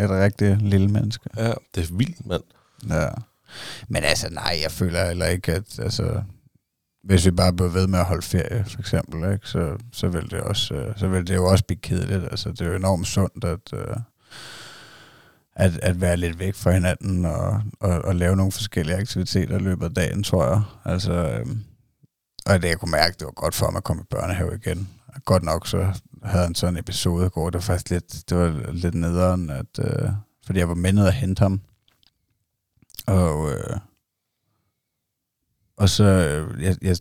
et 0.00 0.10
rigtigt 0.10 0.62
lille 0.62 0.88
menneske. 0.88 1.24
ja, 1.36 1.52
det 1.74 1.90
er 1.90 1.94
vildt, 1.96 2.26
mand. 2.26 2.42
Ja. 2.88 3.08
Men 3.88 4.04
altså, 4.04 4.28
nej, 4.30 4.58
jeg 4.62 4.70
føler 4.70 5.06
heller 5.06 5.26
ikke, 5.26 5.52
at 5.52 5.78
altså, 5.78 6.22
hvis 7.04 7.26
vi 7.26 7.30
bare 7.30 7.52
blev 7.52 7.74
ved 7.74 7.86
med 7.86 7.98
at 7.98 8.04
holde 8.04 8.22
ferie, 8.22 8.64
for 8.64 8.78
eksempel, 8.78 9.32
ikke, 9.32 9.48
så, 9.48 9.76
så, 9.92 10.08
vil 10.08 10.30
det 10.30 10.40
også, 10.40 10.74
øh, 10.74 10.98
så 10.98 11.08
vil 11.08 11.26
det 11.26 11.34
jo 11.34 11.46
også 11.46 11.64
blive 11.64 11.80
kedeligt. 11.80 12.24
Altså, 12.24 12.50
det 12.50 12.60
er 12.60 12.66
jo 12.66 12.76
enormt 12.76 13.06
sundt 13.06 13.44
at, 13.44 13.72
øh, 13.74 13.96
at, 15.56 15.78
at 15.82 16.00
være 16.00 16.16
lidt 16.16 16.38
væk 16.38 16.54
fra 16.54 16.70
hinanden 16.70 17.24
og, 17.24 17.62
og, 17.80 17.98
og 17.98 18.14
lave 18.14 18.36
nogle 18.36 18.52
forskellige 18.52 18.96
aktiviteter 18.96 19.56
i 19.56 19.62
løbet 19.62 19.84
af 19.84 19.94
dagen, 19.94 20.22
tror 20.22 20.44
jeg. 20.44 20.62
Altså, 20.84 21.12
øhm, 21.12 21.64
og 22.46 22.62
det, 22.62 22.68
jeg 22.68 22.78
kunne 22.78 22.90
mærke, 22.90 23.16
det 23.18 23.24
var 23.24 23.32
godt 23.32 23.54
for 23.54 23.70
mig 23.70 23.78
at 23.78 23.84
komme 23.84 24.02
i 24.02 24.06
børnehave 24.10 24.54
igen. 24.54 24.88
Godt 25.24 25.42
nok, 25.42 25.66
så 25.66 26.00
havde 26.22 26.46
en 26.46 26.54
sådan 26.54 26.74
en 26.74 26.80
episode 26.80 27.26
i 27.26 27.28
går, 27.28 27.50
det 27.50 27.54
var 27.54 27.60
faktisk 27.60 27.90
lidt, 27.90 28.30
det 28.30 28.38
var 28.38 28.72
lidt 28.72 28.94
nederen, 28.94 29.50
at, 29.50 29.78
øh, 29.78 30.10
fordi 30.46 30.58
jeg 30.58 30.68
var 30.68 30.74
med 30.74 31.06
at 31.06 31.14
hente 31.14 31.40
ham, 31.40 31.60
og, 33.06 33.52
øh, 33.52 33.76
og 35.80 35.88
så, 35.88 36.04
øh, 36.04 36.62
jeg, 36.64 36.76
jeg 36.82 36.96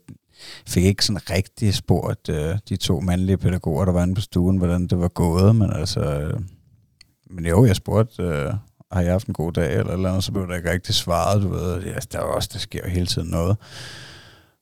fik 0.67 0.83
ikke 0.83 1.05
sådan 1.05 1.29
rigtig 1.29 1.73
spurgt 1.73 2.29
øh, 2.29 2.57
de 2.69 2.77
to 2.77 2.99
mandlige 2.99 3.37
pædagoger, 3.37 3.85
der 3.85 3.91
var 3.91 4.03
inde 4.03 4.15
på 4.15 4.21
stuen, 4.21 4.57
hvordan 4.57 4.87
det 4.87 4.99
var 4.99 5.07
gået, 5.07 5.55
men 5.55 5.73
altså, 5.73 5.99
øh, 5.99 6.39
men 7.29 7.45
jo, 7.45 7.65
jeg 7.65 7.75
spurgte, 7.75 8.23
øh, 8.23 8.53
har 8.91 9.01
jeg 9.01 9.11
haft 9.11 9.27
en 9.27 9.33
god 9.33 9.51
dag, 9.51 9.79
eller 9.79 9.93
eller 9.93 10.09
andet, 10.09 10.23
så 10.23 10.31
blev 10.31 10.47
der 10.47 10.55
ikke 10.55 10.71
rigtig 10.71 10.95
svaret, 10.95 11.43
du 11.43 11.49
ved, 11.49 11.83
ja, 11.83 11.95
der 12.11 12.19
er 12.19 12.23
også, 12.23 12.49
der 12.53 12.59
sker 12.59 12.79
jo 12.83 12.89
hele 12.89 13.05
tiden 13.05 13.29
noget. 13.29 13.57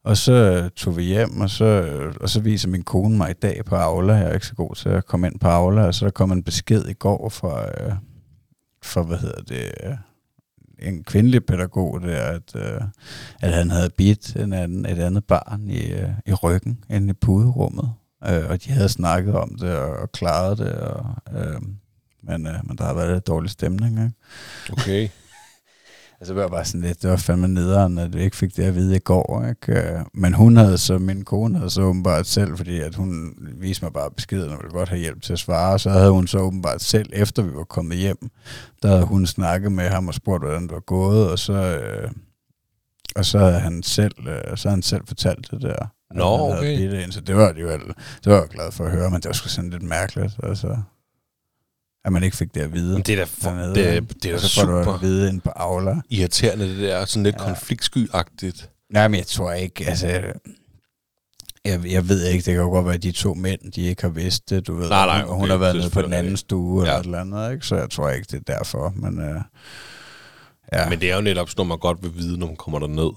Og 0.04 0.18
så 0.18 0.34
øh, 0.34 0.70
tog 0.70 0.98
vi 0.98 1.04
hjem, 1.04 1.42
og 1.42 1.50
så, 1.50 1.66
øh, 1.66 2.16
og 2.22 2.30
så 2.30 2.40
viser 2.40 2.70
min 2.70 2.84
kone 2.84 3.18
mig 3.18 3.30
i 3.30 3.34
dag 3.42 3.66
på 3.66 3.76
Aula, 3.76 4.14
jeg 4.14 4.30
er 4.30 4.34
ikke 4.34 4.48
så 4.48 4.56
god 4.56 4.76
til 4.76 4.90
at 4.90 5.06
komme 5.06 5.28
ind 5.28 5.40
på 5.40 5.48
Aula, 5.48 5.86
og 5.86 5.96
så 5.96 6.06
der 6.06 6.12
kom 6.12 6.32
en 6.32 6.44
besked 6.44 6.88
i 6.88 6.94
går 6.94 7.30
fra, 7.30 7.66
øh, 7.66 7.94
fra 8.84 9.02
hvad 9.02 9.18
hedder 9.18 9.42
det, 9.42 9.72
øh, 9.84 9.94
en 10.80 11.04
kvindelig 11.04 11.46
pædagog 11.46 12.02
der, 12.02 12.22
at, 12.22 12.56
øh, 12.56 12.82
at 13.42 13.54
han 13.54 13.72
havde 13.72 13.90
bidt 13.90 14.36
en 14.36 14.54
anden, 14.54 14.86
et 14.86 15.00
andet 15.00 15.26
barn 15.26 15.70
i, 15.70 15.92
øh, 15.92 16.10
i 16.26 16.34
ryggen 16.34 16.84
inde 16.90 17.10
i 17.10 17.14
puderummet. 17.14 17.94
Øh, 18.28 18.50
og 18.50 18.64
de 18.64 18.72
havde 18.72 18.90
snakket 18.90 19.36
om 19.36 19.56
det 19.60 19.76
og, 19.76 19.90
og 19.90 20.12
klaret 20.12 20.58
det. 20.58 20.74
Og, 20.74 21.16
øh, 21.36 21.62
men, 22.24 22.48
øh, 22.48 22.54
men 22.64 22.78
der 22.78 22.84
har 22.84 22.94
været 22.94 23.14
lidt 23.14 23.28
dårlig 23.28 23.50
stemning. 23.50 23.92
Ikke? 23.92 24.12
Okay. 24.72 25.10
Altså, 26.20 26.34
det 26.34 26.42
var 26.42 26.48
bare 26.48 26.66
sådan 26.66 26.82
lidt, 26.82 27.02
det 27.02 27.10
var 27.10 27.16
fandme 27.16 27.48
nederen, 27.48 27.98
at 27.98 28.14
vi 28.14 28.22
ikke 28.24 28.36
fik 28.36 28.56
det 28.58 28.64
at 28.64 28.76
vide 28.76 28.96
i 28.96 29.00
går, 29.00 29.46
ikke? 29.50 29.82
Øh, 29.82 30.00
Men 30.14 30.34
hun 30.34 30.58
havde 30.58 30.78
så, 30.78 30.98
min 30.98 31.26
kone 31.26 31.58
havde 31.58 31.70
så 31.70 31.82
åbenbart 31.82 32.28
selv, 32.28 32.58
fordi 32.58 32.80
at 32.80 32.96
hun 32.96 33.34
viste 33.60 33.86
mig 33.86 33.94
bare 33.94 34.12
beskeden, 34.12 34.52
og 34.52 34.58
ville 34.58 34.72
godt 34.72 34.90
have 34.90 35.00
hjælp 35.00 35.22
til 35.22 35.34
at 35.34 35.40
svare, 35.40 35.80
så 35.80 35.90
havde 35.90 36.12
hun 36.12 36.28
så 36.28 36.38
åbenbart 36.40 36.82
selv, 36.82 37.10
efter 37.14 37.44
vi 37.44 37.56
var 37.56 37.64
kommet 37.64 37.98
hjem, 37.98 38.30
der 38.84 38.88
havde 38.90 39.06
hun 39.06 39.26
snakket 39.26 39.72
med 39.72 39.90
ham 39.90 40.08
og 40.08 40.14
spurgt, 40.14 40.44
hvordan 40.44 40.64
det 40.64 40.72
var 40.72 40.80
gået, 40.80 41.32
og 41.32 41.40
så, 41.40 41.54
øh, 41.54 42.12
og 43.16 43.26
så 43.26 43.40
havde 43.40 43.60
han 43.60 43.84
selv, 43.84 44.28
øh, 44.28 44.58
så 44.58 44.68
havde 44.68 44.76
han 44.76 44.82
selv 44.84 45.02
fortalt 45.08 45.52
det 45.52 45.62
der. 45.62 45.86
Nå, 46.14 46.52
okay. 46.58 46.78
bidt 46.78 46.94
ind, 46.94 47.12
så 47.12 47.22
det 47.22 47.36
var 47.36 47.48
alligevel, 47.48 47.82
det 48.24 48.32
var 48.32 48.40
jeg 48.40 48.48
glad 48.48 48.72
for 48.72 48.84
at 48.86 48.92
høre, 48.92 49.10
men 49.10 49.22
det 49.22 49.26
var 49.26 49.34
sgu 49.34 49.50
sådan 49.50 49.70
lidt 49.70 49.84
mærkeligt, 49.84 50.36
altså, 50.44 50.78
at 52.08 52.14
man 52.14 52.24
ikke 52.24 52.38
fik 52.38 52.54
det 52.56 52.62
at 52.62 52.74
vide. 52.74 52.94
Men 52.94 53.02
det 53.02 53.14
er 53.14 53.18
da, 53.18 53.24
for, 53.24 53.50
dernede, 53.50 53.76
det, 53.76 53.88
er- 53.98 54.02
det 54.02 54.26
er 54.26 54.32
da 54.32 54.38
så 54.40 54.54
får 54.62 54.68
du 54.72 54.84
super 54.84 54.94
at 54.94 55.02
vide 55.02 55.30
ind 55.30 55.42
på 55.42 55.50
Aula. 55.50 55.96
irriterende, 56.10 56.70
det 56.70 56.78
der. 56.80 57.06
Sådan 57.06 57.24
lidt 57.24 57.36
Ja. 57.40 57.46
konfliktsky-agtigt. 57.54 58.70
Nej, 58.90 59.08
men 59.08 59.18
jeg 59.18 59.28
tror 59.28 59.52
ikke, 59.52 59.86
altså... 59.88 60.08
Jeg, 61.66 61.86
jeg 61.92 62.10
ved 62.10 62.26
ikke, 62.26 62.38
det 62.46 62.54
kan 62.54 62.64
jo 62.64 62.70
godt 62.70 62.86
være, 62.86 62.96
at 62.96 63.04
de 63.04 63.12
to 63.12 63.34
mænd, 63.34 63.72
de 63.72 63.82
ikke 63.82 64.02
har 64.02 64.10
vidst 64.10 64.50
det, 64.50 64.68
du 64.68 64.74
ved. 64.76 64.90
Nej, 64.90 65.06
nej, 65.06 65.22
og 65.28 65.34
hun 65.36 65.44
okay, 65.44 65.52
har 65.52 65.58
været 65.58 65.76
nede 65.76 65.90
på 65.90 66.02
den 66.02 66.14
anden 66.14 66.38
stue 66.38 66.82
eller 66.82 66.94
Ja. 66.94 67.00
et 67.00 67.06
eller 67.06 67.20
andet, 67.22 67.52
ikke? 67.54 67.66
Så 67.66 67.76
jeg 67.76 67.90
tror 67.90 68.10
ikke, 68.10 68.28
det 68.32 68.50
er 68.50 68.54
derfor, 68.58 68.94
men... 68.96 69.20
Øh, 69.22 69.42
ja. 70.74 70.90
Men 70.90 71.02
det 71.02 71.12
er 71.12 71.16
jo 71.16 71.22
netop 71.22 71.50
sådan, 71.50 71.68
man 71.68 71.78
godt 71.78 72.04
vil 72.04 72.16
vide, 72.16 72.38
når 72.40 72.48
man 72.48 72.56
kommer 72.56 72.80
derned. 72.80 73.12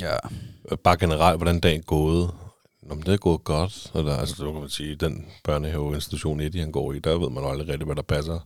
ja. 0.00 0.16
Bare 0.84 0.96
generelt, 0.96 1.38
hvordan 1.38 1.60
dagen 1.60 1.80
er 1.80 1.84
gået. 1.84 2.30
Nå, 2.88 2.94
men 2.94 3.04
det 3.06 3.12
er 3.12 3.16
gået 3.16 3.44
godt. 3.44 3.90
Eller, 3.94 4.16
altså, 4.16 4.44
det 4.44 4.52
kan 4.52 4.60
man 4.60 4.68
sige, 4.68 4.94
den 4.94 5.26
børnehaveinstitution, 5.44 6.40
Eddie 6.40 6.60
han 6.60 6.72
går 6.72 6.92
i, 6.92 6.98
der 6.98 7.18
ved 7.18 7.30
man 7.30 7.42
jo 7.42 7.50
aldrig 7.50 7.68
rigtigt, 7.68 7.88
hvad 7.88 7.96
der 7.96 8.02
passer. 8.02 8.38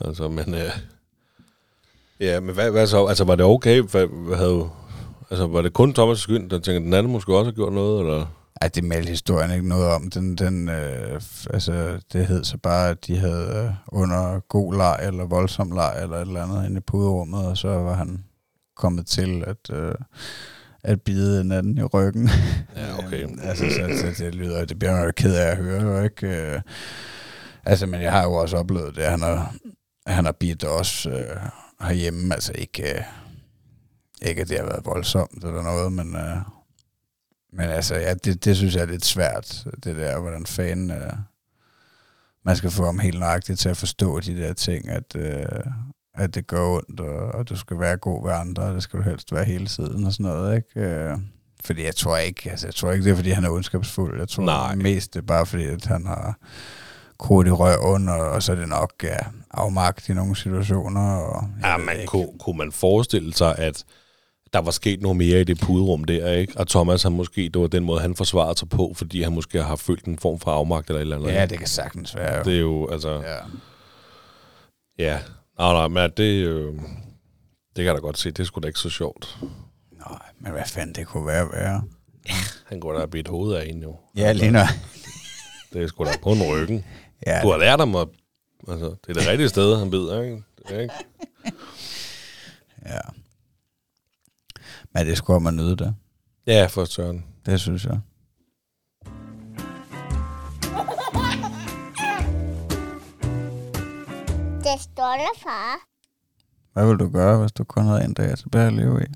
Altså, 0.00 0.28
men... 0.28 0.54
Øh, 0.54 0.70
ja, 2.20 2.40
men 2.40 2.54
hvad, 2.54 2.70
hvad 2.70 2.86
så? 2.86 3.06
Altså, 3.06 3.24
var 3.24 3.34
det 3.34 3.44
okay? 3.44 3.80
Hvad, 3.80 4.06
hvad 4.06 4.36
havde, 4.36 4.70
altså, 5.30 5.46
var 5.46 5.62
det 5.62 5.72
kun 5.72 5.94
Thomas' 5.98 6.14
skyld, 6.14 6.50
der 6.50 6.58
tænker, 6.58 6.80
den 6.80 6.94
anden 6.94 7.12
måske 7.12 7.36
også 7.36 7.50
har 7.50 7.54
gjort 7.54 7.72
noget, 7.72 8.00
eller? 8.00 8.26
Ej, 8.60 8.68
det 8.68 8.84
meldte 8.84 9.10
historien 9.10 9.50
ikke 9.50 9.68
noget 9.68 9.86
om. 9.86 10.10
Den, 10.10 10.36
den, 10.36 10.68
øh, 10.68 11.20
altså, 11.50 12.00
det 12.12 12.26
hed 12.26 12.44
så 12.44 12.58
bare, 12.58 12.88
at 12.88 13.06
de 13.06 13.16
havde 13.16 13.64
øh, 13.64 13.74
under 13.86 14.40
god 14.40 14.74
leg 14.74 14.98
eller 15.02 15.24
voldsom 15.24 15.72
leg 15.72 15.98
eller 16.02 16.16
et 16.16 16.26
eller 16.26 16.42
andet 16.42 16.66
inde 16.66 16.78
i 16.78 16.80
puderummet, 16.80 17.46
og 17.46 17.56
så 17.56 17.68
var 17.68 17.94
han 17.94 18.24
kommet 18.76 19.06
til 19.06 19.44
at, 19.46 19.70
øh, 19.76 19.94
at 20.84 21.02
bide 21.02 21.40
en 21.40 21.52
anden 21.52 21.78
i 21.78 21.82
ryggen. 21.82 22.28
Ja, 22.76 22.98
okay. 22.98 23.22
Øhm, 23.24 23.38
altså, 23.42 23.64
så, 23.64 24.12
så 24.16 24.24
det 24.24 24.34
lyder, 24.34 24.64
det 24.64 24.78
bliver 24.78 24.92
man 24.92 25.04
jo 25.04 25.12
ked 25.16 25.34
af 25.34 25.50
at 25.50 25.56
høre, 25.56 25.82
jo 25.82 26.02
ikke? 26.02 26.26
Øh, 26.26 26.60
altså, 27.64 27.86
men 27.86 28.02
jeg 28.02 28.12
har 28.12 28.22
jo 28.22 28.32
også 28.32 28.56
oplevet 28.56 28.96
det, 28.96 29.04
han 29.04 29.22
har, 29.22 29.54
han 30.06 30.24
har 30.24 30.32
bidt 30.32 30.64
os 30.64 31.06
øh, 31.06 31.36
herhjemme, 31.80 32.34
altså 32.34 32.52
ikke, 32.54 32.94
øh, 32.94 33.02
ikke 34.22 34.42
at 34.42 34.48
det 34.48 34.58
har 34.58 34.66
været 34.66 34.86
voldsomt 34.86 35.44
eller 35.44 35.62
noget, 35.62 35.92
men, 35.92 36.16
øh, 36.16 36.36
men 37.52 37.70
altså, 37.70 37.94
ja, 37.94 38.14
det, 38.14 38.44
det 38.44 38.56
synes 38.56 38.74
jeg 38.74 38.82
er 38.82 38.86
lidt 38.86 39.04
svært, 39.04 39.64
det 39.84 39.96
der, 39.96 40.20
hvordan 40.20 40.46
fanden 40.46 40.90
øh, 40.90 41.12
man 42.44 42.56
skal 42.56 42.70
få 42.70 42.84
ham 42.84 42.98
helt 42.98 43.18
nøjagtigt 43.18 43.60
til 43.60 43.68
at 43.68 43.76
forstå 43.76 44.20
de 44.20 44.36
der 44.36 44.52
ting, 44.52 44.88
at, 44.88 45.16
øh, 45.16 45.46
at 46.14 46.34
det 46.34 46.46
går 46.46 46.76
ondt, 46.76 47.00
og, 47.00 47.16
og 47.34 47.48
du 47.48 47.56
skal 47.56 47.78
være 47.80 47.96
god 47.96 48.24
ved 48.26 48.32
andre, 48.32 48.62
og 48.62 48.74
det 48.74 48.82
skal 48.82 48.98
du 48.98 49.04
helst 49.04 49.32
være 49.34 49.44
hele 49.44 49.66
tiden 49.66 50.04
og 50.06 50.12
sådan 50.12 50.26
noget, 50.26 50.56
ikke? 50.56 50.80
Øh, 50.88 51.16
fordi 51.64 51.84
jeg 51.84 51.96
tror 51.96 52.16
ikke, 52.16 52.50
altså 52.50 52.66
jeg 52.66 52.74
tror 52.74 52.92
ikke, 52.92 53.04
det 53.04 53.10
er, 53.10 53.16
fordi 53.16 53.30
han 53.30 53.44
er 53.44 53.50
ondskabsfuld. 53.50 54.18
Jeg 54.18 54.28
tror 54.28 54.44
Nej. 54.44 54.74
mest, 54.74 55.14
det 55.14 55.20
er 55.20 55.26
bare 55.26 55.46
fordi, 55.46 55.64
at 55.64 55.84
han 55.84 56.06
har 56.06 56.36
krudt 57.18 57.46
i 57.46 57.50
røven, 57.50 58.08
og, 58.08 58.18
og 58.30 58.42
så 58.42 58.52
er 58.52 58.56
det 58.56 58.68
nok 58.68 58.92
ja, 59.02 59.16
afmagt 59.50 60.08
i 60.08 60.14
nogle 60.14 60.36
situationer. 60.36 61.14
Og, 61.16 61.44
Ja, 61.62 61.76
man 61.76 61.96
ikke. 61.96 62.06
kunne, 62.06 62.28
kunne 62.40 62.58
man 62.58 62.72
forestille 62.72 63.34
sig, 63.34 63.58
at 63.58 63.84
der 64.52 64.58
var 64.58 64.70
sket 64.70 65.02
noget 65.02 65.16
mere 65.16 65.40
i 65.40 65.44
det 65.44 65.60
puderum 65.60 66.04
der, 66.04 66.32
ikke? 66.32 66.52
Og 66.56 66.68
Thomas, 66.68 67.02
han 67.02 67.12
måske, 67.12 67.40
det 67.54 67.60
var 67.60 67.66
den 67.66 67.84
måde, 67.84 68.00
han 68.00 68.16
forsvarede 68.16 68.58
sig 68.58 68.68
på, 68.68 68.92
fordi 68.96 69.22
han 69.22 69.32
måske 69.32 69.62
har 69.62 69.76
følt 69.76 70.04
en 70.04 70.18
form 70.18 70.40
for 70.40 70.50
afmagt 70.50 70.88
eller 70.88 70.98
et 70.98 71.02
eller 71.02 71.16
andet. 71.16 71.32
Ja, 71.32 71.46
det 71.46 71.58
kan 71.58 71.66
sagtens 71.68 72.16
være. 72.16 72.36
jo. 72.36 72.42
Det 72.44 72.54
er 72.56 72.60
jo, 72.60 72.88
altså, 72.88 73.10
ja. 73.22 73.36
Ja. 74.98 75.18
Ja. 75.58 75.62
Nej, 75.64 75.72
nej, 75.72 75.88
men 75.88 76.10
det, 76.16 76.46
øh, 76.46 76.74
det 76.74 76.82
kan 77.76 77.84
jeg 77.84 77.94
da 77.94 78.00
godt 78.00 78.18
se, 78.18 78.30
det 78.30 78.46
sgu 78.46 78.60
da 78.60 78.66
ikke 78.66 78.78
så 78.78 78.90
sjovt. 78.90 79.38
Nej, 79.92 80.18
men 80.38 80.52
hvad 80.52 80.64
fanden 80.66 80.94
det 80.94 81.06
kunne 81.06 81.26
være 81.26 81.48
værre? 81.52 81.84
Han 82.66 82.80
går 82.80 82.92
da 82.92 82.98
og 82.98 83.08
et 83.18 83.28
hoved 83.28 83.54
af 83.56 83.66
en 83.66 83.82
jo. 83.82 83.96
Ja, 84.16 84.32
lige 84.32 84.50
nu. 84.50 84.58
Det 85.72 85.82
er 85.82 85.86
sgu 85.86 86.04
da 86.04 86.10
på 86.22 86.32
en 86.32 86.42
ryggen. 86.42 86.84
Ja, 87.26 87.40
Du 87.42 87.50
har 87.50 87.58
lært 87.58 87.78
ham 87.80 87.96
at, 87.96 88.08
altså, 88.68 88.86
det 88.86 89.08
er 89.08 89.12
det 89.20 89.28
rigtige 89.28 89.48
sted, 89.48 89.78
han 89.78 89.90
bider, 89.90 90.22
ikke? 90.22 90.42
Det 90.68 90.76
er 90.76 90.80
ikke? 90.80 90.94
ja. 92.94 92.98
Men 94.94 95.06
det 95.06 95.16
skulle 95.18 95.40
man 95.40 95.56
nyde 95.56 95.76
det. 95.76 95.94
Ja, 96.46 96.66
for 96.66 96.84
søren. 96.84 97.24
Det 97.46 97.60
synes 97.60 97.84
jeg. 97.84 98.00
Det 104.72 104.80
stolte 104.80 105.40
far. 105.42 105.76
Hvad 106.72 106.86
vil 106.86 106.96
du 106.96 107.08
gøre, 107.08 107.38
hvis 107.40 107.52
du 107.52 107.64
kun 107.64 107.84
havde 107.84 108.04
en 108.04 108.14
dag 108.14 108.38
tilbage 108.38 108.66
at 108.66 108.72
leve 108.72 109.02
i? 109.02 109.06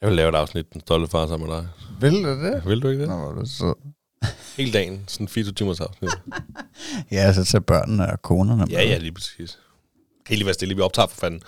Jeg 0.00 0.08
vil 0.08 0.16
lave 0.16 0.28
et 0.28 0.34
afsnit, 0.34 0.72
den 0.72 0.80
stolte 0.80 1.10
far 1.10 1.26
sammen 1.26 1.48
med 1.48 1.56
dig. 1.56 1.68
Vil 2.00 2.24
du 2.24 2.28
det? 2.44 2.66
Vil 2.66 2.82
du 2.82 2.88
ikke 2.88 3.00
det? 3.00 3.08
Nå, 3.08 3.16
hvor 3.16 3.30
er 3.30 3.34
du 3.34 3.46
sød. 3.46 3.74
Hele 4.56 4.72
dagen, 4.72 5.04
sådan 5.08 5.28
24 5.28 5.54
timers 5.54 5.80
afsnit. 5.80 6.10
Ja, 7.12 7.32
så 7.32 7.44
tage 7.44 7.60
børnene 7.60 8.12
og 8.12 8.22
konerne 8.22 8.58
med. 8.58 8.68
Ja, 8.68 8.82
ja, 8.82 8.98
lige 8.98 9.12
præcis. 9.12 9.58
Kan 10.26 10.34
I 10.34 10.36
lige 10.36 10.46
være 10.46 10.54
stille, 10.54 10.74
vi 10.74 10.80
optager 10.80 11.06
for 11.06 11.16
fanden. 11.20 11.40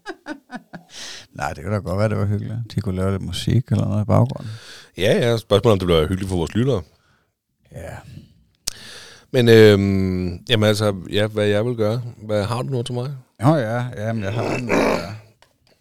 Nej, 1.38 1.52
det 1.52 1.64
kunne 1.64 1.74
da 1.74 1.80
godt 1.80 1.98
være, 1.98 2.08
det 2.08 2.18
var 2.18 2.26
hyggeligt. 2.26 2.58
De 2.74 2.80
kunne 2.80 2.96
lave 2.96 3.10
lidt 3.10 3.22
musik 3.22 3.64
eller 3.70 3.84
noget 3.84 4.02
i 4.02 4.06
baggrunden. 4.06 4.52
Ja, 4.96 5.28
ja, 5.28 5.36
spørgsmålet 5.36 5.72
om 5.72 5.78
det 5.78 5.86
bliver 5.86 6.00
hyggeligt 6.08 6.28
for 6.28 6.36
vores 6.36 6.54
lyttere. 6.54 6.82
Ja. 7.72 7.96
Men 9.32 9.48
øhm, 9.48 10.44
jamen 10.48 10.68
altså, 10.68 10.94
ja, 11.10 11.26
hvad 11.26 11.46
jeg 11.46 11.66
vil 11.66 11.76
gøre. 11.76 12.02
Hvad 12.26 12.44
har 12.44 12.62
du 12.62 12.68
noget 12.68 12.86
til 12.86 12.94
mig? 12.94 13.16
Åh 13.42 13.48
oh, 13.48 13.60
ja, 13.60 13.86
jamen 13.96 14.24
jeg 14.24 14.32
har 14.32 14.54
en... 14.54 14.64
Uh, 14.64 14.70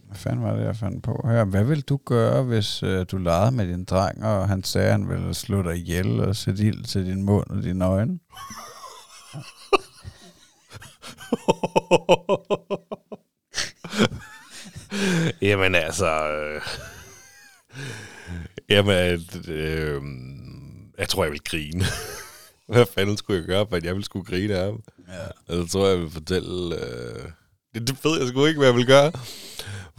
hvad 0.08 0.16
fanden 0.16 0.44
var 0.44 0.56
det, 0.56 0.66
jeg 0.66 0.76
fandt 0.76 1.04
på 1.04 1.26
her? 1.28 1.44
Hvad 1.44 1.64
vil 1.64 1.82
du 1.82 2.00
gøre, 2.06 2.44
hvis 2.44 2.84
uh, 2.84 3.02
du 3.12 3.18
legede 3.18 3.52
med 3.52 3.68
din 3.68 3.84
dreng, 3.84 4.26
og 4.26 4.48
han 4.48 4.64
sagde, 4.64 4.88
at 4.88 4.92
han 4.92 5.10
ville 5.10 5.34
slå 5.34 5.62
dig 5.62 5.76
ihjel 5.76 6.20
og 6.20 6.36
sætte 6.36 6.64
ild 6.64 6.84
til 6.84 7.06
din 7.06 7.24
mund 7.24 7.50
og 7.50 7.64
dine 7.64 7.86
øjne? 7.86 8.20
Jamen 15.42 15.76
altså... 15.76 16.28
Øh, 16.28 16.62
jamen, 18.70 19.26
øh, 19.48 20.02
jeg 20.98 21.10
tror, 21.10 21.24
jeg 21.24 21.32
vil 21.32 21.44
grine. 21.44 21.86
Hvad 22.72 22.86
fanden 22.86 23.18
skulle 23.18 23.40
jeg 23.40 23.48
gøre, 23.48 23.66
for 23.70 23.76
at 23.76 23.84
jeg 23.84 23.94
ville 23.94 24.06
skulle 24.06 24.26
grine 24.26 24.56
af 24.56 24.66
ham? 24.66 24.84
Ja. 25.08 25.56
Jeg 25.56 25.70
tror, 25.70 25.88
jeg 25.88 26.00
vil 26.00 26.10
fortælle... 26.10 26.76
Øh, 26.76 27.32
det, 27.74 27.88
det 27.88 27.98
ved 28.04 28.20
jeg 28.20 28.28
sgu 28.28 28.46
ikke, 28.46 28.58
hvad 28.58 28.68
jeg 28.68 28.76
vil 28.76 28.86
gøre. 28.86 29.12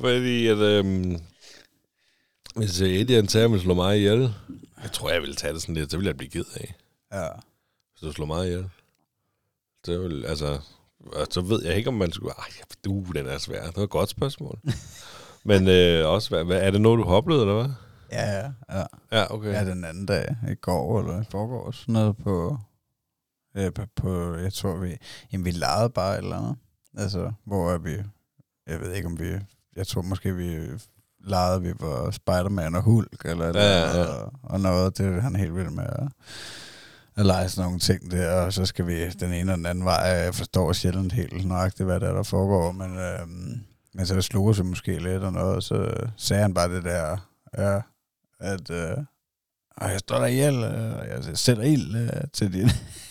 Fordi 0.00 0.46
at... 0.46 0.58
Øh, 0.58 0.84
hvis 2.56 2.80
Eddie 2.80 3.16
han 3.16 3.26
tager, 3.26 3.58
slår 3.58 3.74
mig 3.74 3.96
ihjel, 3.96 4.34
jeg 4.82 4.92
tror, 4.92 5.10
jeg 5.10 5.22
vil 5.22 5.36
tage 5.36 5.52
det 5.52 5.62
sådan 5.62 5.74
lidt, 5.74 5.90
så 5.90 5.96
vil 5.96 6.06
jeg 6.06 6.16
blive 6.16 6.30
ked 6.30 6.44
af. 6.54 6.74
Ja. 7.12 7.28
Hvis 7.92 8.00
du 8.02 8.12
slår 8.12 8.26
mig 8.26 8.46
ihjel. 8.46 8.68
Så 9.84 9.98
vil, 9.98 10.24
altså... 10.26 10.58
og 11.06 11.26
Så 11.30 11.40
ved 11.40 11.64
jeg 11.64 11.76
ikke, 11.76 11.88
om 11.88 11.94
man 11.94 12.12
skulle... 12.12 12.34
Ej, 12.38 12.48
du, 12.84 13.04
den 13.14 13.26
er 13.26 13.38
svær. 13.38 13.66
Det 13.66 13.76
var 13.76 13.82
et 13.82 13.90
godt 13.90 14.08
spørgsmål. 14.08 14.58
Men 15.44 15.68
øh, 15.68 16.08
også, 16.08 16.28
hvad, 16.28 16.44
hvad, 16.44 16.62
er 16.62 16.70
det 16.70 16.80
noget, 16.80 16.98
du 16.98 17.04
har 17.04 17.14
oplevet, 17.14 17.40
eller 17.40 17.54
hvad? 17.54 17.70
Ja, 18.12 18.30
ja. 18.30 18.50
ja. 18.78 18.84
Ja, 19.12 19.34
okay. 19.34 19.52
Ja, 19.52 19.64
den 19.64 19.84
anden 19.84 20.06
dag, 20.06 20.36
i 20.48 20.54
går 20.54 21.00
eller 21.00 21.20
i 21.20 21.24
forgår, 21.30 21.70
sådan 21.70 21.92
noget 21.92 22.16
på, 22.16 22.58
ja, 23.54 23.70
på, 23.70 23.82
på, 23.96 24.34
jeg 24.34 24.52
tror 24.52 24.76
vi, 24.76 24.96
jamen 25.32 25.44
vi 25.44 25.50
legede 25.50 25.90
bare 25.90 26.16
eller 26.16 26.36
andet. 26.36 26.56
Altså, 26.96 27.32
hvor 27.44 27.70
er 27.72 27.78
vi, 27.78 27.96
jeg 28.66 28.80
ved 28.80 28.92
ikke 28.92 29.06
om 29.06 29.18
vi, 29.18 29.32
jeg 29.76 29.86
tror 29.86 30.02
måske 30.02 30.34
vi 30.34 30.58
legede, 31.24 31.62
vi 31.62 31.72
var 31.80 32.10
Spider-Man 32.10 32.74
og 32.74 32.82
Hulk, 32.82 33.24
eller, 33.24 33.48
et 33.48 33.56
Ja, 33.56 33.62
ja, 33.62 33.88
eller 33.88 34.00
ja. 34.00 34.06
Og, 34.06 34.32
og 34.42 34.60
noget, 34.60 34.98
det 34.98 35.06
er 35.06 35.20
han 35.20 35.36
helt 35.36 35.54
vild 35.54 35.70
med 35.70 35.84
at, 35.84 36.08
at 37.16 37.26
lege 37.26 37.48
sådan 37.48 37.66
nogle 37.66 37.80
ting 37.80 38.10
der, 38.10 38.32
og 38.32 38.52
så 38.52 38.66
skal 38.66 38.86
vi 38.86 39.08
den 39.08 39.32
ene 39.32 39.52
og 39.52 39.58
den 39.58 39.66
anden 39.66 39.84
vej, 39.84 39.94
jeg 39.94 40.34
forstår 40.34 40.72
sjældent 40.72 41.12
helt 41.12 41.46
nøjagtigt, 41.46 41.86
hvad 41.86 42.00
der, 42.00 42.08
er, 42.08 42.14
der 42.14 42.22
foregår, 42.22 42.72
men, 42.72 42.98
øhm, 42.98 43.60
men 43.94 44.06
så 44.06 44.20
slog 44.22 44.56
sig 44.56 44.66
måske 44.66 44.98
lidt 44.98 45.22
og 45.22 45.32
noget, 45.32 45.56
og 45.56 45.62
så 45.62 45.94
sagde 46.16 46.42
han 46.42 46.54
bare 46.54 46.74
det 46.74 46.84
der, 46.84 47.16
ja, 47.58 47.80
at 48.42 48.70
øh, 48.70 48.96
og 49.76 49.90
jeg 49.90 49.98
står 49.98 50.18
der 50.18 50.26
ihjel, 50.26 50.54
øh, 50.54 50.96
og 50.98 51.06
jeg 51.08 51.18
sætter 51.38 51.62
ild 51.62 51.96
øh, 51.96 52.08
til 52.32 52.52
din, 52.52 52.70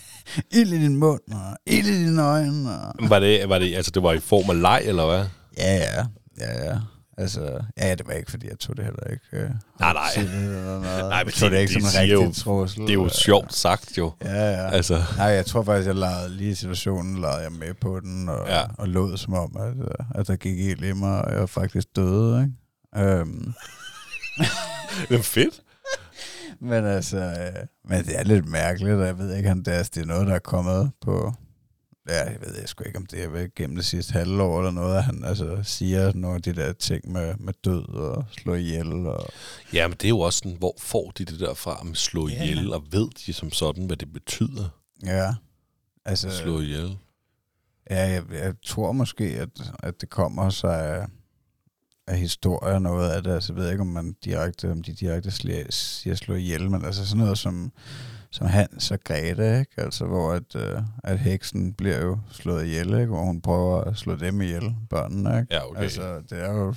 ild 0.59 0.73
i 0.73 0.81
din 0.81 0.95
mund, 0.95 1.21
og 1.31 1.57
ild 1.65 1.87
i 1.87 2.05
dine 2.05 2.21
øjne, 2.23 2.71
og 2.81 2.93
Var 3.09 3.19
det, 3.19 3.49
var 3.49 3.59
det, 3.59 3.75
altså 3.75 3.91
det 3.91 4.03
var 4.03 4.13
i 4.13 4.19
form 4.19 4.49
af 4.49 4.61
leg, 4.61 4.81
eller 4.85 5.05
hvad? 5.05 5.25
ja, 5.57 5.75
ja, 5.75 6.05
ja, 6.39 6.65
ja. 6.65 6.77
Altså, 7.17 7.63
ja, 7.77 7.95
det 7.95 8.07
var 8.07 8.13
ikke, 8.13 8.31
fordi 8.31 8.47
jeg 8.49 8.59
tog 8.59 8.77
det 8.77 8.85
heller 8.85 9.03
ikke. 9.11 9.25
Øh, 9.33 9.49
Nej, 9.79 9.93
nej. 9.93 10.25
Nej, 11.09 11.23
men 11.23 11.25
jeg 11.25 11.33
tog 11.33 11.51
det, 11.51 11.57
det- 11.57 11.61
ikke 11.61 11.73
det 11.73 11.83
som 11.91 12.01
en 12.03 12.09
rigtig 12.21 12.35
trussel. 12.35 12.81
Det 12.81 12.89
er 12.89 12.93
jo 12.93 13.05
Øh, 13.05 13.11
sjovt 13.11 13.53
sagt, 13.55 13.97
jo. 13.97 14.11
Ja, 14.21 14.51
ja. 14.51 14.69
Altså, 14.71 15.03
Nej, 15.17 15.25
jeg 15.27 15.45
tror 15.45 15.63
faktisk, 15.63 15.87
jeg 15.87 15.95
lavede 15.95 16.29
lige 16.37 16.49
i 16.51 16.55
situationen, 16.55 17.21
lavede 17.21 17.37
jeg 17.41 17.51
med 17.51 17.73
på 17.81 17.99
den, 17.99 18.29
og, 18.29 18.47
Ja. 18.47 18.57
ja. 18.59 18.63
og 18.77 18.87
lod 18.87 19.17
som 19.17 19.33
om, 19.33 19.57
at, 19.59 19.73
øh, 19.77 20.05
at 20.15 20.27
der 20.27 20.35
gik 20.35 20.59
ild 20.59 20.83
i 20.83 20.93
mig, 20.93 21.21
og 21.25 21.33
jeg 21.39 21.49
faktisk 21.49 21.87
døde, 21.95 22.41
ikke? 22.95 23.07
Øhm, 23.09 23.53
det 25.09 25.17
er 25.19 25.21
fedt. 25.23 25.63
men 26.59 26.85
altså, 26.85 27.17
øh, 27.17 27.67
men 27.89 28.05
det 28.05 28.19
er 28.19 28.23
lidt 28.23 28.47
mærkeligt, 28.47 28.95
og 28.95 29.05
jeg 29.05 29.17
ved 29.17 29.35
ikke, 29.37 29.51
om 29.51 29.63
det 29.63 29.75
er, 29.75 29.83
det 29.83 29.97
er 29.97 30.05
noget, 30.05 30.27
der 30.27 30.33
er 30.35 30.39
kommet 30.39 30.91
på, 31.01 31.33
ja, 32.09 32.23
jeg 32.23 32.37
ved 32.41 32.59
jeg 32.59 32.69
sgu 32.69 32.83
ikke, 32.83 32.97
om 32.97 33.05
det 33.05 33.23
er 33.23 33.47
gennem 33.55 33.75
det 33.75 33.85
sidste 33.85 34.13
halvår 34.13 34.57
eller 34.59 34.71
noget, 34.71 34.97
at 34.97 35.03
han 35.03 35.23
altså 35.23 35.59
siger 35.63 36.11
nogle 36.15 36.35
af 36.35 36.41
de 36.41 36.53
der 36.53 36.73
ting 36.73 37.11
med, 37.11 37.35
med 37.39 37.53
død 37.65 37.89
og 37.93 38.25
slå 38.31 38.53
ihjel, 38.55 39.07
og 39.07 39.29
Ja, 39.73 39.87
men 39.87 39.97
det 39.97 40.05
er 40.05 40.09
jo 40.09 40.19
også 40.19 40.37
sådan, 40.37 40.57
hvor 40.57 40.75
får 40.79 41.11
de 41.17 41.25
det 41.25 41.39
der 41.39 41.53
fra 41.53 41.83
med 41.83 41.95
slå 41.95 42.27
Ja. 42.29 42.43
ihjel, 42.43 42.73
og 42.73 42.83
ved 42.91 43.07
de 43.25 43.33
som 43.33 43.51
sådan, 43.51 43.85
hvad 43.85 43.97
det 43.97 44.13
betyder, 44.13 44.69
ja, 45.05 45.33
altså, 46.05 46.29
slå 46.37 46.59
ihjel? 46.61 46.97
Ja, 47.89 48.09
jeg, 48.09 48.23
jeg 48.31 48.53
tror 48.65 48.91
måske, 48.91 49.23
at, 49.23 49.49
at 49.83 50.01
det 50.01 50.09
kommer 50.09 50.49
sig 50.49 51.07
af, 52.07 52.17
historier 52.17 52.79
noget 52.79 53.09
af 53.09 53.23
det. 53.23 53.31
Altså, 53.31 53.53
jeg 53.53 53.63
ved 53.63 53.71
ikke, 53.71 53.81
om 53.81 53.87
man 53.87 54.15
direkte, 54.25 54.71
om 54.71 54.83
de 54.83 54.93
direkte 54.93 55.31
siger 55.69 56.15
slå 56.15 56.35
ihjel, 56.35 56.71
men 56.71 56.85
altså 56.85 57.07
sådan 57.07 57.23
noget 57.23 57.37
som, 57.37 57.71
som 58.31 58.47
Hans 58.47 58.91
og 58.91 58.99
Grete, 59.03 59.59
ikke? 59.59 59.71
Altså, 59.77 60.05
hvor 60.05 60.31
at, 60.33 60.55
øh, 60.55 60.81
at 61.03 61.19
heksen 61.19 61.73
bliver 61.73 62.01
jo 62.01 62.19
slået 62.31 62.65
ihjel, 62.65 62.87
ikke? 62.87 63.05
Hvor 63.05 63.23
hun 63.23 63.41
prøver 63.41 63.81
at 63.81 63.97
slå 63.97 64.15
dem 64.15 64.41
ihjel, 64.41 64.75
børnene, 64.89 65.39
ikke? 65.39 65.55
Ja, 65.55 65.69
okay. 65.69 65.81
Altså, 65.81 66.21
det 66.29 66.43
er 66.43 66.53
jo 66.53 66.75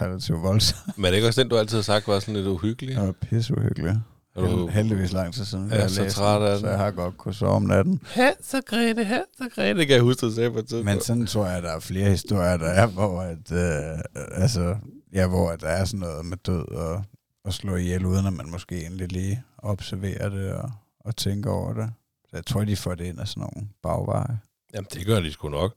relativt 0.00 0.42
voldsomt. 0.42 0.98
men 0.98 1.04
er 1.04 1.10
det 1.10 1.16
ikke 1.16 1.28
også 1.28 1.42
den, 1.42 1.50
du 1.50 1.56
altid 1.56 1.76
har 1.76 1.82
sagt, 1.82 2.08
var 2.08 2.18
sådan 2.18 2.34
lidt 2.34 2.46
uhyggelig? 2.46 2.96
Det 2.96 3.06
var 3.06 3.12
pisseuhyggeligt. 3.12 3.96
Er 4.44 4.50
du- 4.50 4.66
Held- 4.66 4.70
Heldigvis 4.70 5.12
lang 5.12 5.34
tid 5.34 5.44
siden, 5.44 5.70
Jeg 5.70 5.80
er 5.82 5.88
så 5.88 6.10
træt 6.10 6.42
af 6.42 6.50
den, 6.52 6.60
så 6.60 6.68
jeg 6.68 6.78
har 6.78 6.90
godt 6.90 7.16
kunne 7.16 7.34
sove 7.34 7.50
om 7.52 7.62
natten. 7.62 8.00
Hans 8.04 8.54
og 8.54 8.62
Grete, 8.66 9.04
Hans 9.04 9.26
og 9.40 9.46
Grete, 9.54 9.78
det 9.78 9.86
kan 9.86 9.94
jeg 9.94 10.02
huske, 10.02 10.26
du 10.26 10.32
sagde 10.32 10.50
på 10.50 10.58
et 10.58 10.64
tidspunkt. 10.64 10.84
Men 10.84 11.00
sådan 11.00 11.26
tror 11.26 11.46
jeg, 11.46 11.56
at 11.56 11.62
der 11.62 11.70
er 11.70 11.80
flere 11.80 12.10
historier, 12.10 12.56
der 12.56 12.66
er, 12.68 12.86
hvor, 12.86 13.20
at, 13.22 13.52
øh, 13.52 13.98
altså, 14.42 14.76
ja, 15.12 15.26
hvor 15.26 15.50
at 15.50 15.60
der 15.60 15.68
er 15.68 15.84
sådan 15.84 16.00
noget 16.00 16.24
med 16.26 16.36
død 16.36 16.68
og, 16.68 17.04
og 17.44 17.52
slå 17.52 17.76
ihjel, 17.76 18.06
uden 18.06 18.26
at 18.26 18.32
man 18.32 18.50
måske 18.50 18.80
egentlig 18.80 19.12
lige 19.12 19.42
observerer 19.58 20.28
det 20.28 20.52
og, 20.52 20.70
og 21.00 21.16
tænker 21.16 21.50
over 21.50 21.72
det. 21.74 21.90
Så 22.30 22.36
jeg 22.36 22.46
tror, 22.46 22.64
de 22.64 22.76
får 22.76 22.94
det 22.94 23.04
ind 23.04 23.20
af 23.20 23.28
sådan 23.28 23.40
nogle 23.40 23.68
bagveje. 23.82 24.38
Jamen, 24.74 24.86
det 24.94 25.06
gør 25.06 25.20
de 25.20 25.32
sgu 25.32 25.48
nok. 25.48 25.74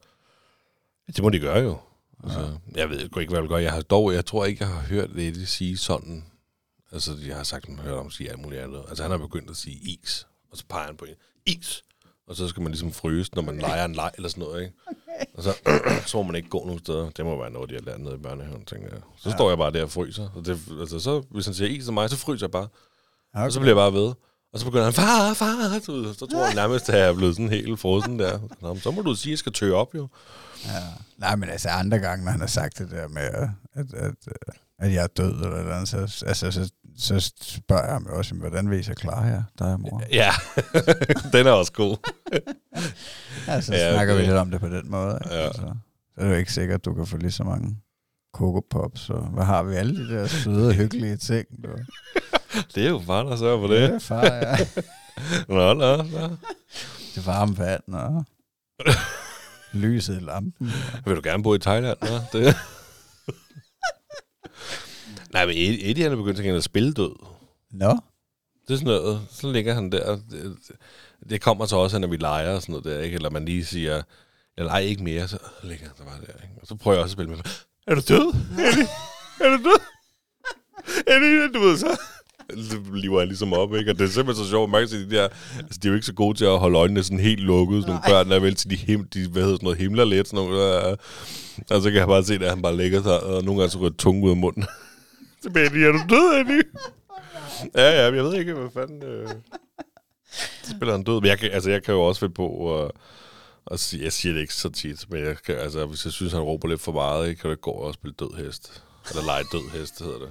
Det 1.08 1.24
må 1.24 1.30
de 1.30 1.40
gøre 1.40 1.60
jo. 1.60 1.78
Altså, 2.24 2.58
jeg 2.76 2.90
ved 2.90 3.06
sgu 3.06 3.20
ikke, 3.20 3.30
hvad 3.32 3.38
jeg 3.38 3.44
vil 3.44 3.50
gøre. 3.50 3.62
Jeg 3.62 3.72
har 3.72 3.82
dog, 3.82 4.14
jeg 4.14 4.26
tror 4.26 4.46
ikke, 4.46 4.64
jeg 4.64 4.74
har 4.74 4.82
hørt 4.82 5.10
det 5.16 5.48
sige 5.48 5.78
sådan. 5.78 6.24
Altså, 6.94 7.18
jeg 7.28 7.36
har 7.36 7.44
sagt, 7.44 7.70
man 7.70 7.80
hørt 7.80 7.94
om 7.94 8.12
sige 8.12 8.30
alt 8.30 8.40
muligt 8.42 8.62
andet. 8.62 8.84
Altså, 8.90 9.04
han 9.04 9.12
har 9.12 9.18
begyndt 9.18 9.50
at 9.50 9.56
sige 9.58 9.76
is, 9.76 10.28
og 10.52 10.58
så 10.58 10.64
peger 10.70 10.86
han 10.86 10.98
på 10.98 11.06
en. 11.06 11.14
Is! 11.46 11.84
Og 12.28 12.36
så 12.36 12.48
skal 12.48 12.62
man 12.64 12.72
ligesom 12.72 12.92
fryse, 12.92 13.32
når 13.36 13.42
man 13.42 13.58
leger 13.58 13.86
en 13.86 13.96
leg 13.96 14.12
eller 14.16 14.30
sådan 14.30 14.44
noget, 14.44 14.62
ikke? 14.62 14.74
Og 15.34 15.44
så, 15.44 15.54
så 16.10 16.18
må 16.18 16.24
man 16.24 16.36
ikke 16.36 16.50
gå 16.50 16.66
nogen 16.66 16.80
steder. 16.80 17.10
Det 17.10 17.26
må 17.26 17.40
være 17.42 17.52
noget, 17.52 17.70
de 17.70 17.74
har 17.76 17.82
lært 17.82 18.02
nede 18.02 18.16
i 18.16 18.18
børnehaven, 18.18 18.66
tænker 18.66 18.88
jeg. 18.92 19.00
Så 19.18 19.30
Ja. 19.30 19.36
står 19.36 19.50
jeg 19.50 19.58
bare 19.58 19.72
der 19.72 19.84
og 19.84 19.92
fryser. 19.92 20.30
Og 20.36 20.46
det, 20.46 20.60
altså, 20.80 21.00
så, 21.00 21.24
hvis 21.32 21.46
han 21.46 21.54
siger 21.56 21.68
is 21.70 21.84
til 21.84 21.94
mig, 21.94 22.10
så 22.10 22.18
fryser 22.18 22.46
jeg 22.46 22.52
bare. 22.52 22.68
Okay. 23.34 23.46
Og 23.46 23.52
så 23.52 23.60
bliver 23.60 23.70
jeg 23.72 23.92
bare 23.92 23.94
ved. 23.94 24.14
Og 24.54 24.60
så 24.60 24.66
begynder 24.66 24.84
han, 24.84 24.94
far, 24.94 25.34
far. 25.34 25.80
Så, 25.80 26.14
så 26.20 26.26
tror 26.26 26.46
jeg 26.46 26.56
nærmest, 26.62 26.90
at 26.90 27.00
jeg 27.00 27.08
er 27.10 27.14
blevet 27.14 27.36
sådan 27.36 27.50
helt 27.50 27.80
frosen 27.80 28.20
der. 28.20 28.40
Nå, 28.62 28.76
så 28.80 28.92
må 28.92 29.02
du 29.02 29.16
sige, 29.16 29.30
at 29.30 29.32
jeg 29.32 29.38
skal 29.40 29.54
tø 29.54 29.72
op, 29.74 29.96
jo. 29.96 30.08
Ja. 30.66 30.80
Nej, 31.18 31.36
men 31.36 31.50
altså 31.50 31.70
andre 31.70 32.00
gange, 32.00 32.26
når 32.26 32.32
han 32.32 32.40
har 32.40 32.48
sagt 32.48 32.78
det 32.78 32.92
der 32.92 33.08
med, 33.08 33.22
at, 33.22 33.50
at, 33.74 33.94
at, 33.94 34.14
at 34.80 34.94
jeg 34.94 35.04
er 35.04 35.08
død, 35.08 35.32
eller 35.34 35.60
eller 35.60 35.74
andet, 35.76 35.90
så, 35.90 36.26
altså, 36.28 36.52
så, 36.52 36.70
så 36.98 37.32
spørger 37.42 37.94
jeg 37.94 38.02
jo 38.10 38.18
også, 38.18 38.36
hvordan 38.36 38.70
vil 38.70 38.80
I 38.80 38.84
så 38.84 38.94
klare 38.94 39.22
jer, 39.24 39.44
dig 39.60 39.74
og 39.74 39.80
mor? 39.80 40.02
Ja, 40.12 40.32
den 41.38 41.48
er 41.48 41.52
også 41.52 41.72
god. 41.72 41.98
Ja, 43.48 43.62
så 43.62 43.74
Ja, 43.74 43.94
snakker 43.94 44.14
vi 44.14 44.20
okay. 44.20 44.28
lidt 44.30 44.38
om 44.38 44.52
det 44.52 44.60
på 44.60 44.68
den 44.70 44.92
måde. 44.92 45.20
Ikke? 45.26 45.36
Ja. 45.36 45.46
Altså, 45.46 45.62
så 45.62 46.22
er 46.22 46.24
det 46.24 46.32
jo 46.32 46.36
ikke 46.38 46.54
sikkert, 46.54 46.80
at 46.80 46.86
du 46.86 46.94
kan 46.94 47.06
få 47.08 47.18
lige 47.18 47.32
så 47.32 47.44
mange 47.44 47.78
Coco 48.36 48.62
Pops, 48.70 49.10
og 49.10 49.22
hvad 49.22 49.44
har 49.46 49.64
vi 49.64 49.76
alle 49.76 49.96
de 50.08 50.14
der 50.14 50.28
søde, 50.28 50.74
hyggelige 50.74 51.18
ting? 51.18 51.48
Du. 51.64 51.70
Det 52.76 52.86
er 52.86 52.90
jo 52.90 53.02
far, 53.06 53.24
der 53.24 53.36
sørger 53.36 53.60
for 53.68 53.68
Det 53.74 53.82
det. 53.90 53.96
er 53.96 54.00
far, 54.00 54.26
ja. 54.26 54.56
Nå, 55.48 55.74
nå, 55.74 55.96
nå. 55.98 56.28
Det 57.16 57.26
varme 57.26 57.58
vand, 57.58 57.84
og 57.88 58.26
lyset 59.74 60.18
i 60.18 60.20
lampen. 60.26 60.72
Vil 61.06 61.16
du 61.16 61.22
gerne 61.24 61.44
bo 61.44 61.54
i 61.56 61.60
Thailand? 61.60 61.98
Nå? 62.02 62.40
Det. 62.40 62.56
Nej, 65.34 65.46
men 65.46 65.56
Eddie, 65.58 66.04
han 66.04 66.12
er 66.12 66.16
begyndt 66.16 66.40
at 66.40 66.64
spille 66.64 66.94
død. 66.94 67.16
Nå, 67.72 67.98
Det 68.68 68.74
er 68.74 68.78
sådan 68.78 68.86
noget, 68.86 69.22
så 69.32 69.52
ligger 69.52 69.74
han 69.74 69.92
der. 69.92 70.16
Det, 70.16 70.58
det 71.30 71.42
kommer 71.42 71.66
så 71.66 71.76
også, 71.76 72.00
når 72.00 72.08
vi 72.08 72.18
leger 72.18 72.56
og 72.56 72.62
sådan 72.62 72.74
noget 72.74 72.86
der, 72.86 73.00
ikke? 73.02 73.16
Eller 73.16 73.30
man 73.30 73.46
lige 73.46 73.66
siger, 73.66 74.02
jeg 74.58 74.66
leger 74.66 74.80
ikke 74.88 75.04
mere, 75.04 75.28
så 75.28 75.38
ligger 75.64 75.86
han 75.86 75.98
så 75.98 76.04
bare 76.04 76.18
der, 76.20 76.44
ikke? 76.44 76.56
Og 76.62 76.68
så 76.68 76.76
prøver 76.76 76.96
jeg 76.98 77.04
også 77.04 77.14
at 77.14 77.18
spille 77.18 77.30
med 77.30 77.38
ham. 77.38 77.46
Er 77.88 77.96
du 77.96 78.02
død, 78.08 78.34
Eddie? 78.68 78.88
Er 79.42 79.58
du 79.58 79.64
død? 79.64 79.80
Eddie, 81.08 81.54
du 81.54 81.60
ved 81.60 81.78
så. 81.78 81.98
Så 82.58 82.78
lever 82.94 83.20
jeg 83.20 83.28
ligesom 83.28 83.54
op, 83.54 83.76
ikke? 83.76 83.92
Og 83.92 84.00
det 84.00 84.06
er 84.06 84.10
simpelthen 84.10 84.46
så 84.46 84.50
sjovt. 84.50 84.72
Man 84.72 84.82
kan 84.82 84.88
se, 84.90 85.10
de 85.10 85.16
der, 85.16 85.28
altså, 85.58 85.80
de 85.84 85.88
er 85.88 85.90
jo 85.90 85.96
ikke 85.96 86.06
så 86.06 86.14
gode 86.14 86.38
til 86.38 86.46
at 86.46 86.60
holde 86.60 86.78
øjnene 86.80 87.04
sådan 87.04 87.20
helt 87.20 87.40
lukket. 87.40 87.84
Sådan 87.84 87.90
nogle 87.90 88.04
børn, 88.10 88.30
der 88.30 88.36
er 88.36 88.40
vel 88.40 88.56
til 88.56 88.70
de, 88.70 88.76
him, 88.76 89.08
de 89.08 89.28
hvad 89.30 89.42
hedder 89.44 89.56
sådan 89.56 89.66
noget, 89.66 89.78
himler 89.80 90.06
lidt. 90.06 90.28
Sådan 90.28 90.46
nogle, 90.46 90.88
øh, 90.90 90.98
og 91.70 91.82
så 91.82 91.90
kan 91.90 92.00
jeg 92.00 92.08
bare 92.08 92.24
se, 92.24 92.34
at 92.34 92.50
han 92.50 92.62
bare 92.62 92.78
ligger 92.78 93.04
sig, 93.04 93.24
og 93.24 93.44
nogle 93.44 93.62
gange 93.62 93.72
så 93.72 93.80
rører 93.80 93.92
tunge 93.98 94.24
ud 94.26 94.30
af 94.30 94.38
munden. 94.38 94.66
Benny, 95.54 95.78
er 95.78 95.92
du 95.92 96.00
død, 96.10 96.40
Eddie? 96.40 96.64
Ja, 97.76 98.04
ja, 98.04 98.12
men 98.12 98.18
jeg 98.18 98.24
ved 98.24 98.34
ikke, 98.40 98.54
hvad 98.54 98.70
fanden... 98.74 99.04
Øh... 99.04 99.30
Spiller 100.64 100.92
han 100.92 101.04
død. 101.04 101.22
Men 101.22 101.26
jeg 101.30 101.40
kan, 101.40 101.52
altså, 101.52 101.70
jeg 101.70 101.84
kan 101.84 101.94
jo 101.94 102.02
også 102.02 102.20
finde 102.20 102.34
på 102.34 102.48
Og, 102.48 102.94
og 103.66 103.80
sige, 103.80 104.04
jeg 104.04 104.14
siger 104.14 104.34
det 104.34 104.42
ikke 104.42 104.54
så 104.54 104.70
tit, 104.70 105.06
men 105.10 105.24
jeg 105.24 105.38
kan, 105.38 105.56
altså, 105.56 105.86
hvis 105.86 106.06
jeg 106.06 106.14
synes, 106.14 106.34
han 106.34 106.42
råber 106.42 106.68
lidt 106.68 106.82
for 106.82 106.92
meget, 106.92 107.30
ikke, 107.30 107.42
kan 107.42 107.50
det 107.50 107.62
gå 107.62 107.72
og 107.72 107.94
spille 107.94 108.16
død 108.20 108.46
hest. 108.46 108.84
Eller 109.10 109.26
lege 109.26 109.44
død 109.52 109.80
hest, 109.80 110.00
hedder 110.00 110.20
det. 110.20 110.30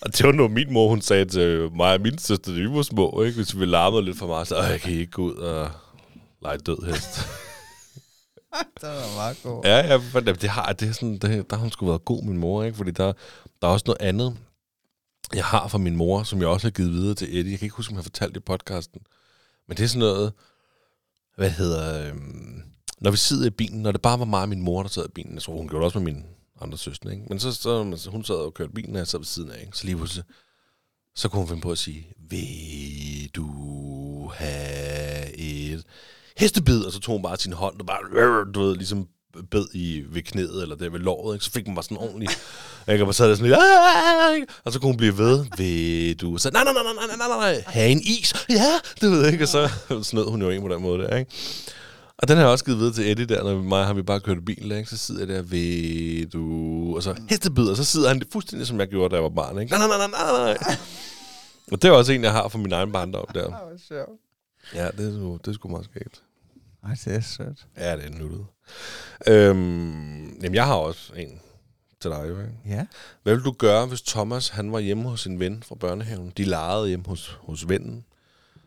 Og 0.00 0.18
det 0.18 0.26
var 0.26 0.32
noget, 0.32 0.52
min 0.52 0.72
mor, 0.72 0.88
hun 0.88 1.00
sagde 1.00 1.24
til 1.24 1.70
mig 1.72 1.94
og 1.94 2.00
min 2.00 2.18
søster, 2.18 2.52
da 2.52 2.58
vi 2.58 2.70
var 2.70 2.82
små, 2.82 3.22
ikke? 3.22 3.36
hvis 3.36 3.58
vi 3.58 3.64
larmede 3.64 4.04
lidt 4.04 4.18
for 4.18 4.26
meget, 4.26 4.48
så 4.48 4.62
jeg 4.62 4.80
kan 4.80 4.92
I 4.92 4.96
ikke 4.96 5.12
gå 5.12 5.22
ud 5.22 5.34
og 5.34 5.70
lege 6.42 6.58
død 6.58 6.86
hest. 6.86 7.20
det 8.80 8.88
var 8.88 9.14
meget 9.16 9.36
god. 9.42 9.64
Ja, 9.64 9.76
ja, 9.76 9.96
for 9.96 10.20
det, 10.20 10.50
har, 10.50 10.72
det 10.72 10.88
er 10.88 10.92
sådan, 10.92 11.18
det, 11.18 11.50
der 11.50 11.56
har 11.56 11.62
hun 11.62 11.70
sgu 11.70 11.86
været 11.86 12.04
god, 12.04 12.22
min 12.22 12.38
mor, 12.38 12.62
ikke? 12.64 12.76
Fordi 12.76 12.90
der, 12.90 13.12
der 13.62 13.68
er 13.68 13.72
også 13.72 13.84
noget 13.86 14.02
andet, 14.02 14.36
jeg 15.34 15.44
har 15.44 15.68
fra 15.68 15.78
min 15.78 15.96
mor, 15.96 16.22
som 16.22 16.40
jeg 16.40 16.48
også 16.48 16.66
har 16.66 16.70
givet 16.70 16.92
videre 16.92 17.14
til 17.14 17.38
Eddie. 17.38 17.50
Jeg 17.50 17.58
kan 17.58 17.66
ikke 17.66 17.76
huske, 17.76 17.92
om 17.92 17.94
jeg 17.94 17.98
har 17.98 18.02
fortalt 18.02 18.34
det 18.34 18.40
i 18.40 18.44
podcasten. 18.44 19.00
Men 19.68 19.76
det 19.76 19.84
er 19.84 19.88
sådan 19.88 19.98
noget, 19.98 20.32
hvad 21.36 21.50
hedder, 21.50 22.08
øhm, 22.08 22.62
når 23.00 23.10
vi 23.10 23.16
sidder 23.16 23.46
i 23.46 23.50
bilen, 23.50 23.82
når 23.82 23.92
det 23.92 24.02
bare 24.02 24.18
var 24.18 24.24
mig 24.24 24.42
og 24.42 24.48
min 24.48 24.62
mor, 24.62 24.82
der 24.82 24.88
sad 24.88 25.04
i 25.04 25.12
bilen, 25.14 25.34
jeg 25.34 25.42
tror, 25.42 25.56
hun 25.56 25.68
gjorde 25.68 25.80
det 25.80 25.84
også 25.84 25.98
med 25.98 26.12
min 26.12 26.24
andre 26.60 26.78
søster, 26.78 27.10
ikke? 27.10 27.24
Men 27.28 27.38
så, 27.38 27.52
så 27.52 27.96
så 27.96 28.10
hun 28.10 28.24
sad 28.24 28.34
og 28.34 28.54
kørte 28.54 28.72
bilen, 28.72 28.94
og 28.94 28.98
jeg 28.98 29.06
sad 29.06 29.18
ved 29.18 29.26
siden 29.26 29.50
af, 29.50 29.60
ikke? 29.60 29.78
Så 29.78 29.84
lige 29.84 29.96
pludselig, 29.96 30.24
så 31.14 31.28
kunne 31.28 31.38
hun 31.38 31.48
finde 31.48 31.62
på 31.62 31.72
at 31.72 31.78
sige, 31.78 32.12
vil 32.18 33.30
du 33.34 33.48
have 34.34 35.36
et 35.36 35.84
hestebid? 36.36 36.84
Og 36.84 36.92
så 36.92 37.00
tog 37.00 37.12
hun 37.14 37.22
bare 37.22 37.36
sin 37.36 37.52
hånd, 37.52 37.80
og 37.80 37.86
bare, 37.86 38.52
du 38.54 38.60
ved, 38.62 38.76
ligesom 38.76 39.06
bed 39.50 39.66
i 39.74 40.02
ved 40.12 40.22
knæet, 40.22 40.62
eller 40.62 40.76
der 40.76 40.90
ved 40.90 40.98
låret, 41.00 41.34
ikke? 41.34 41.44
så 41.44 41.50
fik 41.50 41.66
man 41.66 41.74
bare 41.74 41.82
sådan 41.82 41.96
ordentlig, 41.96 42.28
ikke? 42.88 43.02
og 43.02 43.06
man 43.06 43.14
sad 43.14 43.28
der 43.28 43.34
sådan 43.34 43.50
lidt, 43.50 43.58
"Ah!" 43.60 44.34
ikke? 44.34 44.46
og 44.64 44.72
så 44.72 44.78
kunne 44.80 44.88
hun 44.88 44.96
blive 44.96 45.18
ved, 45.18 45.44
vil 45.56 46.20
du, 46.20 46.38
så 46.38 46.50
nej, 46.50 46.64
nej, 46.64 46.72
nej, 46.72 46.82
nej, 46.82 47.16
nej, 47.16 47.28
nej, 47.28 47.52
nej, 47.52 47.62
have 47.66 47.90
en 47.90 48.00
is, 48.00 48.34
ja, 48.48 48.72
det 49.00 49.10
ved 49.10 49.32
ikke, 49.32 49.44
og 49.44 49.48
så 49.48 49.68
snød 50.02 50.24
hun 50.30 50.42
jo 50.42 50.50
en 50.50 50.60
på 50.62 50.68
den 50.68 50.82
måde 50.82 51.02
der, 51.02 51.16
ikke? 51.16 51.30
Og 52.18 52.28
den 52.28 52.36
har 52.36 52.44
jeg 52.44 52.50
også 52.52 52.64
givet 52.64 52.78
videre 52.78 52.92
til 52.94 53.10
Eddie 53.10 53.26
der, 53.26 53.44
når 53.44 53.62
mig 53.62 53.86
har 53.86 53.94
vi 53.94 54.02
bare 54.02 54.20
kørt 54.20 54.38
i 54.38 54.40
bil, 54.40 54.72
ikke? 54.72 54.90
så 54.90 54.96
sidder 54.96 55.20
jeg 55.20 55.28
der, 55.28 55.42
ved 55.42 56.26
du, 56.26 56.42
og 56.96 57.02
så 57.02 57.14
hestebid, 57.30 57.64
og 57.68 57.76
så 57.76 57.84
sidder 57.84 58.08
han 58.08 58.22
fuldstændig, 58.32 58.66
som 58.66 58.80
jeg 58.80 58.88
gjorde, 58.88 59.10
da 59.10 59.14
jeg 59.16 59.22
var 59.22 59.28
barn, 59.30 59.58
ikke? 59.60 59.72
Nej, 59.72 59.86
nej, 59.88 59.96
nej, 59.98 60.06
nej, 60.08 60.56
nej. 60.66 60.76
Og 61.72 61.82
det 61.82 61.88
er 61.88 61.92
også 61.92 62.12
en, 62.12 62.24
jeg 62.24 62.32
har 62.32 62.48
fra 62.48 62.58
min 62.58 62.72
egen 62.72 62.92
barndom 62.92 63.24
der. 63.34 63.42
Det 63.44 63.50
var 63.52 63.78
sjovt. 63.88 64.20
Ja, 64.74 64.90
det 64.90 65.08
er, 65.08 65.12
sgu- 65.18 65.38
det 65.38 65.48
er 65.48 65.52
sgu 65.52 65.68
meget 65.68 65.84
skægt. 65.84 66.22
Ej, 66.84 66.90
det 67.04 67.14
er 67.14 67.20
sødt. 67.20 67.66
Ja, 67.76 67.96
det 67.96 68.04
er 68.06 68.10
nuttet. 68.10 68.46
Øhm, 69.28 70.24
jamen, 70.42 70.54
jeg 70.54 70.66
har 70.66 70.74
også 70.74 71.12
en 71.14 71.40
til 72.00 72.10
dig, 72.10 72.28
jo, 72.28 72.40
ikke? 72.40 72.52
Ja. 72.66 72.86
Hvad 73.22 73.32
ville 73.34 73.44
du 73.44 73.52
gøre, 73.52 73.86
hvis 73.86 74.02
Thomas 74.02 74.48
han 74.48 74.72
var 74.72 74.78
hjemme 74.78 75.08
hos 75.08 75.26
en 75.26 75.40
ven 75.40 75.62
fra 75.62 75.74
børnehaven? 75.74 76.32
De 76.36 76.44
legede 76.44 76.88
hjemme 76.88 77.04
hos, 77.08 77.28
hos 77.40 77.68
vennen. 77.68 78.04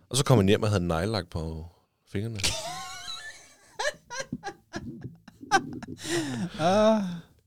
Og 0.10 0.18
så 0.18 0.24
kom 0.26 0.38
han 0.38 0.48
hjem 0.48 0.64
og 0.64 0.70
havde 0.70 0.88
nejlagt 0.88 1.30
på 1.30 1.66
fingrene. 2.12 2.40
Ah, 6.60 7.04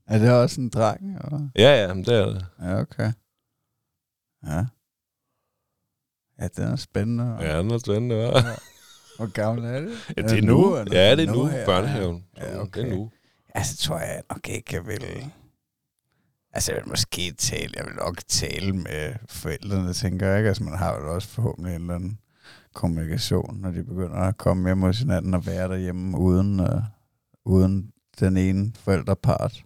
er 0.07 0.17
det 0.19 0.31
også 0.31 0.61
en 0.61 0.69
dreng? 0.69 1.17
Eller? 1.25 1.49
ja, 1.55 1.81
ja, 1.87 1.93
men 1.93 2.05
det 2.05 2.13
er 2.15 2.25
det. 2.25 2.45
Ja, 2.61 2.79
okay. 2.79 3.11
Ja. 4.47 4.65
Ja, 6.41 6.47
den 6.47 6.63
er 6.63 6.75
spændende. 6.75 7.37
Ja, 7.39 7.63
det 7.63 7.71
er 7.71 7.77
spændende, 7.77 8.29
hva'? 8.29 8.59
Hvor 9.17 9.31
gammel 9.31 9.65
er 9.65 9.79
det? 9.79 9.91
Ja, 10.17 10.21
det 10.21 10.37
er 10.37 10.41
nu. 10.41 10.77
eller? 10.77 10.99
Ja, 10.99 11.15
det 11.15 11.29
er 11.29 11.33
nu. 11.33 11.45
her? 11.45 11.65
Børnehaven. 11.65 12.23
Ja, 12.37 12.51
Det 12.51 12.59
okay. 12.59 12.85
er 12.85 12.95
nu. 12.95 13.11
Altså, 13.55 13.77
tror 13.77 13.99
jeg 13.99 14.21
nok 14.29 14.49
ikke, 14.49 14.75
jeg 14.75 14.85
vil... 14.87 15.03
Altså, 16.53 16.71
jeg 16.71 16.81
vil 16.83 16.89
måske 16.89 17.31
tale, 17.37 17.73
jeg 17.77 17.85
vil 17.85 17.93
nok 17.95 18.17
tale 18.27 18.73
med 18.73 19.13
forældrene, 19.29 19.93
tænker 19.93 20.27
jeg, 20.27 20.37
ikke? 20.37 20.47
Altså, 20.47 20.63
man 20.63 20.77
har 20.77 20.95
jo 20.95 21.15
også 21.15 21.27
forhåbentlig 21.27 21.75
en 21.75 21.81
eller 21.81 21.95
anden 21.95 22.19
kommunikation, 22.73 23.57
når 23.61 23.71
de 23.71 23.83
begynder 23.83 24.17
at 24.17 24.37
komme 24.37 24.69
hjem 24.69 24.81
hos 24.81 24.99
hinanden 24.99 25.33
og 25.33 25.45
være 25.45 25.67
derhjemme 25.67 26.17
uden, 26.17 26.59
uh, 26.59 26.81
uden 27.45 27.91
den 28.19 28.37
ene 28.37 28.73
forældrepart. 28.79 29.63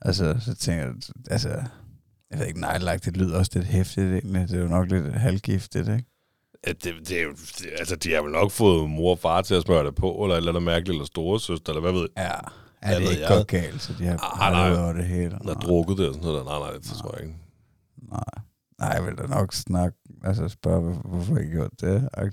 Altså, 0.00 0.36
så 0.40 0.54
tænker 0.54 0.84
jeg, 0.84 0.94
altså, 1.30 1.62
jeg 2.30 2.38
ved 2.38 2.46
ikke, 2.46 2.60
nej, 2.60 2.96
det 2.96 3.16
lyder 3.16 3.38
også 3.38 3.50
lidt 3.54 3.66
hæftigt 3.66 4.12
egentlig. 4.12 4.48
Det 4.48 4.56
er 4.58 4.62
jo 4.62 4.68
nok 4.68 4.90
lidt 4.90 5.14
halvgiftigt, 5.14 5.88
ikke? 5.88 6.04
Det, 6.66 6.84
det, 7.08 7.18
er 7.18 7.22
jo, 7.22 7.30
det, 7.32 7.66
altså, 7.78 7.96
de 7.96 8.12
har 8.14 8.22
vel 8.22 8.32
nok 8.32 8.50
fået 8.50 8.90
mor 8.90 9.10
og 9.10 9.18
far 9.18 9.42
til 9.42 9.54
at 9.54 9.62
smøre 9.62 9.86
det 9.86 9.94
på, 9.94 10.12
eller 10.12 10.36
eller 10.36 10.50
andet 10.50 10.62
mærkeligt, 10.62 10.90
eller 10.94 11.06
store 11.06 11.40
søster, 11.40 11.72
eller 11.72 11.80
hvad 11.80 11.92
ved 11.92 12.08
jeg. 12.16 12.40
Ja, 12.82 12.88
er 12.92 12.98
det 12.98 13.10
ikke 13.10 13.20
jeg? 13.22 13.28
godt 13.28 13.46
galt, 13.48 13.82
så 13.82 13.92
de 13.98 14.04
har 14.06 14.40
Ah, 14.42 14.52
nej. 14.52 14.68
nej, 14.70 14.82
over 14.84 14.92
det 14.92 15.04
hele. 15.04 15.38
Har 15.44 15.54
drukket 15.54 15.98
det 15.98 16.08
og 16.08 16.14
sådan 16.14 16.26
noget. 16.28 16.44
Nej, 16.44 16.58
nej, 16.58 16.70
det 16.72 16.84
tror 16.84 17.14
jeg 17.16 17.26
ikke. 17.26 17.38
Nej. 18.10 18.20
Nej, 18.80 18.88
jeg 18.88 19.06
vil 19.06 19.14
da 19.18 19.26
nok 19.26 19.52
snakke, 19.54 19.98
altså 20.24 20.48
spørge, 20.48 20.80
hvor- 20.82 21.02
hvorfor 21.10 21.36
I 21.38 21.44
gjort 21.46 21.70
det. 21.80 22.08
Er 22.16 22.30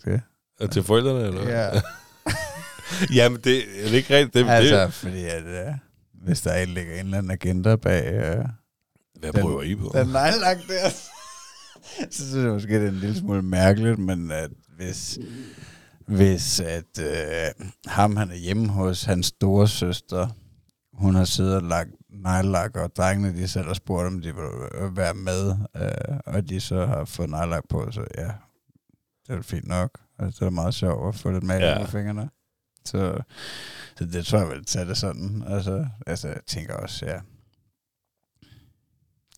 det 0.61 0.71
til 0.71 0.83
forældrene, 0.83 1.27
eller? 1.27 1.49
Ja. 1.49 1.81
Jamen, 3.17 3.39
det 3.43 3.57
er 3.57 3.83
det 3.89 3.93
ikke 3.93 4.15
rigtigt. 4.17 4.33
Det, 4.33 4.49
altså, 4.49 4.85
det, 4.85 4.93
fordi 4.93 5.25
at, 5.25 5.43
uh, 5.43 5.73
hvis 6.25 6.41
der 6.41 6.65
ligger 6.65 6.93
en 6.99 7.05
eller 7.05 7.17
anden 7.17 7.31
agenda 7.31 7.75
bag 7.75 8.37
uh, 8.39 8.45
hvad 9.21 9.33
den- 9.33 9.41
prøver 9.41 9.61
I 9.63 9.75
på? 9.75 9.91
den 9.93 10.07
nejlagt 10.07 10.61
der, 10.67 10.89
så 12.11 12.29
synes 12.29 12.35
jeg 12.45 12.53
måske, 12.53 12.75
det 12.79 12.83
er 12.83 12.89
en 12.89 12.95
lille 12.95 13.15
smule 13.19 13.41
mærkeligt, 13.41 13.99
men 13.99 14.31
at 14.31 14.49
hvis, 14.77 15.19
hvis 16.07 16.59
at 16.59 16.99
uh, 16.99 17.65
ham, 17.85 18.15
han 18.15 18.31
er 18.31 18.35
hjemme 18.35 18.67
hos 18.69 19.03
hans 19.03 19.25
store 19.27 19.67
søster, 19.67 20.27
hun 20.93 21.15
har 21.15 21.25
siddet 21.25 21.55
og 21.55 21.61
lagt 21.63 21.89
nejlak, 22.09 22.75
og 22.77 22.95
drengene 22.95 23.37
de 23.41 23.47
selv 23.47 23.65
har 23.67 23.73
spurgt, 23.73 24.07
om 24.07 24.21
de 24.21 24.35
vil 24.35 24.45
øh, 24.75 24.97
være 24.97 25.13
med, 25.13 25.49
uh, 25.51 26.17
og 26.25 26.49
de 26.49 26.59
så 26.59 26.85
har 26.85 27.05
fået 27.05 27.29
nejlak 27.29 27.63
på, 27.69 27.91
så 27.91 28.03
ja, 28.17 28.31
det 29.27 29.35
er 29.37 29.41
fint 29.41 29.67
nok. 29.67 29.99
Altså, 30.19 30.39
det 30.39 30.45
er 30.45 30.49
meget 30.55 30.73
sjovt 30.73 31.07
at 31.15 31.21
få 31.21 31.31
lidt 31.31 31.43
maling 31.43 31.63
Ja. 31.71 31.85
på 31.85 31.91
fingrene. 31.91 32.29
Så, 32.85 33.21
så 33.97 34.05
det 34.05 34.25
tror 34.25 34.39
jeg 34.39 34.49
vil 34.49 34.65
tage 34.65 34.85
det 34.85 34.97
sådan. 34.97 35.43
Altså, 35.47 35.87
altså 36.07 36.27
jeg 36.27 36.37
tænker 36.47 36.73
også, 36.75 37.05
ja. 37.05 37.19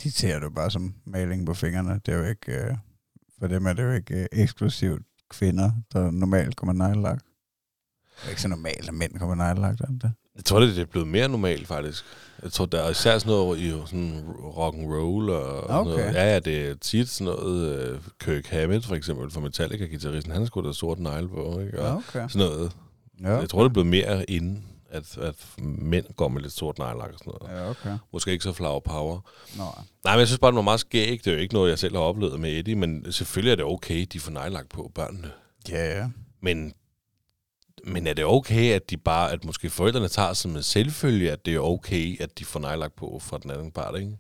De 0.04 0.12
ser 0.12 0.40
jo 0.42 0.50
bare 0.50 0.72
som 0.72 0.94
maling 1.06 1.46
på 1.46 1.54
fingrene. 1.54 2.00
Det 2.06 2.14
er 2.14 2.18
jo 2.18 2.24
ikke, 2.24 2.52
øh, 2.54 2.76
for 3.40 3.48
dem 3.48 3.66
er 3.66 3.74
det 3.74 3.84
jo 3.84 3.92
ikke 3.92 4.16
øh, 4.22 4.26
eksklusivt 4.32 5.02
kvinder, 5.30 5.72
der 5.94 6.12
normalt 6.12 6.56
kommer 6.56 6.74
nejlagt. 6.74 7.26
Det 8.20 8.26
er 8.26 8.30
ikke 8.30 8.42
så 8.42 8.48
normalt, 8.48 8.88
at 8.88 8.94
mænd 8.94 9.20
kommer 9.20 9.36
nejlagt, 9.36 9.82
er 9.82 9.86
det? 9.86 10.12
Jeg 10.36 10.46
tror, 10.46 10.60
det 10.60 10.78
er 10.78 10.86
blevet 10.86 11.08
mere 11.08 11.28
normalt, 11.28 11.68
faktisk. 11.68 12.04
Jeg 12.44 12.52
tror, 12.52 12.66
der 12.66 12.82
er 12.84 12.90
især 12.90 13.18
sådan 13.20 13.32
noget 13.34 13.60
i 13.60 13.70
sådan 13.70 14.24
rock 14.44 14.76
and 14.76 14.94
roll 14.94 15.30
og 15.30 15.64
Okay. 15.64 15.92
noget. 15.92 16.14
Ja, 16.14 16.34
ja, 16.34 16.40
det 16.40 16.70
er 16.70 16.76
tit 16.76 17.10
sådan 17.10 17.34
noget. 17.34 17.92
Uh, 17.96 18.02
Kirk 18.20 18.46
Hammett, 18.48 18.86
for 18.86 18.96
eksempel, 18.96 19.32
fra 19.32 19.42
Metallica-gitarristen, 19.42 20.34
han 20.34 20.46
skulle 20.48 20.68
da 20.68 20.74
sort 20.74 21.00
negle 21.00 21.30
på, 21.30 21.60
ikke? 21.60 21.82
Og 21.82 21.96
okay. 21.96 22.28
sådan 22.30 22.48
noget. 22.48 22.72
Ja, 23.22 23.36
Jeg 23.38 23.50
tror, 23.50 23.60
det 23.64 23.70
er 23.70 23.74
blevet 23.74 23.88
mere 23.88 24.30
inden, 24.30 24.64
at, 24.94 25.18
at 25.18 25.36
mænd 25.64 26.06
går 26.16 26.28
med 26.28 26.42
lidt 26.42 26.54
sort 26.54 26.78
neglelak 26.78 27.10
og 27.14 27.20
sådan 27.20 27.34
noget. 27.42 27.58
Ja, 27.62 27.70
okay. 27.70 27.98
Måske 28.14 28.32
ikke 28.32 28.44
så 28.44 28.54
flower 28.54 28.80
power. 28.80 29.20
Nå, 29.58 29.64
Nej, 30.04 30.14
men 30.14 30.20
jeg 30.20 30.28
synes 30.28 30.40
bare, 30.40 30.52
det 30.52 30.56
var 30.56 30.62
meget 30.62 30.80
skægt. 30.80 31.26
Det 31.26 31.32
er 31.32 31.36
jo 31.36 31.42
ikke 31.42 31.54
noget, 31.54 31.70
jeg 31.70 31.80
selv 31.80 31.96
har 31.96 32.02
oplevet 32.04 32.40
med 32.40 32.52
Eddie, 32.52 32.76
men 32.76 33.12
selvfølgelig 33.12 33.52
er 33.52 33.56
det 33.56 33.66
okay, 33.66 34.06
de 34.14 34.20
får 34.20 34.32
neglelak 34.32 34.70
på 34.70 34.92
børnene. 34.96 35.32
ja, 35.70 36.00
ja. 36.00 36.08
Men, 36.42 36.74
men 37.84 38.08
er 38.08 38.14
det 38.14 38.26
okay, 38.26 38.72
at 38.74 38.90
de 38.90 38.98
bare, 38.98 39.32
at 39.32 39.46
måske 39.46 39.70
forældrene 39.70 40.08
tager 40.08 40.34
som 40.34 40.56
en 40.56 40.64
selvfølge, 40.64 41.32
at 41.32 41.46
det 41.46 41.56
er 41.56 41.60
okay, 41.60 42.22
at 42.22 42.40
de 42.40 42.46
får 42.46 42.60
neglelak 42.60 42.94
på 42.94 43.20
fra 43.24 43.38
den 43.44 43.52
anden 43.52 43.72
part, 43.72 44.00
ikke? 44.00 44.18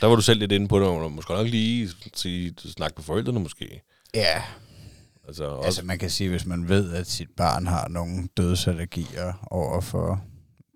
Der 0.00 0.06
var 0.06 0.16
du 0.16 0.22
selv 0.22 0.40
lidt 0.40 0.52
inde 0.52 0.68
på 0.68 0.78
det, 0.80 0.88
og 0.88 1.12
måske 1.12 1.32
nok 1.32 1.46
lige 1.46 1.90
sige, 2.14 2.54
snakke 2.58 2.94
med 2.96 3.04
forældrene 3.04 3.40
måske. 3.40 3.82
Ja, 4.14 4.42
Altså, 5.28 5.44
også, 5.44 5.66
altså 5.66 5.84
man 5.84 5.98
kan 5.98 6.10
sige, 6.10 6.30
hvis 6.30 6.46
man 6.46 6.68
ved, 6.68 6.92
at 6.92 7.06
sit 7.06 7.30
barn 7.36 7.66
har 7.66 7.88
nogle 7.88 8.28
dødsallergier 8.36 9.46
over 9.50 9.80
for 9.80 10.24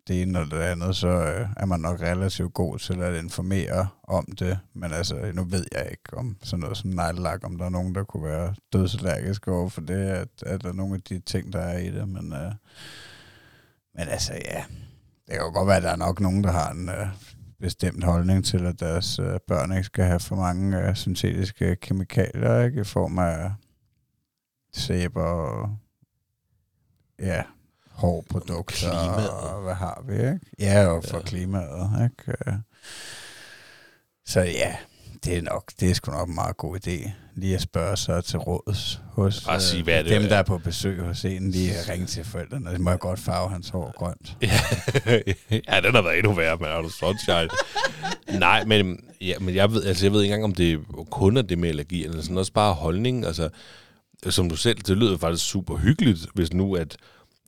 det 0.08 0.22
ene 0.22 0.40
eller 0.40 0.58
det 0.58 0.64
andet, 0.64 0.96
så 0.96 1.08
øh, 1.08 1.48
er 1.56 1.66
man 1.66 1.80
nok 1.80 2.00
relativt 2.00 2.54
god 2.54 2.78
til 2.78 3.02
at 3.02 3.24
informere 3.24 3.88
om 4.02 4.24
det. 4.38 4.58
Men 4.74 4.92
altså, 4.92 5.32
nu 5.34 5.44
ved 5.44 5.64
jeg 5.72 5.88
ikke 5.90 6.16
om 6.16 6.36
sådan 6.42 6.60
noget 6.60 6.76
som 6.76 6.90
neglelak, 6.90 7.44
om 7.44 7.58
der 7.58 7.64
er 7.64 7.70
nogen, 7.70 7.94
der 7.94 8.04
kunne 8.04 8.24
være 8.24 8.54
dødsallergisk 8.72 9.48
over 9.48 9.68
for 9.68 9.80
det, 9.80 9.94
at, 9.94 10.28
at 10.46 10.62
der 10.62 10.68
er 10.68 10.72
nogle 10.72 10.94
af 10.94 11.02
de 11.02 11.18
ting, 11.18 11.52
der 11.52 11.60
er 11.60 11.78
i 11.78 11.90
det. 11.90 12.08
Men, 12.08 12.32
øh, 12.32 12.52
men 13.94 14.08
altså, 14.08 14.32
ja, 14.32 14.64
det 15.26 15.34
kan 15.34 15.38
jo 15.38 15.52
godt 15.52 15.68
være, 15.68 15.76
at 15.76 15.82
der 15.82 15.90
er 15.90 15.96
nok 15.96 16.20
nogen, 16.20 16.44
der 16.44 16.52
har 16.52 16.70
en 16.72 16.88
øh, 16.88 17.06
bestemt 17.60 18.04
holdning 18.04 18.44
til, 18.44 18.66
at 18.66 18.80
deres 18.80 19.18
øh, 19.18 19.40
børn 19.48 19.72
ikke 19.72 19.84
skal 19.84 20.04
have 20.04 20.20
for 20.20 20.36
mange 20.36 20.88
øh, 20.88 20.94
syntetiske 20.94 21.76
kemikalier, 21.76 22.60
ikke? 22.64 22.80
I 22.80 22.84
form 22.84 23.18
af 23.18 23.50
sæber 24.78 25.22
og 25.24 25.76
ja, 27.20 27.42
hårde 27.90 28.26
produkter. 28.30 28.74
Klimaet. 28.90 29.30
Og 29.30 29.62
hvad 29.62 29.74
har 29.74 30.04
vi, 30.08 30.14
ikke? 30.14 30.38
Ja, 30.58 30.86
og 30.86 31.04
for 31.04 31.16
Ja. 31.16 31.22
klimaet, 31.22 32.10
ikke? 32.10 32.38
Øh, 32.46 32.54
Så 34.26 34.40
ja, 34.40 34.76
det 35.24 35.36
er 35.38 35.42
nok, 35.42 35.72
det 35.80 35.90
er 35.90 35.94
sgu 35.94 36.10
nok 36.12 36.28
en 36.28 36.34
meget 36.34 36.56
god 36.56 36.78
idé, 36.86 37.10
lige 37.34 37.54
at 37.54 37.60
spørge 37.62 37.96
sig 37.96 38.24
til 38.24 38.38
råds 38.38 39.00
hos 39.12 39.44
Bare 39.44 39.60
sige, 39.60 39.78
øh, 39.80 39.84
hvad 39.84 39.94
er 39.98 40.02
det, 40.02 40.10
dem, 40.12 40.22
der 40.22 40.36
er 40.36 40.42
på 40.42 40.58
besøg 40.58 41.00
hos 41.02 41.24
en, 41.24 41.50
lige 41.50 41.74
at 41.78 41.88
ringe 41.88 42.06
til 42.06 42.24
forældrene. 42.24 42.70
Det 42.70 42.80
må 42.80 42.90
jeg 42.90 42.98
godt 42.98 43.20
farve 43.20 43.50
hans 43.50 43.68
hår 43.68 43.92
grønt. 43.96 44.36
ja, 45.68 45.80
den 45.80 45.94
har 45.94 46.02
været 46.02 46.18
endnu 46.18 46.32
værre, 46.32 46.56
men 46.56 46.66
er 46.68 46.82
du 46.82 46.88
sunshine? 46.88 47.48
Nej, 48.38 48.64
men, 48.64 49.00
ja, 49.20 49.38
men 49.38 49.54
jeg, 49.54 49.72
ved, 49.72 49.84
altså, 49.84 50.04
jeg 50.06 50.12
ved 50.12 50.22
ikke 50.22 50.34
engang, 50.34 50.44
om 50.44 50.54
det 50.54 50.80
kun 51.10 51.36
er 51.36 51.42
det 51.42 51.58
med 51.58 51.68
allergi, 51.68 52.04
eller 52.04 52.22
sådan 52.22 52.38
også 52.38 52.52
bare 52.52 52.74
holdning. 52.74 53.24
Altså, 53.24 53.48
som 54.28 54.48
du 54.50 54.56
selv, 54.56 54.78
det 54.78 54.96
lyder 54.96 55.16
faktisk 55.18 55.44
super 55.50 55.76
hyggeligt, 55.76 56.26
hvis 56.34 56.52
nu, 56.52 56.74
at, 56.76 56.96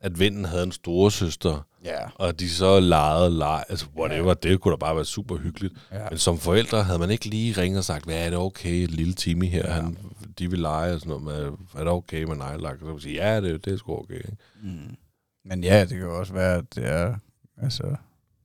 at 0.01 0.19
vennen 0.19 0.45
havde 0.45 0.63
en 0.63 0.73
store 0.73 1.11
søster, 1.11 1.67
Ja. 1.85 1.99
og 2.15 2.41
de 2.41 2.51
så 2.51 2.81
legede 2.81 3.39
leg, 3.39 3.65
altså 3.69 3.87
whatever, 3.97 4.29
ja. 4.29 4.35
det 4.49 4.61
kunne 4.61 4.73
da 4.73 4.77
bare 4.77 4.97
være 4.97 5.05
super 5.05 5.37
hyggeligt. 5.37 5.75
Ja. 5.93 6.09
Men 6.11 6.19
som 6.19 6.39
forældre 6.39 6.83
havde 6.85 6.99
man 6.99 7.11
ikke 7.11 7.27
lige 7.27 7.63
ringet 7.63 7.79
og 7.79 7.85
sagt, 7.85 8.05
hvad 8.05 8.27
er 8.27 8.31
det 8.31 8.39
okay, 8.39 8.87
lille 8.87 9.13
Timmy 9.15 9.47
her, 9.49 9.67
ja. 9.67 9.73
han, 9.73 9.99
de 10.39 10.51
vil 10.51 10.59
lege 10.59 10.95
og 10.95 11.01
sådan 11.01 11.09
noget, 11.21 11.25
med, 11.25 11.53
er 11.75 11.79
det 11.85 11.89
okay 11.89 12.23
med 12.23 12.37
nejlak? 12.37 12.79
Så 12.79 12.85
man 12.85 13.01
sige, 13.01 13.15
ja, 13.15 13.41
det, 13.41 13.65
det 13.65 13.73
er 13.73 13.77
sgu 13.77 13.97
okay. 13.99 14.15
Ikke? 14.15 14.37
Mm. 14.63 14.97
Men 15.45 15.65
ja, 15.65 15.81
det 15.81 15.99
kan 15.99 16.09
også 16.09 16.33
være, 16.33 16.55
at 16.59 16.65
det 16.75 16.87
er, 16.87 17.15
altså, 17.63 17.97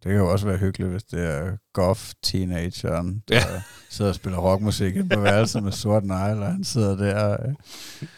det 0.06 0.12
kan 0.14 0.20
jo 0.22 0.32
også 0.32 0.46
være 0.48 0.58
hyggeligt, 0.58 0.92
hvis 0.92 1.04
det 1.04 1.26
er 1.26 1.52
goth-teenageren, 1.74 3.24
der 3.28 3.36
Ja. 3.36 3.54
ja. 3.54 3.62
sidder 3.90 4.12
og 4.12 4.16
spiller 4.16 4.40
rockmusik 4.40 4.94
på 5.14 5.20
værelset 5.20 5.64
med 5.64 5.72
sort 5.72 6.04
negle, 6.06 6.42
og 6.46 6.52
han 6.52 6.64
sidder 6.64 6.96
der 6.96 7.32
øh, 7.32 7.54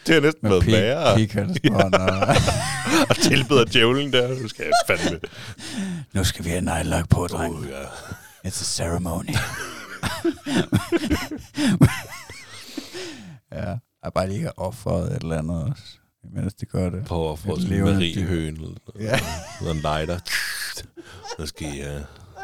Det 0.07 0.15
er 0.15 0.21
næsten 0.21 0.49
med 0.49 0.61
pik, 0.61 0.71
værre. 0.73 1.15
pikhalsbånd, 1.15 1.93
og 1.93 2.27
og 3.09 3.15
tilbeder 3.15 3.65
djævlen 3.65 4.13
der. 4.13 4.41
Nu 4.41 4.47
skal 4.47 4.65
jeg 4.65 4.97
fandme. 4.97 5.19
nu 6.13 6.23
skal 6.23 6.45
vi 6.45 6.49
have 6.49 6.61
nejlak 6.61 7.09
på, 7.09 7.27
dreng. 7.27 7.55
Oh, 7.55 7.65
ja. 7.69 7.83
It's 8.49 8.61
a 8.61 8.65
ceremony. 8.65 9.35
ja, 13.51 13.75
jeg 14.03 14.13
bare 14.15 14.27
lige 14.29 14.41
har 14.41 14.53
offeret 14.57 15.11
et 15.15 15.21
eller 15.21 15.37
andet 15.37 15.63
også, 15.63 15.83
mens 16.33 16.53
de 16.53 16.65
gør 16.65 16.89
det. 16.89 17.05
På 17.05 17.31
at 17.31 17.39
få 17.39 17.55
Et 17.55 17.61
sådan 17.61 17.73
en 17.73 17.79
levende 17.79 17.99
Marie-høen. 17.99 18.55
Eller 18.55 18.75
Ja. 18.99 19.19
noget. 19.61 19.75
en 19.75 19.81
lighter. 19.81 20.19
Så 21.39 21.45
skal, 21.45 21.67
I, 21.67 21.81
uh, 21.81 22.01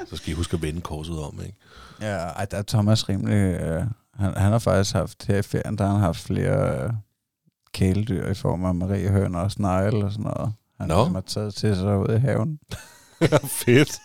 så 0.10 0.18
skal 0.18 0.32
I 0.32 0.36
huske 0.36 0.54
at 0.54 0.62
vende 0.62 0.82
korset 0.82 1.20
om, 1.20 1.39
ikke? 1.46 1.58
Ja, 2.02 2.18
ej, 2.18 2.46
der 2.46 2.58
er 2.58 2.62
Thomas 2.62 3.10
rimelig... 3.10 3.62
Øh, 3.62 3.84
han, 4.14 4.38
han 4.38 4.52
har 4.52 4.60
faktisk 4.60 4.94
haft 4.94 5.26
her 5.28 5.38
i 5.38 5.41
ferien, 5.41 5.78
der 5.78 5.86
har 5.86 5.91
han 5.91 6.02
haft 6.02 6.20
flere 6.20 6.84
øh, 6.84 6.94
kæledyr 7.74 8.28
i 8.28 8.34
form 8.34 8.66
af 8.66 8.76
mariehøn 8.76 9.36
og 9.36 9.52
snegle 9.52 10.06
og 10.06 10.12
sådan 10.12 10.24
noget. 10.24 10.54
Han 10.80 10.88
no. 10.88 11.04
har 11.04 11.22
taget 11.22 11.54
til 11.56 11.76
sig 11.76 11.98
ude 11.98 12.16
i 12.16 12.20
haven. 12.20 12.60
Fedt. 13.66 14.00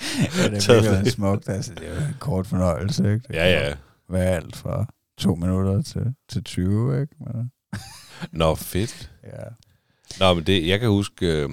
ja, 0.38 0.48
det 0.48 0.68
er 0.68 0.90
virkelig 0.90 1.12
smukt. 1.12 1.48
Altså, 1.48 1.74
det 1.74 1.88
er 1.88 1.94
jo 1.94 2.06
en 2.06 2.16
kort 2.18 2.46
fornøjelse, 2.46 3.12
ikke? 3.12 3.28
Det 3.28 3.34
Ja, 3.34 3.66
ja. 3.68 3.74
Være 4.08 4.24
alt 4.36 4.56
fra 4.56 4.86
to 5.18 5.34
minutter 5.34 5.82
til, 5.82 6.14
til 6.28 6.44
20, 6.44 7.00
ikke? 7.00 7.14
Men, 7.20 7.50
Nå, 8.32 8.54
fedt. 8.54 9.10
ja. 9.24 9.44
Nå, 10.20 10.34
men 10.34 10.44
det, 10.44 10.68
jeg 10.68 10.80
kan 10.80 10.88
huske 10.88 11.26
øh, 11.26 11.50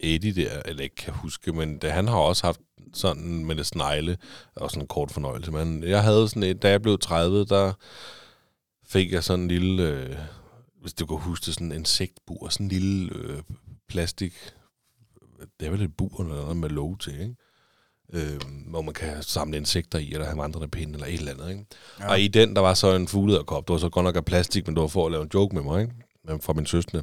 Eddie 0.00 0.44
der, 0.44 0.62
eller 0.64 0.82
ikke 0.82 0.96
kan 0.96 1.12
huske, 1.12 1.52
men 1.52 1.78
det, 1.78 1.92
han 1.92 2.08
har 2.08 2.16
også 2.16 2.46
haft 2.46 2.60
sådan 2.94 3.44
med 3.44 3.56
det 3.56 3.66
snegle, 3.66 4.18
og 4.56 4.70
sådan 4.70 4.82
en 4.82 4.88
kort 4.88 5.10
fornøjelse. 5.10 5.52
Men 5.52 5.84
jeg 5.84 6.02
havde 6.02 6.28
sådan 6.28 6.42
et, 6.42 6.62
da 6.62 6.70
jeg 6.70 6.82
blev 6.82 6.98
30, 6.98 7.44
der 7.44 7.72
fik 8.86 9.12
jeg 9.12 9.24
sådan 9.24 9.42
en 9.42 9.48
lille, 9.48 9.82
øh, 9.82 10.16
hvis 10.80 10.94
du 10.94 11.06
kan 11.06 11.16
huske 11.16 11.46
det, 11.46 11.54
sådan 11.54 11.66
en 11.66 11.78
insektbur, 11.78 12.48
sådan 12.48 12.66
en 12.66 12.70
lille 12.70 13.14
øh, 13.14 13.42
plastik, 13.88 14.32
det 15.60 15.66
er 15.66 15.70
vel 15.70 15.82
et 15.82 15.96
bur 15.96 16.22
eller 16.22 16.34
noget 16.34 16.56
med 16.56 16.68
låg 16.68 17.00
til, 17.00 17.20
ikke? 17.20 17.34
Øh, 18.12 18.40
hvor 18.66 18.82
man 18.82 18.94
kan 18.94 19.22
samle 19.22 19.56
insekter 19.56 19.98
i, 19.98 20.12
eller 20.12 20.26
have 20.26 20.38
vandrende 20.38 20.80
eller 20.80 21.06
et 21.06 21.14
eller 21.14 21.32
andet, 21.32 21.50
ikke? 21.50 21.66
Ja. 22.00 22.10
Og 22.10 22.20
i 22.20 22.28
den, 22.28 22.56
der 22.56 22.62
var 22.62 22.74
så 22.74 22.94
en 22.94 23.08
fuglederkop. 23.08 23.68
Det 23.68 23.72
var 23.72 23.78
så 23.78 23.88
godt 23.88 24.04
nok 24.04 24.16
af 24.16 24.24
plastik, 24.24 24.66
men 24.66 24.76
det 24.76 24.80
var 24.80 24.88
for 24.88 25.06
at 25.06 25.12
lave 25.12 25.22
en 25.22 25.30
joke 25.34 25.54
med 25.54 25.62
mig, 25.62 25.82
ikke? 25.82 25.94
Men 26.24 26.40
Fra 26.40 26.52
min 26.52 26.66
søstre. 26.66 27.02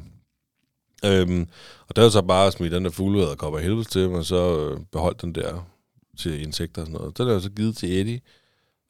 Øhm, 1.04 1.48
og 1.88 1.96
der 1.96 2.02
var 2.02 2.08
så 2.08 2.22
bare 2.22 2.46
at 2.46 2.52
smide 2.52 2.74
den 2.74 2.84
der 2.84 2.90
fuglederkop 2.90 3.56
af 3.56 3.62
helvede 3.62 3.84
til, 3.84 4.06
og 4.06 4.24
så 4.24 4.58
øh, 4.58 4.80
beholdt 4.92 5.22
den 5.22 5.34
der 5.34 5.68
til 6.18 6.42
insekter 6.42 6.82
og 6.82 6.86
sådan 6.86 7.00
noget. 7.00 7.16
Så 7.16 7.22
er 7.22 7.32
jo 7.32 7.40
så 7.40 7.50
givet 7.50 7.76
til 7.76 8.00
Eddie. 8.00 8.20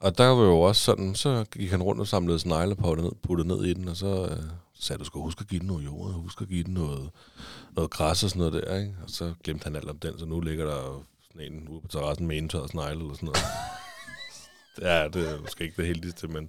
Og 0.00 0.18
der 0.18 0.26
var 0.26 0.44
jo 0.44 0.60
også 0.60 0.82
sådan, 0.82 1.14
så 1.14 1.44
gik 1.52 1.70
han 1.70 1.82
rundt 1.82 2.00
og 2.00 2.06
samlede 2.06 2.38
snegle 2.38 2.72
og 2.72 2.78
puttede 2.78 3.08
ned, 3.08 3.14
puttede 3.22 3.48
ned 3.48 3.64
i 3.64 3.74
den, 3.74 3.88
og 3.88 3.96
så, 3.96 4.28
øh, 4.30 4.42
sagde 4.80 4.98
du 4.98 5.04
skal 5.04 5.20
huske 5.20 5.40
at 5.40 5.48
give 5.48 5.58
den 5.58 5.68
noget 5.68 5.84
jord, 5.84 6.06
og 6.06 6.12
huske 6.12 6.42
at 6.42 6.48
give 6.48 6.64
den 6.64 6.74
noget, 6.74 7.10
noget 7.76 7.90
græs 7.90 8.24
og 8.24 8.30
sådan 8.30 8.40
noget 8.40 8.52
der, 8.52 8.76
ikke? 8.76 8.94
Og 9.02 9.10
så 9.10 9.34
glemte 9.44 9.64
han 9.64 9.76
alt 9.76 9.90
om 9.90 9.98
den, 9.98 10.18
så 10.18 10.26
nu 10.26 10.40
ligger 10.40 10.64
der 10.64 11.04
sådan 11.32 11.52
en 11.52 11.68
ude 11.68 11.80
på 11.80 11.88
terrassen 11.88 12.26
med 12.26 12.38
en 12.38 12.48
tør 12.48 12.66
snegle 12.66 13.00
eller 13.00 13.14
sådan 13.14 13.26
noget. 13.26 13.40
ja, 14.90 15.08
det 15.08 15.30
er 15.30 15.40
måske 15.40 15.64
ikke 15.64 15.76
det 15.76 15.86
heldigste, 15.86 16.28
men 16.28 16.48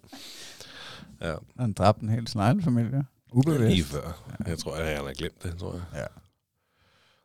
ja, 1.22 1.36
Han 1.60 1.74
dræbte 1.74 2.04
en 2.04 2.10
hel 2.10 2.28
sneglefamilie. 2.28 3.06
Lige 3.34 3.40
Ubevidst. 3.56 3.92
før. 3.92 4.34
Jeg 4.48 4.58
tror, 4.58 4.76
at 4.76 4.88
han 4.88 5.06
har 5.06 5.14
glemt 5.14 5.44
det, 5.44 5.58
tror 5.60 5.74
jeg. 5.74 5.82
Ja, 5.94 6.06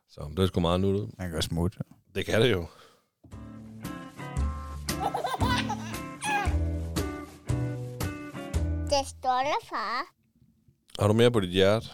Så 0.09 0.31
det 0.37 0.43
er 0.43 0.47
sgu 0.47 0.59
meget 0.59 0.79
nuttet. 0.81 1.09
han 1.19 1.31
kan 1.31 1.41
smutte. 1.41 1.77
Det 2.15 2.25
kan 2.25 2.41
det 2.41 2.51
jo. 2.51 2.65
Det 8.89 9.07
stolte 9.07 9.57
far. 9.69 10.01
Har 10.99 11.07
du 11.07 11.13
mere 11.13 11.31
på 11.31 11.39
dit 11.39 11.49
hjerte? 11.49 11.87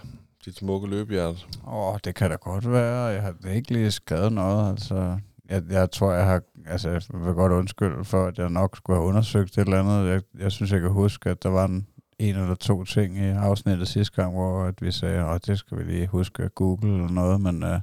Dit 0.45 0.55
smukke 0.57 0.87
løbehjerte? 0.87 1.37
Åh, 1.67 1.97
det 2.03 2.15
kan 2.15 2.29
da 2.29 2.35
godt 2.35 2.71
være. 2.71 3.03
Jeg 3.05 3.21
har 3.21 3.49
ikke 3.49 3.73
lige 3.73 3.91
skrevet 3.91 4.33
noget. 4.33 4.69
Altså, 4.71 5.17
jeg, 5.49 5.63
jeg 5.69 5.91
tror, 5.91 6.11
jeg 6.13 6.25
har... 6.25 6.41
Altså, 6.67 6.89
jeg 6.89 7.01
vil 7.13 7.33
godt 7.33 7.51
undskylde 7.51 8.05
for, 8.05 8.25
at 8.25 8.37
jeg 8.37 8.49
nok 8.49 8.77
skulle 8.77 8.97
have 8.99 9.07
undersøgt 9.07 9.57
et 9.57 9.61
eller 9.61 9.79
andet. 9.79 10.09
Jeg, 10.11 10.21
jeg 10.39 10.51
synes, 10.51 10.71
jeg 10.71 10.79
kan 10.81 10.89
huske, 10.89 11.29
at 11.29 11.43
der 11.43 11.49
var 11.49 11.65
en, 11.65 11.87
en 12.21 12.35
eller 12.35 12.55
to 12.55 12.83
ting 12.83 13.17
i 13.17 13.29
afsnittet 13.29 13.87
sidste 13.87 14.15
gang, 14.15 14.33
hvor 14.33 14.63
at 14.63 14.81
vi 14.81 14.91
sagde, 14.91 15.25
at 15.25 15.45
det 15.47 15.59
skal 15.59 15.77
vi 15.77 15.83
lige 15.83 16.07
huske 16.07 16.43
at 16.43 16.55
google 16.55 16.93
eller 16.93 17.09
noget, 17.09 17.41
men 17.41 17.63
uh, 17.63 17.79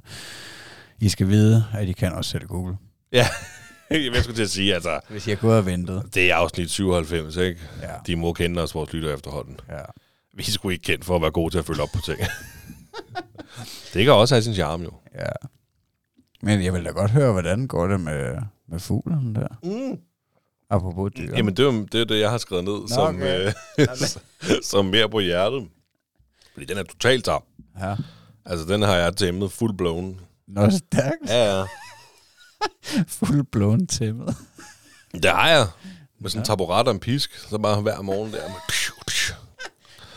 I 0.99 1.09
skal 1.09 1.27
vide, 1.27 1.65
at 1.73 1.87
I 1.87 1.91
kan 1.91 2.13
også 2.13 2.31
selv 2.31 2.45
google. 2.47 2.77
Ja, 3.13 3.25
jeg 4.13 4.23
skulle 4.23 4.35
til 4.35 4.43
at 4.43 4.49
sige, 4.49 4.73
altså, 4.73 4.99
Hvis 5.09 5.25
har 5.25 5.35
gået 5.35 5.57
og 5.57 5.65
ventet. 5.65 6.03
det 6.13 6.31
er 6.31 6.35
afsnit 6.35 6.69
97, 6.69 7.35
ikke? 7.37 7.61
Ja. 7.81 7.87
De 8.07 8.15
må 8.15 8.33
kende 8.33 8.61
os, 8.61 8.75
vores 8.75 8.93
lytter 8.93 9.13
efterhånden. 9.13 9.59
ja. 9.69 9.81
Vi 10.33 10.43
sgu 10.43 10.69
ikke 10.69 10.83
kendt 10.83 11.05
for 11.05 11.15
at 11.15 11.21
være 11.21 11.31
gode 11.31 11.53
til 11.53 11.59
at 11.59 11.65
følge 11.65 11.81
op 11.81 11.89
på 11.93 12.01
ting. 12.01 12.19
det 13.93 14.03
kan 14.05 14.13
også 14.13 14.35
have 14.35 14.43
sin 14.43 14.53
charme, 14.53 14.83
jo. 14.83 14.91
ja. 15.15 15.29
Men 16.41 16.63
jeg 16.63 16.73
vil 16.73 16.85
da 16.85 16.89
godt 16.89 17.11
høre, 17.11 17.31
hvordan 17.31 17.67
går 17.67 17.87
det 17.87 18.01
med, 18.01 18.35
med 18.67 18.79
fuglen 18.79 19.35
der? 19.35 19.47
Mm. 19.63 19.99
Apropos 20.69 21.11
dyr. 21.17 21.35
Jamen, 21.37 21.57
det 21.57 21.59
er, 21.67 21.73
jo- 21.73 21.85
det 21.91 22.01
er 22.01 22.05
det, 22.05 22.19
jeg 22.19 22.29
har 22.29 22.37
skrevet 22.37 22.63
ned 22.65 22.87
som, 22.87 23.15
okay. 23.15 23.51
øh, 23.79 23.87
som 24.71 24.85
mere 24.85 25.09
på 25.09 25.19
hjertet. 25.19 25.67
Fordi 26.53 26.65
den 26.65 26.77
er 26.77 26.83
totalt 26.83 27.25
tam. 27.25 27.43
Ja. 27.79 27.95
Altså, 28.45 28.65
den 28.65 28.81
har 28.81 28.95
jeg 28.95 29.15
tæmmet 29.15 29.51
full 29.51 29.73
blown. 29.77 30.19
Nå, 30.47 30.69
stærkt. 30.69 31.15
Ja, 31.27 31.57
ja. 31.59 31.65
Full 33.07 33.43
blown 33.43 33.87
tæmmet. 33.87 34.35
Det 35.13 35.25
har 35.31 35.49
jeg. 35.49 35.67
Med 36.19 36.29
sådan 36.29 36.41
en 36.41 36.45
taburet 36.45 36.87
og 36.87 36.93
en 36.93 36.99
pisk. 36.99 37.37
Så 37.37 37.57
bare 37.57 37.81
hver 37.81 38.01
morgen 38.01 38.31
der. 38.33 38.47
Med 38.47 38.55
pshu, 38.69 38.93
pshu. 39.07 39.33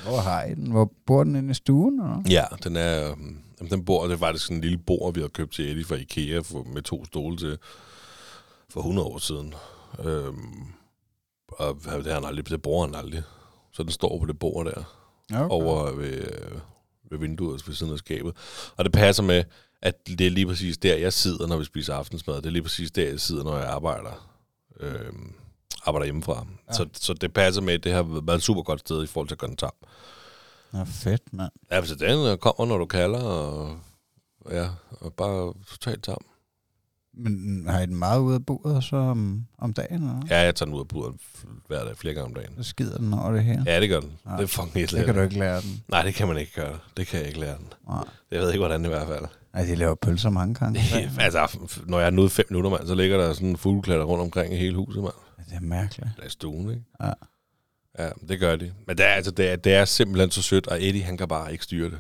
Hvor 0.05 0.21
har 0.21 0.45
I 0.45 0.55
den? 0.55 0.71
Hvor 0.71 0.93
bor 1.07 1.25
den 1.25 1.37
inde 1.37 1.51
i 1.51 1.55
stuen? 1.55 2.01
Eller? 2.01 2.23
Ja, 2.31 2.45
den 2.65 2.77
er... 2.77 3.11
øhm, 3.11 3.39
Jamen, 3.61 3.71
den 3.71 3.85
bor, 3.85 4.05
det 4.07 4.13
er 4.13 4.19
faktisk 4.19 4.45
sådan 4.45 4.57
en 4.57 4.61
lille 4.61 4.79
bord, 4.79 5.15
vi 5.15 5.21
har 5.21 5.29
købt 5.29 5.53
til 5.55 5.71
Eddie 5.71 5.85
fra 5.85 5.95
Ikea 5.95 6.39
for, 6.41 6.67
med 6.75 6.83
to 6.83 7.05
stole 7.05 7.37
til 7.37 7.59
for 8.71 8.81
100 8.81 9.09
år 9.09 9.19
siden. 9.19 9.55
Øhm, 9.99 10.65
og 11.49 11.77
det, 11.85 12.07
har 12.07 12.15
han 12.15 12.25
aldrig, 12.25 12.49
det 12.49 12.63
bruger 12.63 12.87
han 12.87 12.95
aldrig. 12.95 13.23
Så 13.73 13.83
den 13.83 13.91
står 13.93 14.19
på 14.19 14.27
det 14.27 14.39
bord 14.39 14.67
der, 14.67 14.83
Okay. 15.33 15.47
over 15.51 15.93
ved, 15.93 16.13
øh, 16.13 16.59
ved 17.11 17.19
vinduet 17.19 17.69
ved 17.69 17.75
siden 17.75 17.93
af 17.93 17.99
skabet. 17.99 18.37
Og 18.77 18.85
det 18.85 18.93
passer 18.93 19.23
med, 19.23 19.45
at 19.83 20.07
det 20.07 20.21
er 20.21 20.31
lige 20.31 20.47
præcis 20.47 20.79
der, 20.79 20.97
jeg 20.97 21.13
sidder, 21.13 21.47
når 21.47 21.57
vi 21.57 21.65
spiser 21.65 21.95
aftensmad. 21.95 22.37
Det 22.37 22.47
er 22.47 22.51
lige 22.51 22.63
præcis 22.63 22.91
der, 22.91 23.09
jeg 23.09 23.21
sidder, 23.21 23.45
når 23.45 23.57
jeg 23.59 23.67
arbejder. 23.69 24.29
Øhm, 24.81 25.33
arbejder 25.85 26.05
hjemmefra. 26.05 26.35
Ja. 26.35 26.43
Ja. 26.69 26.73
Så, 26.73 26.89
så 26.93 27.15
det 27.15 27.33
passer 27.35 27.63
med, 27.63 27.75
at 27.75 27.85
det 27.85 27.93
har 27.93 28.03
været 28.03 28.37
et 28.37 28.43
super 28.43 28.63
godt 28.63 28.81
sted 28.81 29.03
i 29.05 29.07
forhold 29.07 29.29
til 29.29 29.35
at 29.35 29.39
gøre 29.39 29.49
den 29.49 29.57
tam. 29.57 29.71
Nå, 30.73 30.85
fedt, 30.85 31.33
mand. 31.33 31.53
Ja, 31.71 31.77
altså 31.77 31.95
den 31.95 32.27
øh, 32.27 32.39
kommer, 32.39 32.67
når 32.67 32.79
du 32.79 32.87
kalder, 32.87 33.21
og, 33.23 33.79
ja, 34.51 34.69
og 34.91 35.13
bare 35.15 35.55
totalt 35.71 36.03
tam. 36.05 36.25
Men 37.15 37.65
har 37.69 37.81
I 37.81 37.87
den 37.87 37.97
meget 37.97 38.21
ude 38.21 38.35
af 38.35 38.47
bordet 38.47 38.85
så 38.85 38.97
om, 38.97 39.47
om 39.59 39.73
dagen? 39.73 39.95
Eller? 39.95 40.21
Ja, 40.31 40.39
jeg 40.41 40.55
tager 40.55 40.67
den 40.67 40.75
ud 40.75 40.81
af 40.81 40.89
buret 40.89 41.15
hver 41.67 41.85
dag, 41.85 41.97
flere 41.97 42.15
gange 42.15 42.27
om 42.29 42.35
dagen. 42.35 42.51
Så 42.57 42.63
skider 42.63 42.99
den 42.99 43.15
over 43.15 43.33
det 43.33 43.45
hele. 43.45 43.63
Ja, 43.67 43.81
det 43.81 43.89
gør 43.89 44.01
den. 44.01 44.11
Ja. 44.27 44.31
Ja. 44.31 44.37
Det 44.37 44.43
er 44.43 44.47
fucking 44.47 44.75
helt 44.75 44.91
det 44.91 45.05
kan 45.05 45.15
du 45.15 45.21
ikke 45.21 45.39
lære 45.39 45.61
den. 45.61 45.83
Nej, 45.89 46.03
det 46.03 46.15
kan 46.15 46.29
man 46.29 46.37
ikke 46.37 46.53
gøre. 46.55 46.79
Det 46.97 47.07
kan 47.07 47.19
jeg 47.19 47.29
ikke 47.29 47.41
lære 47.41 47.57
den. 47.59 47.67
Nej. 47.89 48.05
Jeg 48.31 48.41
ved 48.41 48.49
ikke, 48.49 48.59
hvordan 48.59 48.85
i 48.85 48.89
hvert 48.89 49.07
fald. 49.07 49.25
Ej, 49.55 49.65
de 49.65 49.75
laver 49.75 49.95
pølser 49.95 50.31
mange 50.31 50.55
gange. 50.55 50.81
altså, 51.21 51.59
når 51.87 51.99
jeg 51.99 52.07
er 52.07 52.11
nået 52.11 52.33
fem 52.33 52.47
minutter, 52.51 52.71
mand, 52.71 52.87
så 52.87 52.95
ligger 52.95 53.17
der 53.19 53.33
sådan 53.33 53.49
en 53.49 53.57
fugleklatter 53.57 54.05
rundt 54.05 54.23
omkring 54.23 54.55
i 54.55 54.57
hele 54.57 54.77
huset, 54.77 55.03
mand. 55.03 55.13
Det 55.49 55.57
er 55.57 55.61
mærkeligt. 55.61 56.11
Eller 56.17 56.27
i 56.27 56.31
stuen, 56.31 56.71
ikke? 56.71 56.83
Ja. 57.03 57.13
Ja, 57.99 58.11
det 58.29 58.41
gør 58.41 58.57
de. 58.57 58.73
Men 58.87 58.99
det 58.99 59.07
er, 59.07 59.11
altså, 59.11 59.31
det 59.31 59.51
er, 59.51 59.57
det 59.57 59.75
er 59.75 59.85
simpelthen 59.85 60.31
så 60.31 60.43
sødt, 60.43 60.67
og 60.67 60.83
Eddie, 60.83 61.03
han 61.03 61.17
kan 61.17 61.29
bare 61.29 61.53
ikke 61.53 61.65
styre 61.65 61.91
det. 61.91 61.99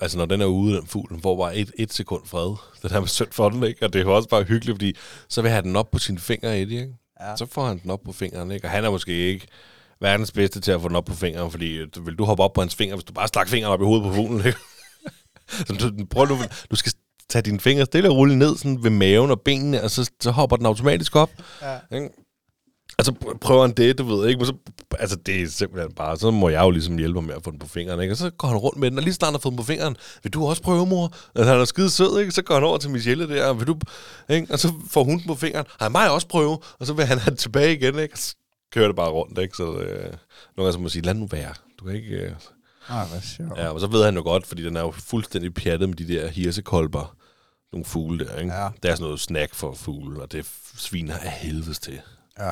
Altså, 0.00 0.18
når 0.18 0.26
den 0.26 0.40
er 0.40 0.46
ude, 0.46 0.76
den 0.76 0.86
fugl, 0.86 1.08
den 1.08 1.22
får 1.22 1.36
bare 1.36 1.56
et, 1.56 1.72
et 1.78 1.92
sekund 1.92 2.26
fred. 2.26 2.56
Det 2.82 2.92
er 2.92 3.06
synd 3.06 3.28
for 3.32 3.48
den, 3.48 3.62
ikke? 3.64 3.84
Og 3.86 3.92
det 3.92 3.98
er 3.98 4.04
jo 4.04 4.16
også 4.16 4.28
bare 4.28 4.42
hyggeligt, 4.42 4.76
fordi 4.76 4.96
så 5.28 5.42
vil 5.42 5.50
han 5.50 5.64
den 5.64 5.76
op 5.76 5.90
på 5.90 5.98
sine 5.98 6.18
fingre, 6.18 6.60
Eddie, 6.60 6.80
ikke? 6.80 6.94
Ja. 7.20 7.36
Så 7.36 7.46
får 7.46 7.66
han 7.66 7.78
den 7.82 7.90
op 7.90 8.00
på 8.04 8.12
fingeren, 8.12 8.50
ikke? 8.50 8.66
Og 8.66 8.70
han 8.70 8.84
er 8.84 8.90
måske 8.90 9.12
ikke 9.12 9.46
verdens 10.00 10.32
bedste 10.32 10.60
til 10.60 10.72
at 10.72 10.80
få 10.80 10.88
den 10.88 10.96
op 10.96 11.04
på 11.04 11.14
fingeren, 11.14 11.50
fordi 11.50 11.76
øh, 11.76 12.06
vil 12.06 12.14
du 12.14 12.24
hoppe 12.24 12.42
op 12.42 12.52
på 12.52 12.60
hans 12.60 12.74
finger, 12.74 12.96
hvis 12.96 13.04
du 13.04 13.12
bare 13.12 13.28
stak 13.28 13.48
fingeren 13.48 13.72
op 13.72 13.80
i 13.80 13.84
hovedet 13.84 14.04
på 14.04 14.12
fuglen, 14.12 14.46
ikke? 14.46 14.58
så 15.66 15.74
du, 15.74 16.04
prøv 16.10 16.26
nu, 16.26 16.38
du 16.70 16.76
skal 16.76 16.92
tage 17.28 17.42
dine 17.42 17.60
fingre 17.60 17.84
stille 17.84 18.10
og 18.10 18.16
roligt 18.16 18.38
ned 18.38 18.56
sådan 18.56 18.84
ved 18.84 18.90
maven 18.90 19.30
og 19.30 19.40
benene, 19.40 19.82
og 19.82 19.90
så, 19.90 20.10
så 20.20 20.30
hopper 20.30 20.56
den 20.56 20.66
automatisk 20.66 21.16
op. 21.16 21.30
Ja. 21.62 21.78
Ikke? 21.96 22.08
Og 23.00 23.04
så 23.04 23.12
pr- 23.24 23.38
prøver 23.38 23.62
han 23.62 23.70
det, 23.72 23.98
du 23.98 24.04
ved 24.04 24.28
ikke, 24.28 24.38
men 24.38 24.46
så, 24.46 24.54
altså 24.98 25.16
det 25.16 25.42
er 25.42 25.48
simpelthen 25.48 25.92
bare, 25.92 26.16
så 26.16 26.30
må 26.30 26.48
jeg 26.48 26.62
jo 26.62 26.70
ligesom 26.70 26.98
hjælpe 26.98 27.16
ham 27.20 27.24
med 27.24 27.34
at 27.34 27.44
få 27.44 27.50
den 27.50 27.58
på 27.58 27.66
fingeren, 27.66 28.00
ikke? 28.00 28.12
Og 28.12 28.16
så 28.16 28.30
går 28.30 28.48
han 28.48 28.56
rundt 28.56 28.78
med 28.78 28.90
den, 28.90 28.98
og 28.98 29.04
lige 29.04 29.14
snart 29.14 29.26
han 29.28 29.34
har 29.34 29.38
fået 29.40 29.50
den 29.52 29.56
på 29.56 29.62
fingeren, 29.62 29.96
vil 30.22 30.32
du 30.32 30.46
også 30.46 30.62
prøve, 30.62 30.86
mor? 30.86 31.14
Altså, 31.34 31.52
han 31.52 31.60
er 31.60 31.64
skide 31.64 31.90
sød, 31.90 32.20
ikke? 32.20 32.32
Så 32.32 32.42
går 32.42 32.54
han 32.54 32.64
over 32.64 32.78
til 32.78 32.90
Michelle 32.90 33.28
der, 33.28 33.52
vil 33.52 33.66
du, 33.66 33.76
ikke? 34.28 34.52
Og 34.52 34.58
så 34.58 34.72
får 34.90 35.04
hun 35.04 35.18
den 35.18 35.26
på 35.26 35.34
fingeren, 35.34 35.66
har 35.80 35.88
mig 35.88 36.10
også 36.10 36.26
prøve? 36.28 36.58
Og 36.78 36.86
så 36.86 36.92
vil 36.92 37.04
han 37.04 37.18
have 37.18 37.30
den 37.30 37.36
tilbage 37.38 37.72
igen, 37.76 37.98
ikke? 37.98 38.14
Og 38.14 38.18
så 38.18 38.34
kører 38.72 38.86
det 38.86 38.96
bare 38.96 39.10
rundt, 39.10 39.38
ikke? 39.38 39.56
Så 39.56 39.62
øh, 39.74 40.02
nogle 40.02 40.12
gange 40.56 40.72
så 40.72 40.78
må 40.78 40.82
man 40.82 40.90
sige, 40.90 41.02
lad 41.02 41.14
nu 41.14 41.26
være. 41.30 41.54
Du 41.80 41.84
kan 41.84 41.94
ikke... 41.96 42.08
Øh, 42.08 42.32
Ah, 42.88 43.08
hvad 43.08 43.20
sjovt. 43.20 43.58
Ja, 43.58 43.68
og 43.68 43.80
så 43.80 43.86
ved 43.86 44.04
han 44.04 44.14
jo 44.16 44.22
godt, 44.22 44.46
fordi 44.46 44.64
den 44.64 44.76
er 44.76 44.80
jo 44.80 44.90
fuldstændig 44.90 45.54
pjattet 45.54 45.88
med 45.88 45.96
de 45.96 46.08
der 46.08 46.28
hirsekolber. 46.28 47.16
Nogle 47.72 47.84
fugle 47.84 48.24
der, 48.24 48.38
ikke? 48.38 48.52
Ja. 48.54 48.68
Der 48.82 48.90
er 48.90 48.94
sådan 48.94 49.02
noget 49.04 49.20
snack 49.20 49.54
for 49.54 49.74
fugle, 49.74 50.22
og 50.22 50.32
det 50.32 50.46
sviner 50.76 51.16
af 51.16 51.30
helvedes 51.30 51.78
til. 51.78 52.00
Ja. 52.38 52.50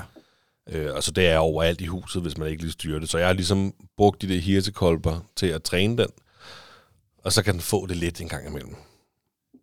Øh, 0.69 0.95
og 0.95 1.03
så 1.03 1.11
det 1.11 1.29
er 1.29 1.39
overalt 1.39 1.81
i 1.81 1.87
huset, 1.87 2.23
hvis 2.23 2.39
man 2.39 2.49
ikke 2.49 2.63
lige 2.63 2.73
styrer 2.73 2.99
det. 2.99 3.09
Så 3.09 3.19
jeg 3.19 3.27
har 3.27 3.35
ligesom 3.35 3.75
brugt 3.97 4.23
de 4.23 4.29
der 4.29 4.41
hirsekolber 4.41 5.21
til 5.37 5.47
at 5.47 5.63
træne 5.63 5.97
den, 5.97 6.09
og 7.25 7.33
så 7.33 7.43
kan 7.43 7.55
den 7.55 7.61
få 7.63 7.87
det 7.87 7.97
lidt 7.97 8.21
en 8.21 8.29
gang 8.29 8.47
imellem. 8.47 8.75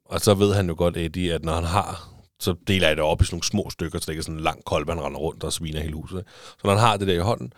Og 0.05 0.21
så 0.21 0.33
ved 0.33 0.53
han 0.53 0.67
jo 0.67 0.75
godt, 0.77 0.97
Eddie, 0.97 1.33
at 1.33 1.45
når 1.45 1.53
han 1.53 1.63
har, 1.63 2.09
så 2.39 2.55
deler 2.67 2.87
jeg 2.87 2.97
det 2.97 3.05
op 3.05 3.21
i 3.21 3.25
sådan 3.25 3.35
nogle 3.35 3.43
små 3.43 3.69
stykker, 3.69 3.99
så 3.99 4.05
det 4.05 4.09
ikke 4.09 4.19
er 4.19 4.23
sådan 4.23 4.37
en 4.37 4.43
lang 4.43 4.65
kolbe, 4.65 4.91
han 4.91 5.01
render 5.01 5.19
rundt 5.19 5.43
og 5.43 5.53
sviner 5.53 5.81
hele 5.81 5.95
huset. 5.95 6.17
ikke? 6.17 6.31
Så 6.31 6.61
når 6.63 6.71
han 6.71 6.79
har 6.79 6.97
det 6.97 7.07
der 7.07 7.13
i 7.13 7.19
hånden, 7.19 7.53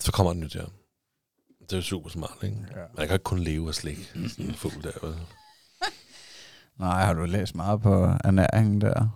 så 0.00 0.12
kommer 0.12 0.32
den 0.32 0.40
nyt 0.40 0.52
der. 0.52 0.66
Det 1.60 1.72
er 1.72 1.76
jo 1.76 1.82
super 1.82 2.10
smart, 2.10 2.36
ikke? 2.42 2.56
Ja. 2.76 2.82
Man 2.96 3.06
kan 3.06 3.14
ikke 3.14 3.22
kun 3.22 3.38
leve 3.38 3.68
af 3.68 3.74
slik. 3.74 4.12
Sådan 4.28 4.46
en 4.46 4.54
fugl 4.54 4.82
der. 4.82 5.06
vel? 5.06 5.16
Nej, 6.78 7.04
har 7.04 7.12
du 7.14 7.24
læst 7.24 7.54
meget 7.54 7.82
på 7.82 8.04
ernæringen 8.24 8.80
der? 8.80 9.08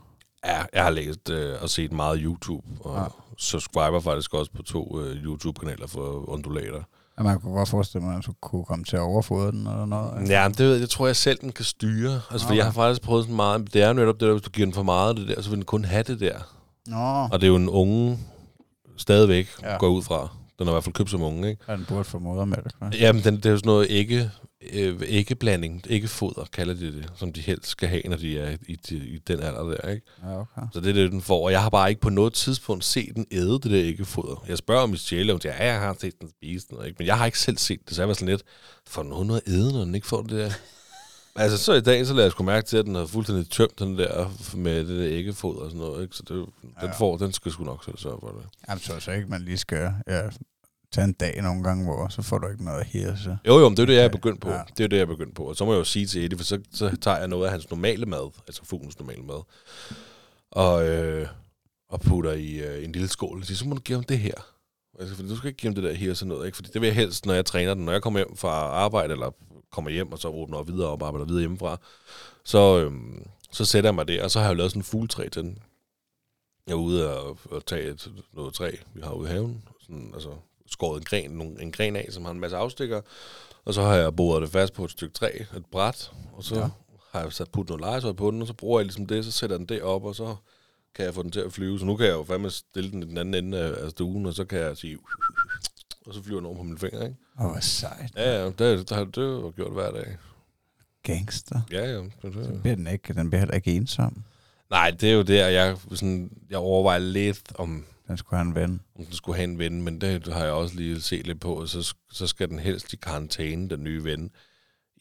Ja, 0.45 0.64
jeg 0.73 0.83
har 0.83 0.91
læst 0.91 1.31
øh, 1.31 1.62
og 1.62 1.71
set 1.71 1.93
meget 1.93 2.21
YouTube, 2.23 2.66
og. 2.81 3.12
Subscriber 3.41 4.01
faktisk 4.01 4.34
også 4.34 4.51
på 4.57 4.62
to 4.62 5.01
øh, 5.01 5.16
YouTube-kanaler 5.24 5.86
for 5.86 6.30
undulater. 6.30 6.82
Ja, 7.18 7.22
man 7.24 7.41
kunne 7.41 7.53
godt 7.55 7.68
forestille 7.68 8.05
mig, 8.07 8.16
at 8.16 8.26
man 8.28 8.34
kunne 8.43 8.64
komme 8.64 8.84
til 8.84 8.97
at 8.97 9.03
overfodre 9.03 9.51
den 9.51 9.66
eller 9.66 9.86
noget. 9.86 10.28
Ja, 10.28 10.49
men 10.49 10.53
det, 10.55 10.66
ved 10.66 10.72
jeg, 10.72 10.80
det 10.80 10.91
tror 10.91 11.07
jeg 11.07 11.16
selv, 11.16 11.38
den 11.41 11.53
kan 11.53 11.64
styre. 11.64 12.12
Altså, 12.14 12.30
okay. 12.34 12.45
Okay. 12.47 12.57
jeg 12.57 12.64
har 12.64 12.72
faktisk 12.72 13.03
prøvet 13.03 13.24
sådan 13.24 13.36
meget. 13.36 13.74
Det 13.74 13.82
er 13.82 13.88
jo 13.88 13.95
netop 13.95 14.14
det 14.14 14.26
der, 14.26 14.32
hvis 14.32 14.43
du 14.43 14.51
giver 14.51 14.66
den 14.66 14.74
for 14.74 14.82
meget 14.82 15.09
af 15.09 15.16
det 15.16 15.28
der, 15.28 15.43
så 15.43 15.49
vil 15.51 15.57
den 15.57 15.64
kun 15.64 15.84
have 15.84 16.03
det 16.03 16.20
der. 16.20 16.38
Nå, 16.86 17.28
Og 17.32 17.41
det 17.41 17.43
er 17.43 17.49
jo 17.49 17.57
en 17.57 17.68
unge 17.68 18.18
stadigvæk, 18.97 19.49
Ja. 19.62 19.76
går 19.78 19.88
ud 19.88 20.03
fra. 20.03 20.28
Den 20.59 20.68
er 20.68 20.72
i 20.72 20.74
hvert 20.74 20.84
fald 20.84 20.95
købt 20.95 21.11
som 21.11 21.22
unge, 21.22 21.51
ikke? 21.51 21.62
ja, 21.68 21.76
den 21.76 21.84
burde 21.88 22.05
få 22.05 22.18
modermælk. 22.18 22.66
Jamen, 23.01 23.24
den, 23.24 23.36
det 23.36 23.47
er 23.47 23.51
jo 23.51 23.57
sådan 23.57 23.68
noget 23.68 23.86
ikke, 23.91 24.30
øh, 24.72 25.00
æggeblanding, 25.06 25.82
æggefoder, 25.88 26.44
kalder 26.52 26.74
de 26.74 26.86
det, 26.96 27.12
som 27.16 27.32
de 27.32 27.40
helst 27.40 27.66
skal 27.66 27.88
have, 27.88 28.02
når 28.04 28.16
de 28.16 28.38
er 28.38 28.56
i, 28.68 28.78
i, 28.90 28.94
i 28.96 29.18
den 29.18 29.40
alder 29.40 29.62
der, 29.62 29.88
ikke? 29.90 30.06
Ja, 30.22 30.40
okay. 30.40 30.62
Så 30.72 30.80
det 30.80 30.88
er 30.88 30.92
det, 30.92 31.12
den 31.12 31.22
får. 31.22 31.44
Og 31.44 31.52
jeg 31.52 31.62
har 31.62 31.70
bare 31.70 31.88
ikke 31.88 32.00
på 32.00 32.11
noget 32.11 32.32
tidspunkt 32.34 32.84
set 32.84 33.14
den 33.16 33.26
æde 33.30 33.52
det 33.52 33.64
der 33.64 33.82
æggefoder. 33.82 34.44
Jeg 34.48 34.58
spørger 34.58 34.82
om 34.82 34.90
Michelle, 34.90 35.32
og 35.32 35.34
hun 35.34 35.40
siger, 35.40 35.54
ja, 35.54 35.64
jeg 35.72 35.80
har 35.80 35.96
set 36.00 36.20
den 36.20 36.28
spise 36.30 36.66
den, 36.70 36.84
ikke? 36.86 36.96
men 36.98 37.06
jeg 37.06 37.18
har 37.18 37.26
ikke 37.26 37.38
selv 37.38 37.58
set 37.58 37.80
det. 37.88 37.96
Så 37.96 38.02
jeg 38.02 38.08
var 38.08 38.14
sådan 38.14 38.28
lidt, 38.28 38.42
får 38.86 39.02
den 39.02 39.11
noget 39.26 39.42
æde, 39.46 39.72
når 39.72 39.84
den 39.84 39.94
ikke 39.94 40.06
får 40.06 40.22
det 40.22 40.30
der? 40.30 40.50
altså, 41.42 41.58
så 41.58 41.72
i 41.72 41.80
dag, 41.80 42.06
så 42.06 42.12
lader 42.14 42.24
jeg 42.24 42.32
sgu 42.32 42.44
mærke 42.44 42.66
til, 42.66 42.76
at 42.76 42.84
den 42.84 42.94
har 42.94 43.06
fuldstændig 43.06 43.50
tømt 43.50 43.78
den 43.78 43.98
der 43.98 44.32
med 44.56 44.78
det 44.84 44.98
der 45.00 45.18
æggefoder 45.18 45.61
og 45.61 45.70
sådan 45.70 45.80
noget. 45.80 46.02
Ikke? 46.02 46.16
Så 46.16 46.22
det, 46.28 46.46
den 46.62 46.70
Ja. 46.82 46.90
får, 46.92 47.16
den 47.16 47.32
skal 47.32 47.52
sgu 47.52 47.64
nok 47.64 47.84
selv 47.84 47.98
sørge 47.98 48.18
for 48.20 48.28
det. 48.28 48.46
Jamen, 48.68 48.80
så, 48.80 49.00
så 49.00 49.12
ikke 49.12 49.28
man 49.28 49.42
lige 49.42 49.58
skal 49.58 49.92
ja, 50.08 50.22
tage 50.93 51.05
en 51.05 51.12
dag 51.12 51.43
nogle 51.43 51.64
gange, 51.64 51.84
hvor 51.84 52.09
så 52.09 52.22
får 52.22 52.38
du 52.38 52.49
ikke 52.49 52.64
noget 52.64 52.86
hirse. 52.86 53.38
Jo, 53.47 53.59
jo, 53.59 53.68
men 53.68 53.76
det 53.76 53.82
er 53.82 53.86
det, 53.86 53.95
jeg 53.95 54.05
er 54.05 54.09
begyndt 54.09 54.41
på. 54.41 54.51
Ja. 54.51 54.62
Det 54.76 54.84
er 54.84 54.88
det, 54.88 54.97
jeg 54.97 55.03
er 55.03 55.07
begyndt 55.07 55.34
på. 55.34 55.45
Og 55.45 55.57
så 55.57 55.64
må 55.64 55.72
jeg 55.72 55.78
jo 55.78 55.84
sige 55.84 56.07
til 56.07 56.24
Eddie, 56.24 56.38
for 56.38 56.45
så, 56.45 56.61
så 56.72 56.97
tager 56.97 57.18
jeg 57.18 57.28
noget 57.28 57.45
af 57.45 57.51
hans 57.51 57.70
normale 57.70 58.07
mad, 58.07 58.30
altså 58.47 58.64
fuglens 58.64 58.99
normale 58.99 59.22
mad. 59.22 59.43
og, 60.51 60.88
øh, 60.88 61.28
og 61.88 62.01
putter 62.01 62.32
i 62.32 62.59
øh, 62.59 62.84
en 62.84 62.93
lille 62.93 63.09
skål. 63.09 63.38
Og 63.38 63.47
så 63.47 63.68
må 63.68 63.74
du 63.74 63.80
give 63.80 63.97
ham 63.97 64.05
det 64.05 64.18
her. 64.18 64.34
Altså, 65.01 65.14
fordi 65.14 65.28
du 65.28 65.36
skal 65.36 65.49
ikke 65.49 65.59
give 65.59 65.68
ham 65.68 65.74
det 65.74 65.84
der 65.84 65.93
her 65.93 66.11
og 66.11 66.16
sådan 66.16 66.28
noget, 66.28 66.47
ikke? 66.47 66.57
Fordi 66.57 66.70
det 66.72 66.80
vil 66.80 66.86
jeg 66.86 66.97
helst, 66.97 67.26
når 67.26 67.34
jeg 67.34 67.47
træner 67.47 67.74
den. 67.74 67.84
Når 67.84 67.93
jeg 67.93 68.03
kommer 68.03 68.18
hjem 68.18 68.36
fra 68.36 68.49
arbejde, 68.59 69.12
eller 69.12 69.30
kommer 69.72 69.91
hjem, 69.91 70.12
og 70.12 70.18
så 70.18 70.28
åbner 70.28 70.59
jeg 70.59 70.66
videre 70.66 70.88
op 70.88 71.03
og 71.03 71.09
arbejder 71.09 71.26
videre 71.26 71.41
hjemmefra, 71.41 71.76
så, 72.45 72.78
øhm, 72.78 73.26
så 73.53 73.64
sætter 73.64 73.88
jeg 73.88 73.95
mig 73.95 74.09
der, 74.09 74.24
og 74.24 74.30
så 74.30 74.38
har 74.38 74.47
jeg 74.47 74.53
jo 74.53 74.57
lavet 74.57 74.70
sådan 74.70 74.80
en 74.80 74.84
fugletræ 74.84 75.28
til 75.28 75.43
den. 75.43 75.59
Jeg 76.66 76.72
er 76.72 76.76
ude 76.76 77.18
og, 77.20 77.38
og 77.51 77.66
tage 77.66 77.88
et, 77.88 78.12
noget 78.32 78.55
træ, 78.55 78.70
vi 78.95 79.01
har 79.01 79.12
ude 79.12 79.28
i 79.28 79.32
haven. 79.32 79.62
Sådan, 79.80 80.11
altså 80.14 80.30
skåret 80.71 80.99
en 81.01 81.05
gren, 81.05 81.31
nogle, 81.31 81.62
en 81.62 81.73
gren 81.73 81.97
af, 81.97 82.07
som 82.11 82.25
har 82.25 82.33
en 82.33 82.41
masse 82.41 82.57
afstikker. 82.57 83.01
Og 83.64 83.75
så 83.75 83.83
har 83.83 83.95
jeg 83.95 84.16
boret 84.16 84.43
det 84.43 84.51
fast 84.51 84.73
på 84.73 84.85
et 84.85 84.91
stykke 84.91 85.14
træ, 85.14 85.31
et 85.57 85.64
bræt, 85.73 86.12
og 86.33 86.45
så 86.45 86.55
Ja. 86.59 86.68
har 87.12 87.23
jeg 87.23 87.33
sat 87.33 87.51
puttet 87.51 87.68
noget 87.71 87.81
legetøj 87.81 88.12
på 88.12 88.31
den, 88.31 88.41
og 88.43 88.47
så 88.49 88.55
bruger 88.55 88.81
jeg 88.81 88.85
ligesom 88.87 89.07
det, 89.07 89.25
så 89.25 89.31
sætter 89.33 89.57
den 89.57 89.66
derop, 89.66 90.05
og 90.05 90.14
så 90.14 90.37
kan 90.95 91.05
jeg 91.05 91.14
få 91.14 91.23
den 91.23 91.31
til 91.31 91.41
at 91.41 91.53
flyve. 91.53 91.79
Så 91.79 91.85
nu 91.85 91.97
kan 91.97 92.07
jeg 92.07 92.12
jo 92.12 92.25
fandme 92.25 92.51
stille 92.51 92.91
den 92.91 93.03
i 93.03 93.07
den 93.07 93.18
anden 93.18 93.35
ende 93.45 93.59
af 93.59 93.85
af 93.85 93.91
stuen, 93.91 94.27
og 94.27 94.35
så 94.35 94.45
kan 94.45 94.59
jeg 94.59 94.77
sige, 94.77 94.99
og 96.07 96.14
så 96.14 96.23
flyver 96.23 96.41
den 96.41 96.47
over 96.47 96.57
på 96.57 96.62
mine 96.62 96.79
fingre, 96.79 97.05
ikke? 97.05 97.16
Åh, 97.41 97.47
hvor 97.51 97.61
sejt. 97.61 98.11
Ja, 98.16 98.39
ja, 98.39 98.45
det, 98.47 98.59
det, 98.59 98.79
det 98.89 98.91
har 98.97 99.05
det 99.05 99.45
jeg 99.45 99.53
gjort 99.53 99.73
hver 99.73 99.91
dag. 99.93 100.16
Gangster. 101.03 101.61
Ja, 101.73 101.85
ja. 101.91 101.97
Det, 101.99 102.12
Så 102.23 102.29
det. 102.29 102.59
bliver 102.62 102.77
den 102.77 102.87
ikke, 102.87 103.12
den 103.14 103.31
bliver 103.31 103.39
heller 103.39 103.55
ikke 103.55 103.73
ensom. 103.73 104.23
Nej, 104.71 104.91
det 104.91 105.11
er 105.11 105.14
jo 105.14 105.23
der, 105.23 105.49
jeg, 105.49 105.77
sådan, 105.95 106.31
jeg 106.51 106.59
overvejer 106.59 106.99
lidt, 106.99 107.43
om, 107.55 107.85
Den 108.11 108.18
skulle 108.18 108.38
have 108.38 108.48
en 108.48 108.54
ven. 108.54 108.80
den 108.96 109.12
skulle 109.12 109.36
have 109.36 109.44
en 109.44 109.58
ven, 109.58 109.82
men 109.82 110.00
det 110.00 110.26
har 110.32 110.44
jeg 110.44 110.52
også 110.52 110.74
lige 110.76 111.00
set 111.00 111.26
lidt 111.26 111.40
på. 111.40 111.66
Så, 111.66 111.94
så 112.12 112.26
skal 112.26 112.48
den 112.48 112.58
helst 112.58 112.92
i 112.92 112.96
karantæne, 112.96 113.68
den 113.68 113.84
nye 113.84 114.04
ven, 114.04 114.30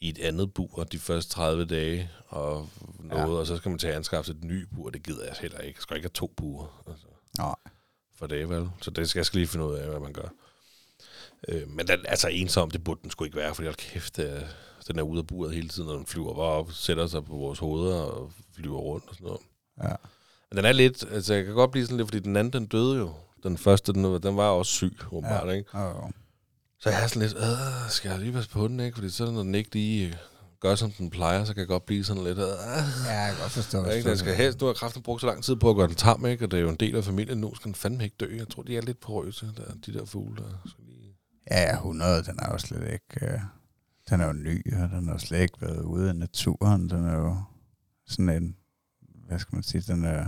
i 0.01 0.09
et 0.09 0.19
andet 0.19 0.53
bur 0.53 0.83
de 0.83 0.99
første 0.99 1.31
30 1.31 1.65
dage, 1.65 2.09
og 2.27 2.69
noget, 2.99 3.21
Ja. 3.33 3.39
og 3.39 3.47
så 3.47 3.57
skal 3.57 3.69
man 3.69 3.79
tage 3.79 3.93
anskaffe 3.95 4.25
sig 4.31 4.37
et 4.37 4.43
ny 4.43 4.67
bur. 4.75 4.89
Det 4.89 5.03
gider 5.03 5.25
jeg 5.25 5.35
heller 5.41 5.57
ikke. 5.59 5.77
Jeg 5.77 5.81
skal 5.81 5.95
ikke 5.95 6.05
have 6.05 6.11
to 6.27 6.33
buer 6.37 6.83
altså, 6.87 7.07
Nej. 7.37 7.55
for 8.15 8.27
det, 8.27 8.49
vel? 8.49 8.69
Så 8.81 8.91
det 8.91 9.09
skal 9.09 9.19
jeg 9.19 9.25
skal 9.25 9.37
lige 9.37 9.47
finde 9.47 9.65
ud 9.65 9.73
af, 9.75 9.87
hvad 9.89 9.99
man 9.99 10.13
gør. 10.13 10.27
Øh, 11.47 11.67
men 11.69 11.87
den, 11.87 11.99
altså 12.07 12.27
ensom, 12.27 12.71
det 12.71 12.83
burde 12.83 12.99
den 13.03 13.11
sgu 13.11 13.23
ikke 13.23 13.37
være, 13.37 13.55
fordi 13.55 13.65
hold 13.67 13.75
kæft, 13.75 14.17
det 14.17 14.31
er, 14.37 14.47
den 14.87 14.99
er 14.99 15.03
ude 15.03 15.19
af 15.19 15.27
buret 15.27 15.53
hele 15.55 15.69
tiden, 15.69 15.89
og 15.89 15.97
den 15.97 16.05
flyver 16.05 16.33
bare 16.33 16.43
op, 16.45 16.71
sætter 16.71 17.07
sig 17.07 17.25
på 17.25 17.35
vores 17.35 17.59
hoveder 17.59 17.95
og 18.01 18.31
flyver 18.55 18.79
rundt 18.79 19.07
og 19.09 19.15
sådan 19.15 19.25
noget. 19.25 19.41
Ja. 19.83 19.95
Men 20.51 20.57
den 20.57 20.65
er 20.65 20.71
lidt, 20.71 21.05
altså 21.11 21.33
jeg 21.33 21.45
kan 21.45 21.53
godt 21.53 21.71
blive 21.71 21.85
sådan 21.85 21.97
lidt, 21.97 22.07
fordi 22.07 22.19
den 22.19 22.35
anden, 22.35 22.53
den 22.53 22.65
døde 22.65 22.97
jo. 22.97 23.13
Den 23.43 23.57
første, 23.57 23.93
den, 23.93 24.03
den 24.23 24.37
var 24.37 24.49
også 24.49 24.71
syg, 24.71 24.97
åbenbart, 25.11 25.47
ja. 25.47 25.53
ikke? 25.53 25.69
Oh. 25.73 26.09
Så 26.79 26.89
jeg 26.89 27.03
er 27.03 27.07
sådan 27.07 27.21
lidt, 27.21 27.37
øh, 27.37 27.89
skal 27.89 28.09
jeg 28.09 28.19
lige 28.19 28.31
passe 28.33 28.49
på 28.49 28.67
den, 28.67 28.79
ikke? 28.79 28.95
Fordi 28.95 29.09
så 29.09 29.31
når 29.31 29.43
den 29.43 29.55
ikke 29.55 29.73
lige 29.73 30.17
gør, 30.59 30.75
som 30.75 30.91
den 30.91 31.09
plejer, 31.09 31.43
så 31.43 31.53
kan 31.53 31.59
jeg 31.59 31.67
godt 31.67 31.85
blive 31.85 32.03
sådan 32.03 32.23
lidt, 32.23 32.37
øh, 32.37 32.43
Ja, 33.05 33.19
jeg 33.19 33.31
kan 33.31 33.41
godt 33.41 33.51
forstå. 33.51 33.85
ikke? 33.85 34.09
Den 34.09 34.17
skal 34.17 34.35
helst, 34.35 34.61
nu 34.61 34.65
har 34.67 34.73
kraften 34.73 35.01
brugt 35.01 35.21
så 35.21 35.27
lang 35.27 35.43
tid 35.43 35.55
på 35.55 35.69
at 35.69 35.75
gøre 35.75 35.87
den 35.87 35.95
tam, 35.95 36.25
ikke? 36.25 36.45
Og 36.45 36.51
det 36.51 36.57
er 36.57 36.61
jo 36.61 36.69
en 36.69 36.75
del 36.75 36.95
af 36.95 37.03
familien 37.03 37.37
nu, 37.37 37.55
skal 37.55 37.65
den 37.65 37.75
fandme 37.75 38.03
ikke 38.03 38.15
dø. 38.19 38.35
Jeg 38.37 38.49
tror, 38.49 38.63
de 38.63 38.77
er 38.77 38.81
lidt 38.81 38.99
porøse, 38.99 39.51
der, 39.57 39.73
de 39.85 39.93
der 39.93 40.05
fugle, 40.05 40.35
der 40.35 40.69
skal 40.69 40.83
lige... 40.87 41.15
Ja, 41.51 41.61
ja, 41.61 41.73
100, 41.73 42.23
den 42.23 42.39
er 42.39 42.51
jo 42.51 42.57
slet 42.57 42.83
ikke... 42.93 43.25
Øh, 43.33 43.39
den 44.09 44.21
er 44.21 44.25
jo 44.27 44.33
ny, 44.33 44.73
og 44.83 44.89
den 44.89 45.07
har 45.07 45.17
slet 45.17 45.41
ikke 45.41 45.61
været 45.61 45.81
ude 45.81 46.09
i 46.09 46.13
naturen. 46.13 46.89
Den 46.89 47.05
er 47.05 47.15
jo 47.17 47.35
sådan 48.07 48.29
en... 48.29 48.55
Hvad 49.29 49.39
skal 49.39 49.55
man 49.55 49.63
sige? 49.63 49.83
Den 49.93 50.05
er, 50.05 50.25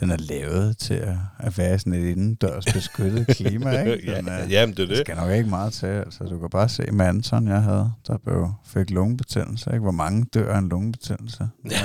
den 0.00 0.10
er 0.10 0.16
lavet 0.16 0.78
til 0.78 0.94
at, 0.94 1.16
at 1.38 1.58
være 1.58 1.78
sådan 1.78 1.92
et 1.92 2.04
indendørs 2.10 2.64
beskyttet 2.72 3.26
klima, 3.36 3.82
ikke? 3.82 4.14
Den 4.14 4.26
ja, 4.26 4.32
er, 4.32 4.46
jamen, 4.46 4.74
det 4.76 4.82
er 4.82 4.86
det 4.86 4.96
det. 4.96 5.06
skal 5.06 5.16
nok 5.16 5.30
ikke 5.30 5.48
meget 5.50 5.72
til. 5.72 5.86
Altså, 5.86 6.24
du 6.24 6.38
kan 6.38 6.50
bare 6.50 6.68
se 6.68 6.82
med 6.92 7.06
Anton, 7.06 7.48
jeg 7.48 7.62
havde, 7.62 7.92
der 8.06 8.18
blev, 8.18 8.52
fik 8.66 8.90
lungebetændelse. 8.90 9.70
Ikke? 9.70 9.80
Hvor 9.80 9.90
mange 9.90 10.24
dør 10.34 10.54
af 10.54 10.58
en 10.58 10.68
lungebetændelse? 10.68 11.48
Ja. 11.70 11.76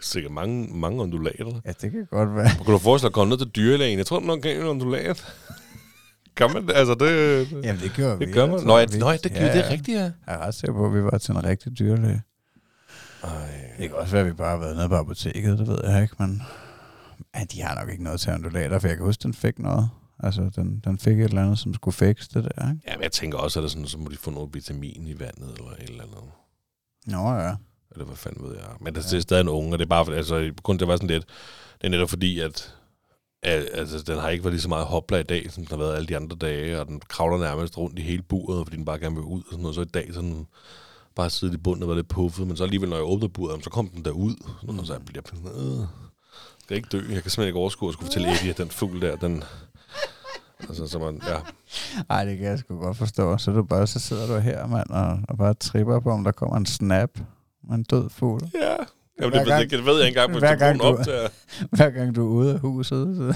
Sikkert 0.00 0.32
mange, 0.32 0.68
mange 0.74 1.02
undulater. 1.02 1.60
ja, 1.64 1.72
det 1.82 1.90
kan 1.92 2.06
godt 2.10 2.34
være. 2.34 2.48
Kan 2.64 2.72
du 2.72 2.78
forestille 2.78 3.08
dig 3.08 3.10
at 3.10 3.12
komme 3.12 3.30
ned 3.30 3.38
til 3.38 3.46
dyrlægen? 3.48 3.98
Jeg 3.98 4.06
tror 4.06 4.20
nok, 4.20 4.40
kan 4.40 4.56
en 4.56 4.62
undulat. 4.66 5.24
Kan 6.36 6.50
man 6.54 6.66
det? 6.66 6.72
Altså, 6.76 6.94
det, 6.94 7.50
det, 7.50 7.64
Jamen, 7.64 7.82
det 7.82 7.92
gjorde 7.96 8.18
vi. 8.18 8.24
det 8.26 8.34
gør 8.34 8.46
man. 8.46 8.60
Nå, 8.64 8.74
ja, 8.74 8.80
ja, 8.80 8.86
det, 8.86 9.30
ja, 9.30 9.52
det 9.52 9.66
er 9.66 9.70
rigtigt, 9.70 9.98
ja. 9.98 10.02
Jeg 10.02 10.12
er 10.26 10.38
ret 10.38 10.54
sikker 10.54 10.74
på, 10.74 10.86
at 10.86 10.94
vi 10.94 11.02
var 11.02 11.18
til 11.18 11.32
en 11.32 11.44
rigtig 11.44 11.78
dyrlæge. 11.78 12.22
Ej. 13.22 13.74
Det 13.78 13.88
kan 13.88 13.98
også 13.98 14.12
være, 14.12 14.20
at 14.20 14.26
vi 14.26 14.32
bare 14.32 14.50
har 14.50 14.56
været 14.56 14.76
nede 14.76 14.88
på 14.88 14.94
apoteket, 14.96 15.58
det 15.58 15.68
ved 15.68 15.78
jeg 15.84 16.02
ikke, 16.02 16.14
men 16.18 16.42
ja, 17.34 17.44
de 17.52 17.62
har 17.62 17.80
nok 17.80 17.90
ikke 17.90 18.04
noget 18.04 18.20
til 18.20 18.32
undulater, 18.32 18.78
for 18.78 18.88
jeg 18.88 18.96
kan 18.96 19.06
huske, 19.06 19.22
den 19.22 19.34
fik 19.34 19.58
noget. 19.58 19.88
Altså, 20.20 20.50
den, 20.56 20.80
den 20.84 20.98
fik 20.98 21.18
et 21.18 21.24
eller 21.24 21.42
andet, 21.42 21.58
som 21.58 21.74
skulle 21.74 21.94
fikse 21.94 22.30
det 22.34 22.44
der, 22.44 22.70
ikke? 22.70 22.82
Ja, 22.88 22.96
men 22.96 23.02
jeg 23.02 23.12
tænker 23.12 23.38
også, 23.38 23.58
at 23.58 23.62
det 23.62 23.70
sådan, 23.70 23.86
så 23.86 23.98
må 23.98 24.08
de 24.08 24.16
få 24.16 24.30
noget 24.30 24.54
vitamin 24.54 25.06
i 25.06 25.20
vandet, 25.20 25.58
eller 25.58 25.70
et 25.70 25.88
eller 25.88 26.02
andet. 26.02 26.24
Nå 27.06 27.32
ja. 27.34 27.54
Eller 27.90 28.04
hvad 28.04 28.16
fanden 28.16 28.44
ved 28.48 28.56
jeg. 28.56 28.66
Men 28.80 28.94
det, 28.94 29.04
det 29.04 29.16
er 29.16 29.20
stadig 29.20 29.40
en 29.40 29.48
unge, 29.48 29.72
og 29.72 29.78
det 29.78 29.84
er 29.84 29.88
bare, 29.88 30.14
altså, 30.14 30.52
kun 30.62 30.78
det 30.78 30.88
var 30.88 30.96
sådan 30.96 31.08
lidt, 31.08 31.24
det 31.80 31.86
er 31.86 31.90
netop 31.90 32.08
fordi, 32.08 32.40
at 32.40 32.74
altså, 33.42 34.02
den 34.06 34.18
har 34.18 34.28
ikke 34.28 34.44
været 34.44 34.52
lige 34.52 34.62
så 34.62 34.68
meget 34.68 34.86
hopla 34.86 35.18
i 35.18 35.22
dag, 35.22 35.52
som 35.52 35.66
den 35.66 35.78
har 35.78 35.84
været 35.84 35.96
alle 35.96 36.08
de 36.08 36.16
andre 36.16 36.36
dage, 36.36 36.80
og 36.80 36.86
den 36.86 37.00
kravler 37.08 37.38
nærmest 37.38 37.78
rundt 37.78 37.98
i 37.98 38.02
hele 38.02 38.22
buret, 38.22 38.66
fordi 38.66 38.76
den 38.76 38.84
bare 38.84 38.98
gerne 38.98 39.14
vil 39.14 39.24
ud 39.24 39.40
og 39.40 39.46
sådan 39.50 39.62
noget. 39.62 39.74
Så 39.74 39.80
i 39.80 39.84
dag, 39.84 40.14
så 40.14 40.20
den 40.20 40.46
bare 41.16 41.30
siddet 41.30 41.54
i 41.54 41.58
bunden 41.58 41.82
og 41.82 41.88
været 41.88 41.98
lidt 41.98 42.08
puffet, 42.08 42.46
men 42.46 42.56
så 42.56 42.64
alligevel, 42.64 42.88
når 42.88 42.96
jeg 42.96 43.04
åbnede 43.04 43.28
buret, 43.28 43.64
så 43.64 43.70
kom 43.70 43.88
den 43.88 44.04
derud, 44.04 44.34
mm. 44.68 44.78
og 44.78 44.86
så 44.86 44.98
bliver 45.06 45.22
jeg 45.44 45.52
øh, 45.80 45.86
skal 46.62 46.76
ikke 46.76 46.88
dø. 46.92 46.98
Jeg 46.98 47.06
kan 47.06 47.14
simpelthen 47.30 47.46
ikke 47.46 47.58
overskue 47.58 47.88
at 47.88 47.92
skulle 47.92 48.06
fortælle 48.06 48.32
Eddie, 48.32 48.50
at 48.50 48.58
den 48.58 48.68
fugl 48.70 49.00
der, 49.02 49.16
den... 49.16 49.44
Altså, 50.68 50.86
så 50.86 50.98
man, 50.98 51.20
ja. 51.28 51.36
Ej, 52.10 52.24
det 52.24 52.38
kan 52.38 52.46
jeg 52.46 52.58
sgu 52.58 52.80
godt 52.80 52.96
forstå. 52.96 53.38
Så, 53.38 53.50
du 53.50 53.62
bare, 53.62 53.86
så 53.86 53.98
sidder 54.00 54.26
du 54.26 54.38
her, 54.38 54.66
mand, 54.66 54.90
og, 54.90 55.18
og 55.28 55.38
bare 55.38 55.54
tripper 55.54 56.00
på, 56.00 56.10
om 56.10 56.24
der 56.24 56.32
kommer 56.32 56.56
en 56.56 56.66
snap 56.66 57.10
med 57.68 57.74
en 57.76 57.82
død 57.82 58.10
fugl. 58.10 58.40
Ja. 58.54 58.76
Jamen, 59.20 59.38
det, 59.38 59.46
gang- 59.46 59.62
det, 59.62 59.70
det, 59.70 59.86
ved 59.86 59.98
jeg 59.98 60.06
ikke 60.08 60.18
engang, 60.20 60.32
hvis 60.32 60.40
hver 60.40 60.50
det 60.50 60.58
gang 60.58 60.78
du- 60.80 60.84
op 60.84 61.04
til. 61.04 61.14
Hver 61.76 61.90
gang 61.90 62.16
du 62.16 62.26
er 62.26 62.30
ude 62.30 62.52
af 62.54 62.60
huset, 62.60 63.16
så 63.16 63.34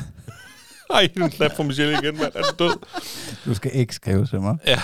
Ej, 0.95 1.09
en 1.16 1.30
knap 1.30 1.53
fra 1.57 1.62
Michelle 1.62 1.93
igen, 1.93 2.16
mand. 2.16 2.32
Er 2.34 2.43
den 2.43 2.57
død? 2.59 2.78
du 3.45 3.55
skal 3.55 3.74
ikke 3.74 3.95
skrive 3.95 4.26
til 4.26 4.41
mig. 4.41 4.59
Ja, 4.66 4.80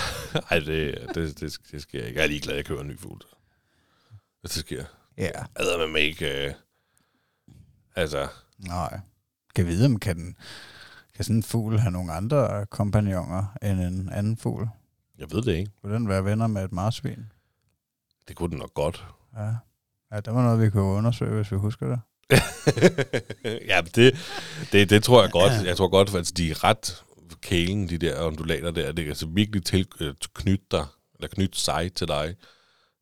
ej, 0.51 0.59
det, 0.59 1.09
det, 1.15 1.41
det, 1.41 1.59
det 1.73 1.83
sker 1.83 2.05
ikke. 2.05 2.19
Jeg 2.19 2.25
er 2.25 2.29
lige 2.29 2.41
glad, 2.41 2.53
at 2.55 2.57
jeg 2.57 2.65
køber 2.65 2.81
en 2.81 2.89
ny 2.89 3.01
fugl. 3.01 3.21
Hvis 4.41 4.51
det 4.51 4.61
sker. 4.61 4.85
Ja. 5.19 5.31
Jeg 5.59 5.67
ved 5.79 5.89
med 5.89 6.01
ikke... 6.01 6.47
Øh, 6.47 6.55
altså, 7.97 8.29
Nej. 8.59 9.01
Kan 9.55 9.67
vide, 9.67 9.87
om 9.87 9.99
kan, 9.99 10.17
den, 10.17 10.37
kan 11.15 11.25
sådan 11.25 11.37
en 11.37 11.43
fugl 11.43 11.79
have 11.79 11.93
nogle 11.93 12.13
andre 12.13 12.67
kompagnoner 12.67 13.57
end 13.63 13.81
en 13.81 14.09
anden 14.13 14.37
fugl? 14.37 14.69
jeg 15.19 15.31
ved 15.31 15.43
det 15.43 15.57
ikke. 15.57 15.71
Kunne 15.83 15.95
den 15.95 16.09
være 16.09 16.25
venner 16.25 16.47
med 16.47 16.65
et 16.65 16.73
marsvin? 16.73 17.27
Det 18.29 18.37
kunne 18.37 18.51
den 18.51 18.59
nok 18.59 18.75
godt. 18.75 19.07
Ja. 19.37 19.55
Ja, 20.13 20.21
det 20.21 20.35
var 20.35 20.43
noget, 20.43 20.61
vi 20.61 20.71
kunne 20.71 20.83
undersøge, 20.83 21.35
hvis 21.35 21.53
vi 21.53 21.57
husker 21.57 21.89
det. 21.89 22.01
ja, 23.70 23.81
det, 23.95 24.16
det, 24.72 24.91
det 24.91 25.03
tror 25.03 25.22
jeg 25.22 25.31
godt. 25.31 25.53
Jeg 25.66 25.77
tror 25.77 25.89
godt, 25.89 26.14
at 26.14 26.33
de 26.37 26.51
er 26.51 26.64
ret 26.64 27.05
kælen, 27.41 27.89
de 27.89 27.99
der 27.99 28.22
undulater 28.22 28.70
der. 28.70 28.87
Det 28.93 29.05
kan 29.05 29.09
altså 29.09 29.27
virkelig 29.27 29.64
til, 29.64 29.87
øh, 30.01 30.14
knytte 30.35 30.66
dig, 30.70 30.87
eller 31.14 31.29
knytte 31.29 31.59
sig 31.59 31.93
til 31.93 32.09
dig. 32.09 32.35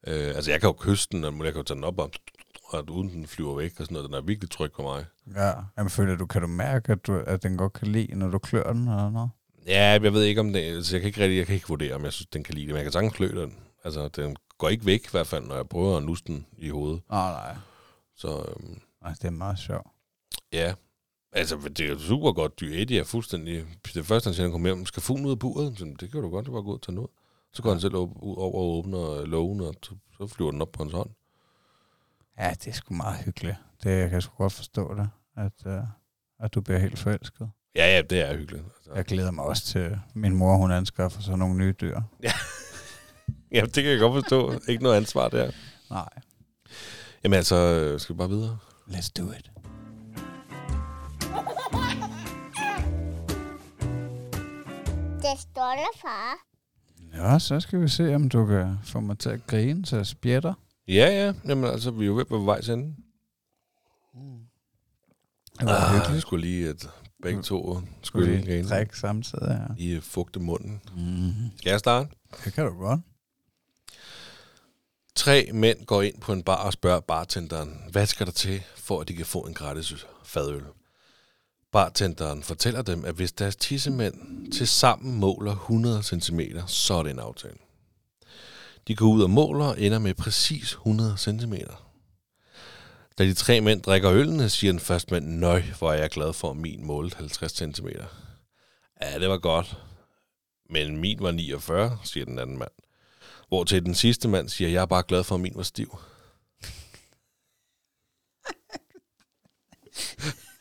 Øh, 0.07 0.29
altså, 0.37 0.51
jeg 0.51 0.61
kan 0.61 0.69
jo 0.69 0.73
kysse 0.73 1.09
den, 1.13 1.25
og 1.25 1.45
jeg 1.45 1.53
kan 1.53 1.61
jo 1.61 1.63
tage 1.63 1.77
den 1.77 1.85
op, 1.85 1.99
og, 1.99 2.11
og 2.65 2.91
uden 2.91 3.09
den 3.09 3.27
flyver 3.27 3.57
væk 3.57 3.73
og 3.79 3.85
sådan 3.85 3.95
noget. 3.95 4.09
Den 4.09 4.15
er 4.15 4.21
virkelig 4.21 4.51
tryg 4.51 4.73
på 4.73 4.83
mig. 4.83 5.05
Ja. 5.37 5.53
Jamen, 5.79 5.91
føler 5.91 6.17
du, 6.17 6.27
kan 6.27 6.43
du 6.43 6.49
mærke, 6.49 6.93
at, 6.93 7.07
du, 7.07 7.23
at 7.27 7.43
den 7.43 7.57
godt 7.57 7.73
kan 7.73 7.89
lide, 7.89 8.15
når 8.15 8.29
du 8.29 8.39
klør 8.39 8.73
den 8.73 8.89
eller 8.89 9.11
noget? 9.11 9.31
Ja, 9.67 9.85
jeg 10.03 10.13
ved 10.13 10.23
ikke 10.23 10.41
om 10.41 10.53
det... 10.53 10.61
Altså, 10.61 10.97
jeg 10.97 11.01
kan 11.01 11.07
ikke 11.07 11.21
rigtig, 11.21 11.39
jeg 11.39 11.47
kan 11.47 11.55
ikke 11.55 11.69
vurdere, 11.69 11.95
om 11.95 12.05
jeg 12.05 12.13
synes, 12.13 12.27
den 12.27 12.45
kan 12.45 12.55
lide 12.55 12.67
det, 12.67 12.73
men 12.73 12.77
jeg 12.77 12.85
kan 12.85 12.93
sagtens 12.93 13.15
klø 13.15 13.43
den. 13.43 13.55
Altså, 13.85 14.09
den 14.09 14.37
går 14.59 14.69
ikke 14.69 14.87
væk 14.87 15.01
i 15.05 15.09
hvert 15.11 15.27
fald, 15.27 15.45
når 15.45 15.55
jeg 15.55 15.69
prøver 15.69 15.97
at 15.97 16.03
nusse 16.03 16.25
den 16.27 16.47
i 16.59 16.69
hovedet. 16.69 17.03
Nej, 17.11 17.31
nej. 17.33 17.57
Så 18.17 18.29
øhm, 18.49 18.81
Nej, 19.05 19.13
det 19.13 19.25
er 19.25 19.31
meget 19.31 19.59
sjovt. 19.59 19.87
ja, 20.53 20.75
altså 21.33 21.57
det 21.77 21.81
er 21.81 21.89
jo 21.89 21.99
super 21.99 22.33
godt 22.33 22.61
dyr. 22.61 22.73
Eddie 22.75 23.01
er 23.01 23.05
fuldstændig... 23.05 23.65
Det 23.95 24.07
første, 24.07 24.27
han 24.29 24.35
siger, 24.35 24.45
han 24.45 24.53
kommer 24.53 24.69
hjem, 24.69 24.87
skal 24.87 25.03
fuglen 25.03 25.27
ud 25.27 25.31
af 25.31 25.39
buret. 25.39 25.79
Så, 25.79 25.85
det 26.01 26.11
kan 26.13 26.23
du 26.23 26.31
godt, 26.31 26.45
det 26.47 26.55
var 26.55 26.63
godt 26.63 26.83
tage 26.83 26.95
noget. 26.95 27.11
Så 27.53 27.63
går 27.63 27.71
han 27.71 27.81
selv 27.81 27.97
op, 27.97 28.11
ud 28.23 28.37
over 28.37 28.55
og 28.55 28.79
åbner 28.79 29.27
lågen, 29.27 29.61
og 29.61 29.75
så, 29.83 29.95
så 30.19 30.27
flyver 30.27 30.51
den 30.51 30.63
op 30.63 30.73
på 30.73 30.83
hans 30.83 30.93
hånd. 30.93 31.11
Ja, 32.39 32.51
det 32.51 32.67
er 32.67 32.73
sgu 32.73 32.95
meget 32.95 33.25
hyggeligt. 33.25 33.57
Det 33.83 33.91
jeg 33.91 34.09
kan 34.09 34.15
jeg 34.15 34.23
sgu 34.23 34.35
godt 34.37 34.53
forstå 34.53 34.95
det, 34.95 35.11
at, 35.37 35.53
uh, 35.67 35.89
at 36.41 36.55
du 36.55 36.61
bliver 36.61 36.79
helt 36.79 36.99
forelsket. 36.99 37.51
Ja, 37.77 37.97
ja, 37.97 38.03
det 38.03 38.21
er 38.21 38.37
hyggeligt. 38.37 38.65
Altså, 38.77 38.93
Jeg 38.95 39.05
glæder 39.05 39.31
mig 39.31 39.45
også 39.45 39.65
til, 39.67 39.99
min 40.15 40.37
mor, 40.37 40.57
hun 40.57 40.71
anskaffer 40.73 41.21
sig 41.23 41.39
nogle 41.39 41.55
nye 41.59 41.73
dyr. 41.81 42.01
ja, 43.53 43.61
det 43.75 43.75
kan 43.75 43.87
jeg 43.87 43.99
godt 43.99 44.23
forstå. 44.23 44.53
ikke 44.69 44.83
noget 44.83 44.97
ansvar 44.97 45.29
der. 45.29 45.51
Nej. 45.91 46.09
Jamen 47.25 47.37
altså, 47.37 47.57
øh, 47.57 48.01
skal 48.01 48.15
vi 48.15 48.19
bare 48.19 48.29
videre? 48.29 48.59
Let's 48.89 49.11
do 49.17 49.31
it. 49.33 49.51
Det 55.23 55.41
står 55.41 55.75
der, 55.77 55.99
far. 56.03 56.35
Ja, 57.15 57.39
så 57.39 57.61
skal 57.61 57.81
vi 57.81 57.89
se, 57.89 58.15
om 58.15 58.29
du 58.29 58.47
kan 58.47 58.79
få 58.85 59.01
mig 59.01 59.19
til 59.19 59.29
at 59.31 59.47
grine, 59.47 59.87
så 59.87 59.97
jeg 59.97 60.07
spjætter. 60.07 60.55
Ja, 60.89 60.95
ja. 61.25 61.33
Jamen 61.49 61.65
altså, 61.65 61.91
vi 61.91 62.03
er 62.05 62.07
jo 62.07 62.15
ved 62.17 62.25
på 62.25 62.39
vej 62.39 62.61
til 62.61 62.73
enden. 62.75 62.97
Det 65.61 65.67
var 65.67 65.87
Ah, 65.89 65.95
hyggeligt. 65.97 66.23
skulle 66.23 66.47
lige 66.47 66.71
et 66.71 66.91
begge 67.23 67.43
to 67.43 67.81
Skulle 68.03 68.37
lige 68.37 68.47
grine. 68.47 68.69
drikke 68.69 68.99
samtidig 68.99 69.49
her? 69.49 69.69
I 69.79 70.01
fugte 70.01 70.41
munden. 70.41 70.81
Mm. 70.97 71.33
Skal 71.57 71.71
jeg 71.71 71.79
starte? 71.79 72.09
Det 72.45 72.53
kan 72.53 72.65
du 72.67 72.71
godt. 72.79 73.01
Tre 75.17 75.51
mænd 75.53 75.87
går 75.87 76.03
ind 76.03 76.21
på 76.21 76.33
en 76.33 76.43
bar 76.43 76.65
og 76.65 76.73
spørger 76.73 77.01
bartenderen, 77.01 77.83
hvad 77.91 78.07
skal 78.07 78.27
der 78.27 78.33
til, 78.33 78.63
for 78.77 79.01
at 79.01 79.09
de 79.09 79.15
kan 79.15 79.27
få 79.27 79.41
en 79.41 79.55
gratis 79.55 80.07
fadøl? 80.25 80.65
Bartenderen 81.73 82.43
fortæller 82.43 82.83
dem, 82.83 83.05
at 83.05 83.15
hvis 83.15 83.33
deres 83.33 83.57
tissemænd 83.57 84.53
til 84.53 84.69
sammen 84.69 85.15
måler 85.15 85.53
100 85.53 86.03
cm, 86.03 86.41
så 86.67 86.95
er 86.95 87.03
det 87.03 87.11
en 87.11 87.19
aftale. 87.19 87.57
De 88.89 88.97
går 88.97 89.07
ud 89.07 89.23
og 89.23 89.31
måler 89.31 89.65
og 89.65 89.81
ender 89.81 89.99
med 89.99 90.15
præcis 90.15 90.73
100 90.73 91.15
cm. 91.19 91.55
Da 93.19 93.25
de 93.25 93.35
tre 93.35 93.61
mænd 93.61 93.83
drikker 93.83 94.13
ølene, 94.13 94.49
siger 94.49 94.73
den 94.73 94.81
første 94.81 95.15
mand, 95.15 95.27
nøj, 95.27 95.63
hvor 95.79 95.93
er 95.93 95.99
jeg 95.99 96.11
glad 96.11 96.33
for, 96.33 96.51
at 96.51 96.57
min 96.57 96.87
målte 96.87 97.17
50 97.17 97.53
cm. 97.53 97.89
Ja, 99.03 99.19
det 99.19 99.29
var 99.29 99.39
godt. 99.39 99.77
Men 100.71 100.97
min 100.97 101.19
var 101.21 101.31
49, 101.31 101.99
siger 102.05 102.25
den 102.25 102.39
anden 102.39 102.59
mand. 102.59 102.84
Hvor 103.55 103.65
til 103.65 103.85
den 103.85 103.95
sidste 103.95 104.29
mand 104.29 104.49
siger, 104.49 104.71
jeg 104.71 104.83
er 104.83 104.87
bare 104.87 105.03
glad 105.09 105.25
for, 105.25 105.35
at 105.35 105.41
min 105.41 105.53
var 105.57 105.63
stiv. 105.63 105.99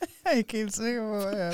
Jeg 0.02 0.32
er 0.34 0.38
ikke 0.38 0.58
helt 0.58 0.76
sikker 0.76 1.02
på, 1.02 1.20
at 1.20 1.38
jeg 1.38 1.54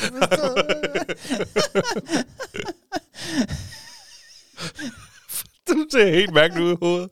Du 5.68 5.86
ser 5.92 6.12
helt 6.12 6.34
mærkeligt 6.34 6.66
ud 6.66 6.72
i 6.72 6.78
hovedet. 6.82 7.10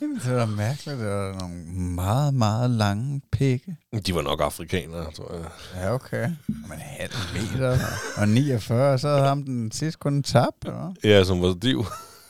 Jamen, 0.00 0.16
det 0.16 0.34
var 0.34 0.46
mærkeligt. 0.46 0.98
Det 0.98 1.08
var 1.08 1.38
nogle 1.38 1.54
meget, 1.94 2.34
meget 2.34 2.70
lange 2.70 3.20
pikke. 3.32 3.76
De 4.06 4.14
var 4.14 4.22
nok 4.22 4.40
afrikanere, 4.40 5.12
tror 5.12 5.34
jeg. 5.34 5.44
Ja, 5.74 5.94
okay. 5.94 6.30
Men 6.46 6.78
halv 6.78 7.12
meter 7.34 7.78
og 8.16 8.28
49, 8.28 8.98
så 8.98 9.08
havde 9.08 9.28
ham 9.28 9.42
den 9.42 9.72
sidste 9.72 9.98
kun 9.98 10.22
tabt, 10.22 10.64
eller? 10.64 10.94
Ja, 11.04 11.24
som 11.24 11.42
var 11.42 11.56
stiv. 11.58 11.84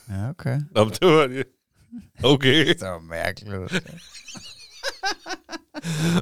Ja, 0.08 0.28
okay. 0.30 0.60
Nå, 0.74 0.84
men 0.84 0.92
det 0.92 1.08
var 1.08 1.26
det. 1.26 1.44
Okay. 2.24 2.66
Det 2.68 2.80
var 2.80 2.98
mærkeligt. 3.00 3.54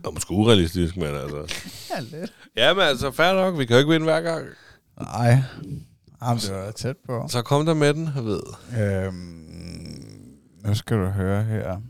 Og 0.04 0.14
måske 0.14 0.30
urealistisk, 0.30 0.96
men 0.96 1.06
altså. 1.06 1.54
Ja, 1.90 2.00
lidt. 2.00 2.32
Ja, 2.56 2.74
men 2.74 2.82
altså, 2.82 3.10
fair 3.10 3.32
nok. 3.34 3.58
Vi 3.58 3.66
kan 3.66 3.74
jo 3.74 3.78
ikke 3.78 3.90
vinde 3.90 4.04
hver 4.04 4.20
gang. 4.20 4.46
Nej. 5.00 5.42
Jamen, 6.22 6.38
det 6.38 6.52
var 6.52 6.70
tæt 6.70 6.96
på. 7.06 7.26
Så 7.28 7.42
kom 7.42 7.66
der 7.66 7.74
med 7.74 7.94
den, 7.94 8.10
jeg 8.16 8.24
ved. 8.24 8.42
Øhm, 8.80 10.38
nu 10.64 10.74
skal 10.74 10.96
du 10.96 11.06
høre 11.06 11.44
her. 11.44 11.80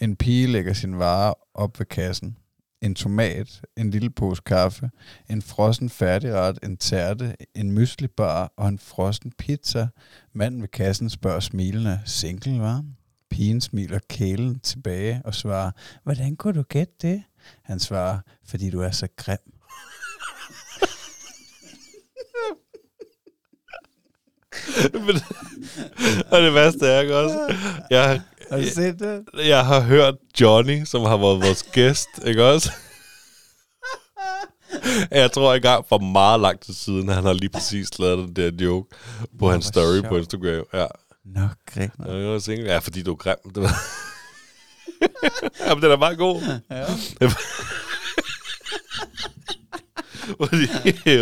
En 0.00 0.16
pige 0.16 0.46
lægger 0.46 0.72
sin 0.72 0.98
varer 0.98 1.34
op 1.54 1.78
ved 1.78 1.86
kassen. 1.86 2.36
En 2.82 2.94
tomat, 2.94 3.62
en 3.76 3.90
lille 3.90 4.10
pose 4.10 4.42
kaffe, 4.46 4.90
en 5.30 5.42
frossen 5.42 5.90
færdigret, 5.90 6.58
en 6.62 6.76
tærte, 6.76 7.36
en 7.54 7.72
myslibar 7.72 8.52
og 8.56 8.68
en 8.68 8.78
frossen 8.78 9.32
pizza. 9.38 9.86
Manden 10.32 10.60
ved 10.60 10.68
kassen 10.68 11.10
spørger 11.10 11.40
smilende, 11.40 12.00
single, 12.04 12.60
var? 12.60 12.84
Pigen 13.30 13.60
smiler 13.60 13.98
kælen 14.08 14.58
tilbage 14.60 15.22
og 15.24 15.34
svarer, 15.34 15.70
hvordan 16.02 16.36
kunne 16.36 16.54
du 16.54 16.62
gætte 16.62 16.94
det? 17.02 17.22
Han 17.62 17.80
svarer, 17.80 18.18
fordi 18.44 18.70
du 18.70 18.80
er 18.80 18.90
så 18.90 19.08
grim. 19.16 19.38
Men, 25.06 25.16
og 26.32 26.42
det 26.42 26.54
værste 26.54 26.86
er, 26.86 27.00
ikke 27.00 27.16
også? 27.16 27.54
Jeg, 27.90 28.20
har 28.50 28.56
du 28.58 28.64
set 28.64 28.98
det? 28.98 29.24
jeg 29.46 29.66
har 29.66 29.80
hørt 29.80 30.14
Johnny, 30.40 30.84
som 30.84 31.02
har 31.02 31.16
været 31.16 31.40
vores 31.40 31.62
gæst, 31.62 32.08
ikke 32.24 32.44
også? 32.44 32.70
Jeg 35.10 35.32
tror 35.32 35.54
engang 35.54 35.84
for 35.88 35.98
meget 35.98 36.40
lang 36.40 36.60
tid 36.60 36.74
siden, 36.74 37.08
han 37.08 37.24
har 37.24 37.32
lige 37.32 37.50
præcis 37.50 37.98
lavet 37.98 38.18
den 38.18 38.36
der 38.36 38.64
joke 38.64 38.96
på 39.38 39.50
hans 39.50 39.64
hvor 39.66 39.72
story 39.72 39.94
sjovt. 39.94 40.08
på 40.08 40.16
Instagram. 40.16 40.64
Ja. 40.74 40.86
Nå. 41.24 41.48
Og 41.98 42.20
jeg 42.20 42.28
var 42.28 42.38
single. 42.38 42.72
Ja, 42.72 42.78
fordi 42.78 43.02
du 43.02 43.12
er 43.12 43.16
grim. 43.16 43.36
Det 43.54 43.62
var... 43.62 43.72
Jamen, 45.68 45.82
den 45.82 45.90
er 45.92 45.96
meget 45.96 46.18
god. 46.18 46.42
Ja. 46.70 46.84
fordi, 50.40 50.64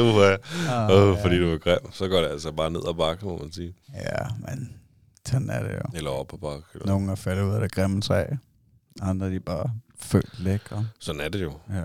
uh, 0.00 0.22
Ah, 0.68 1.10
uh, 1.10 1.22
fordi 1.22 1.38
du 1.38 1.52
er 1.54 1.58
grim. 1.58 1.92
Så 1.92 2.08
går 2.08 2.20
det 2.20 2.28
altså 2.28 2.52
bare 2.52 2.70
ned 2.70 2.80
ad 2.88 2.94
bakke, 2.94 3.24
må 3.26 3.38
man 3.38 3.52
sige. 3.52 3.74
Ja, 3.94 4.26
men 4.38 4.70
sådan 5.28 5.50
er 5.50 5.62
det 5.62 5.74
jo. 5.74 5.80
Eller 5.94 6.10
op 6.10 6.32
ad 6.32 6.38
bakke. 6.38 6.64
Eller. 6.74 6.86
Nogle 6.86 7.10
er 7.12 7.14
faldet 7.14 7.42
ud 7.44 7.54
af 7.54 7.60
det 7.60 7.72
grimme 7.72 8.00
træ. 8.00 8.24
Andre 9.02 9.30
de 9.30 9.36
er 9.36 9.40
bare 9.40 9.70
følt 9.98 10.38
lækre. 10.40 10.86
Sådan 11.00 11.20
er 11.20 11.28
det 11.28 11.42
jo. 11.42 11.52
Ja. 11.70 11.82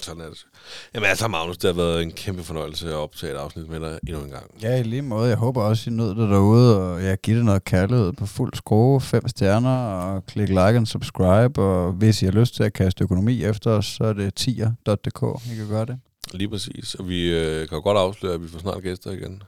Sådan 0.00 0.22
er 0.22 0.28
det. 0.28 0.46
Jamen 0.94 1.08
altså, 1.08 1.28
Magnus, 1.28 1.58
det 1.58 1.68
har 1.68 1.82
været 1.82 2.02
en 2.02 2.12
kæmpe 2.12 2.42
fornøjelse 2.42 2.88
at 2.88 2.94
optage 2.94 3.32
et 3.32 3.36
afsnit 3.36 3.68
med 3.68 3.80
dig 3.80 3.98
endnu 4.08 4.22
en 4.24 4.30
gang. 4.30 4.44
ja, 4.62 4.80
i 4.80 4.82
lige 4.82 5.02
måde. 5.02 5.28
Jeg 5.28 5.36
håber 5.36 5.62
også, 5.62 5.90
I 5.90 5.92
nød 5.92 6.08
det 6.08 6.16
derude, 6.30 6.80
og 6.80 7.04
jeg 7.04 7.20
giver 7.20 7.36
det 7.36 7.44
noget 7.44 7.64
kærlighed 7.64 8.12
på 8.12 8.26
fuld 8.26 8.54
skrue. 8.54 9.00
Fem 9.00 9.28
stjerner, 9.28 9.76
og 9.78 10.26
klik 10.26 10.48
like 10.48 10.60
and 10.60 10.86
subscribe. 10.86 11.62
Og 11.62 11.92
hvis 11.92 12.22
I 12.22 12.24
har 12.24 12.32
lyst 12.32 12.54
til 12.54 12.62
at 12.62 12.72
kaste 12.72 13.04
økonomi 13.04 13.44
efter 13.44 13.70
os, 13.70 13.86
så 13.86 14.04
er 14.04 14.12
det 14.12 14.34
tier.dk. 14.34 15.22
I 15.52 15.56
kan 15.56 15.68
gøre 15.68 15.84
det. 15.86 15.98
Lige 16.32 16.48
præcis. 16.48 16.94
Og 16.94 17.08
vi 17.08 17.38
øh, 17.38 17.68
kan 17.68 17.82
godt 17.82 17.98
afsløre, 17.98 18.34
at 18.34 18.42
vi 18.42 18.48
får 18.48 18.58
snart 18.58 18.82
gæster 18.82 19.10
igen. 19.10 19.42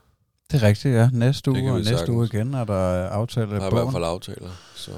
Det 0.51 0.63
er 0.63 0.67
rigtigt, 0.67 0.95
ja. 0.95 1.09
Næste 1.13 1.51
uge 1.51 1.71
og 1.71 1.77
næste 1.77 1.89
sagtens. 1.89 2.09
uge 2.09 2.25
igen 2.25 2.53
er 2.53 2.63
der 2.63 3.09
aftale 3.09 3.45
Der 3.51 3.61
er 3.61 3.67
i 3.71 3.73
hvert 3.73 3.91
fald 3.91 4.03
aftaler. 4.03 4.49
Så, 4.75 4.91
øh, 4.91 4.97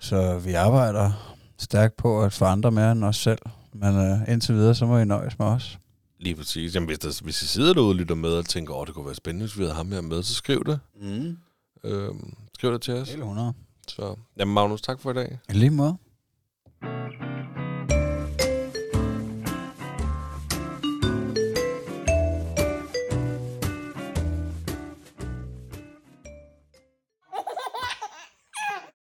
Så 0.00 0.38
vi 0.38 0.52
arbejder 0.52 1.34
stærkt 1.58 1.96
på 1.96 2.22
at 2.22 2.32
få 2.32 2.44
andre 2.44 2.70
mere 2.70 2.92
end 2.92 3.04
os 3.04 3.16
selv. 3.16 3.38
Men 3.72 4.12
uh, 4.12 4.32
indtil 4.32 4.54
videre, 4.54 4.74
så 4.74 4.86
må 4.86 4.98
I 4.98 5.04
nøjes 5.04 5.38
med 5.38 5.46
os. 5.46 5.78
lige 6.20 6.34
præcis. 6.34 6.74
Jamen, 6.74 6.86
hvis, 6.86 6.98
der, 6.98 7.20
hvis 7.24 7.42
I 7.42 7.46
sidder 7.46 7.72
derude 7.74 7.90
og 7.90 7.94
lytter 7.94 8.14
med 8.14 8.30
og 8.30 8.44
tænker, 8.46 8.74
åh, 8.74 8.86
det 8.86 8.94
kunne 8.94 9.06
være 9.06 9.14
spændende, 9.14 9.46
hvis 9.46 9.58
vi 9.58 9.62
havde 9.62 9.74
ham 9.74 9.92
her 9.92 10.00
med, 10.00 10.22
så 10.22 10.34
skriv 10.34 10.64
det. 10.64 10.80
Mm. 11.02 11.36
Øh, 11.84 12.08
skriv 12.54 12.72
det 12.72 12.82
til 12.82 12.94
os. 12.94 13.08
Helt 13.08 13.20
100. 13.20 13.52
Så, 13.88 14.14
jamen, 14.38 14.54
Magnus, 14.54 14.82
tak 14.82 15.00
for 15.00 15.10
i 15.10 15.14
dag. 15.14 15.38
I 15.48 15.52
lige 15.52 15.70
måde. 15.70 15.96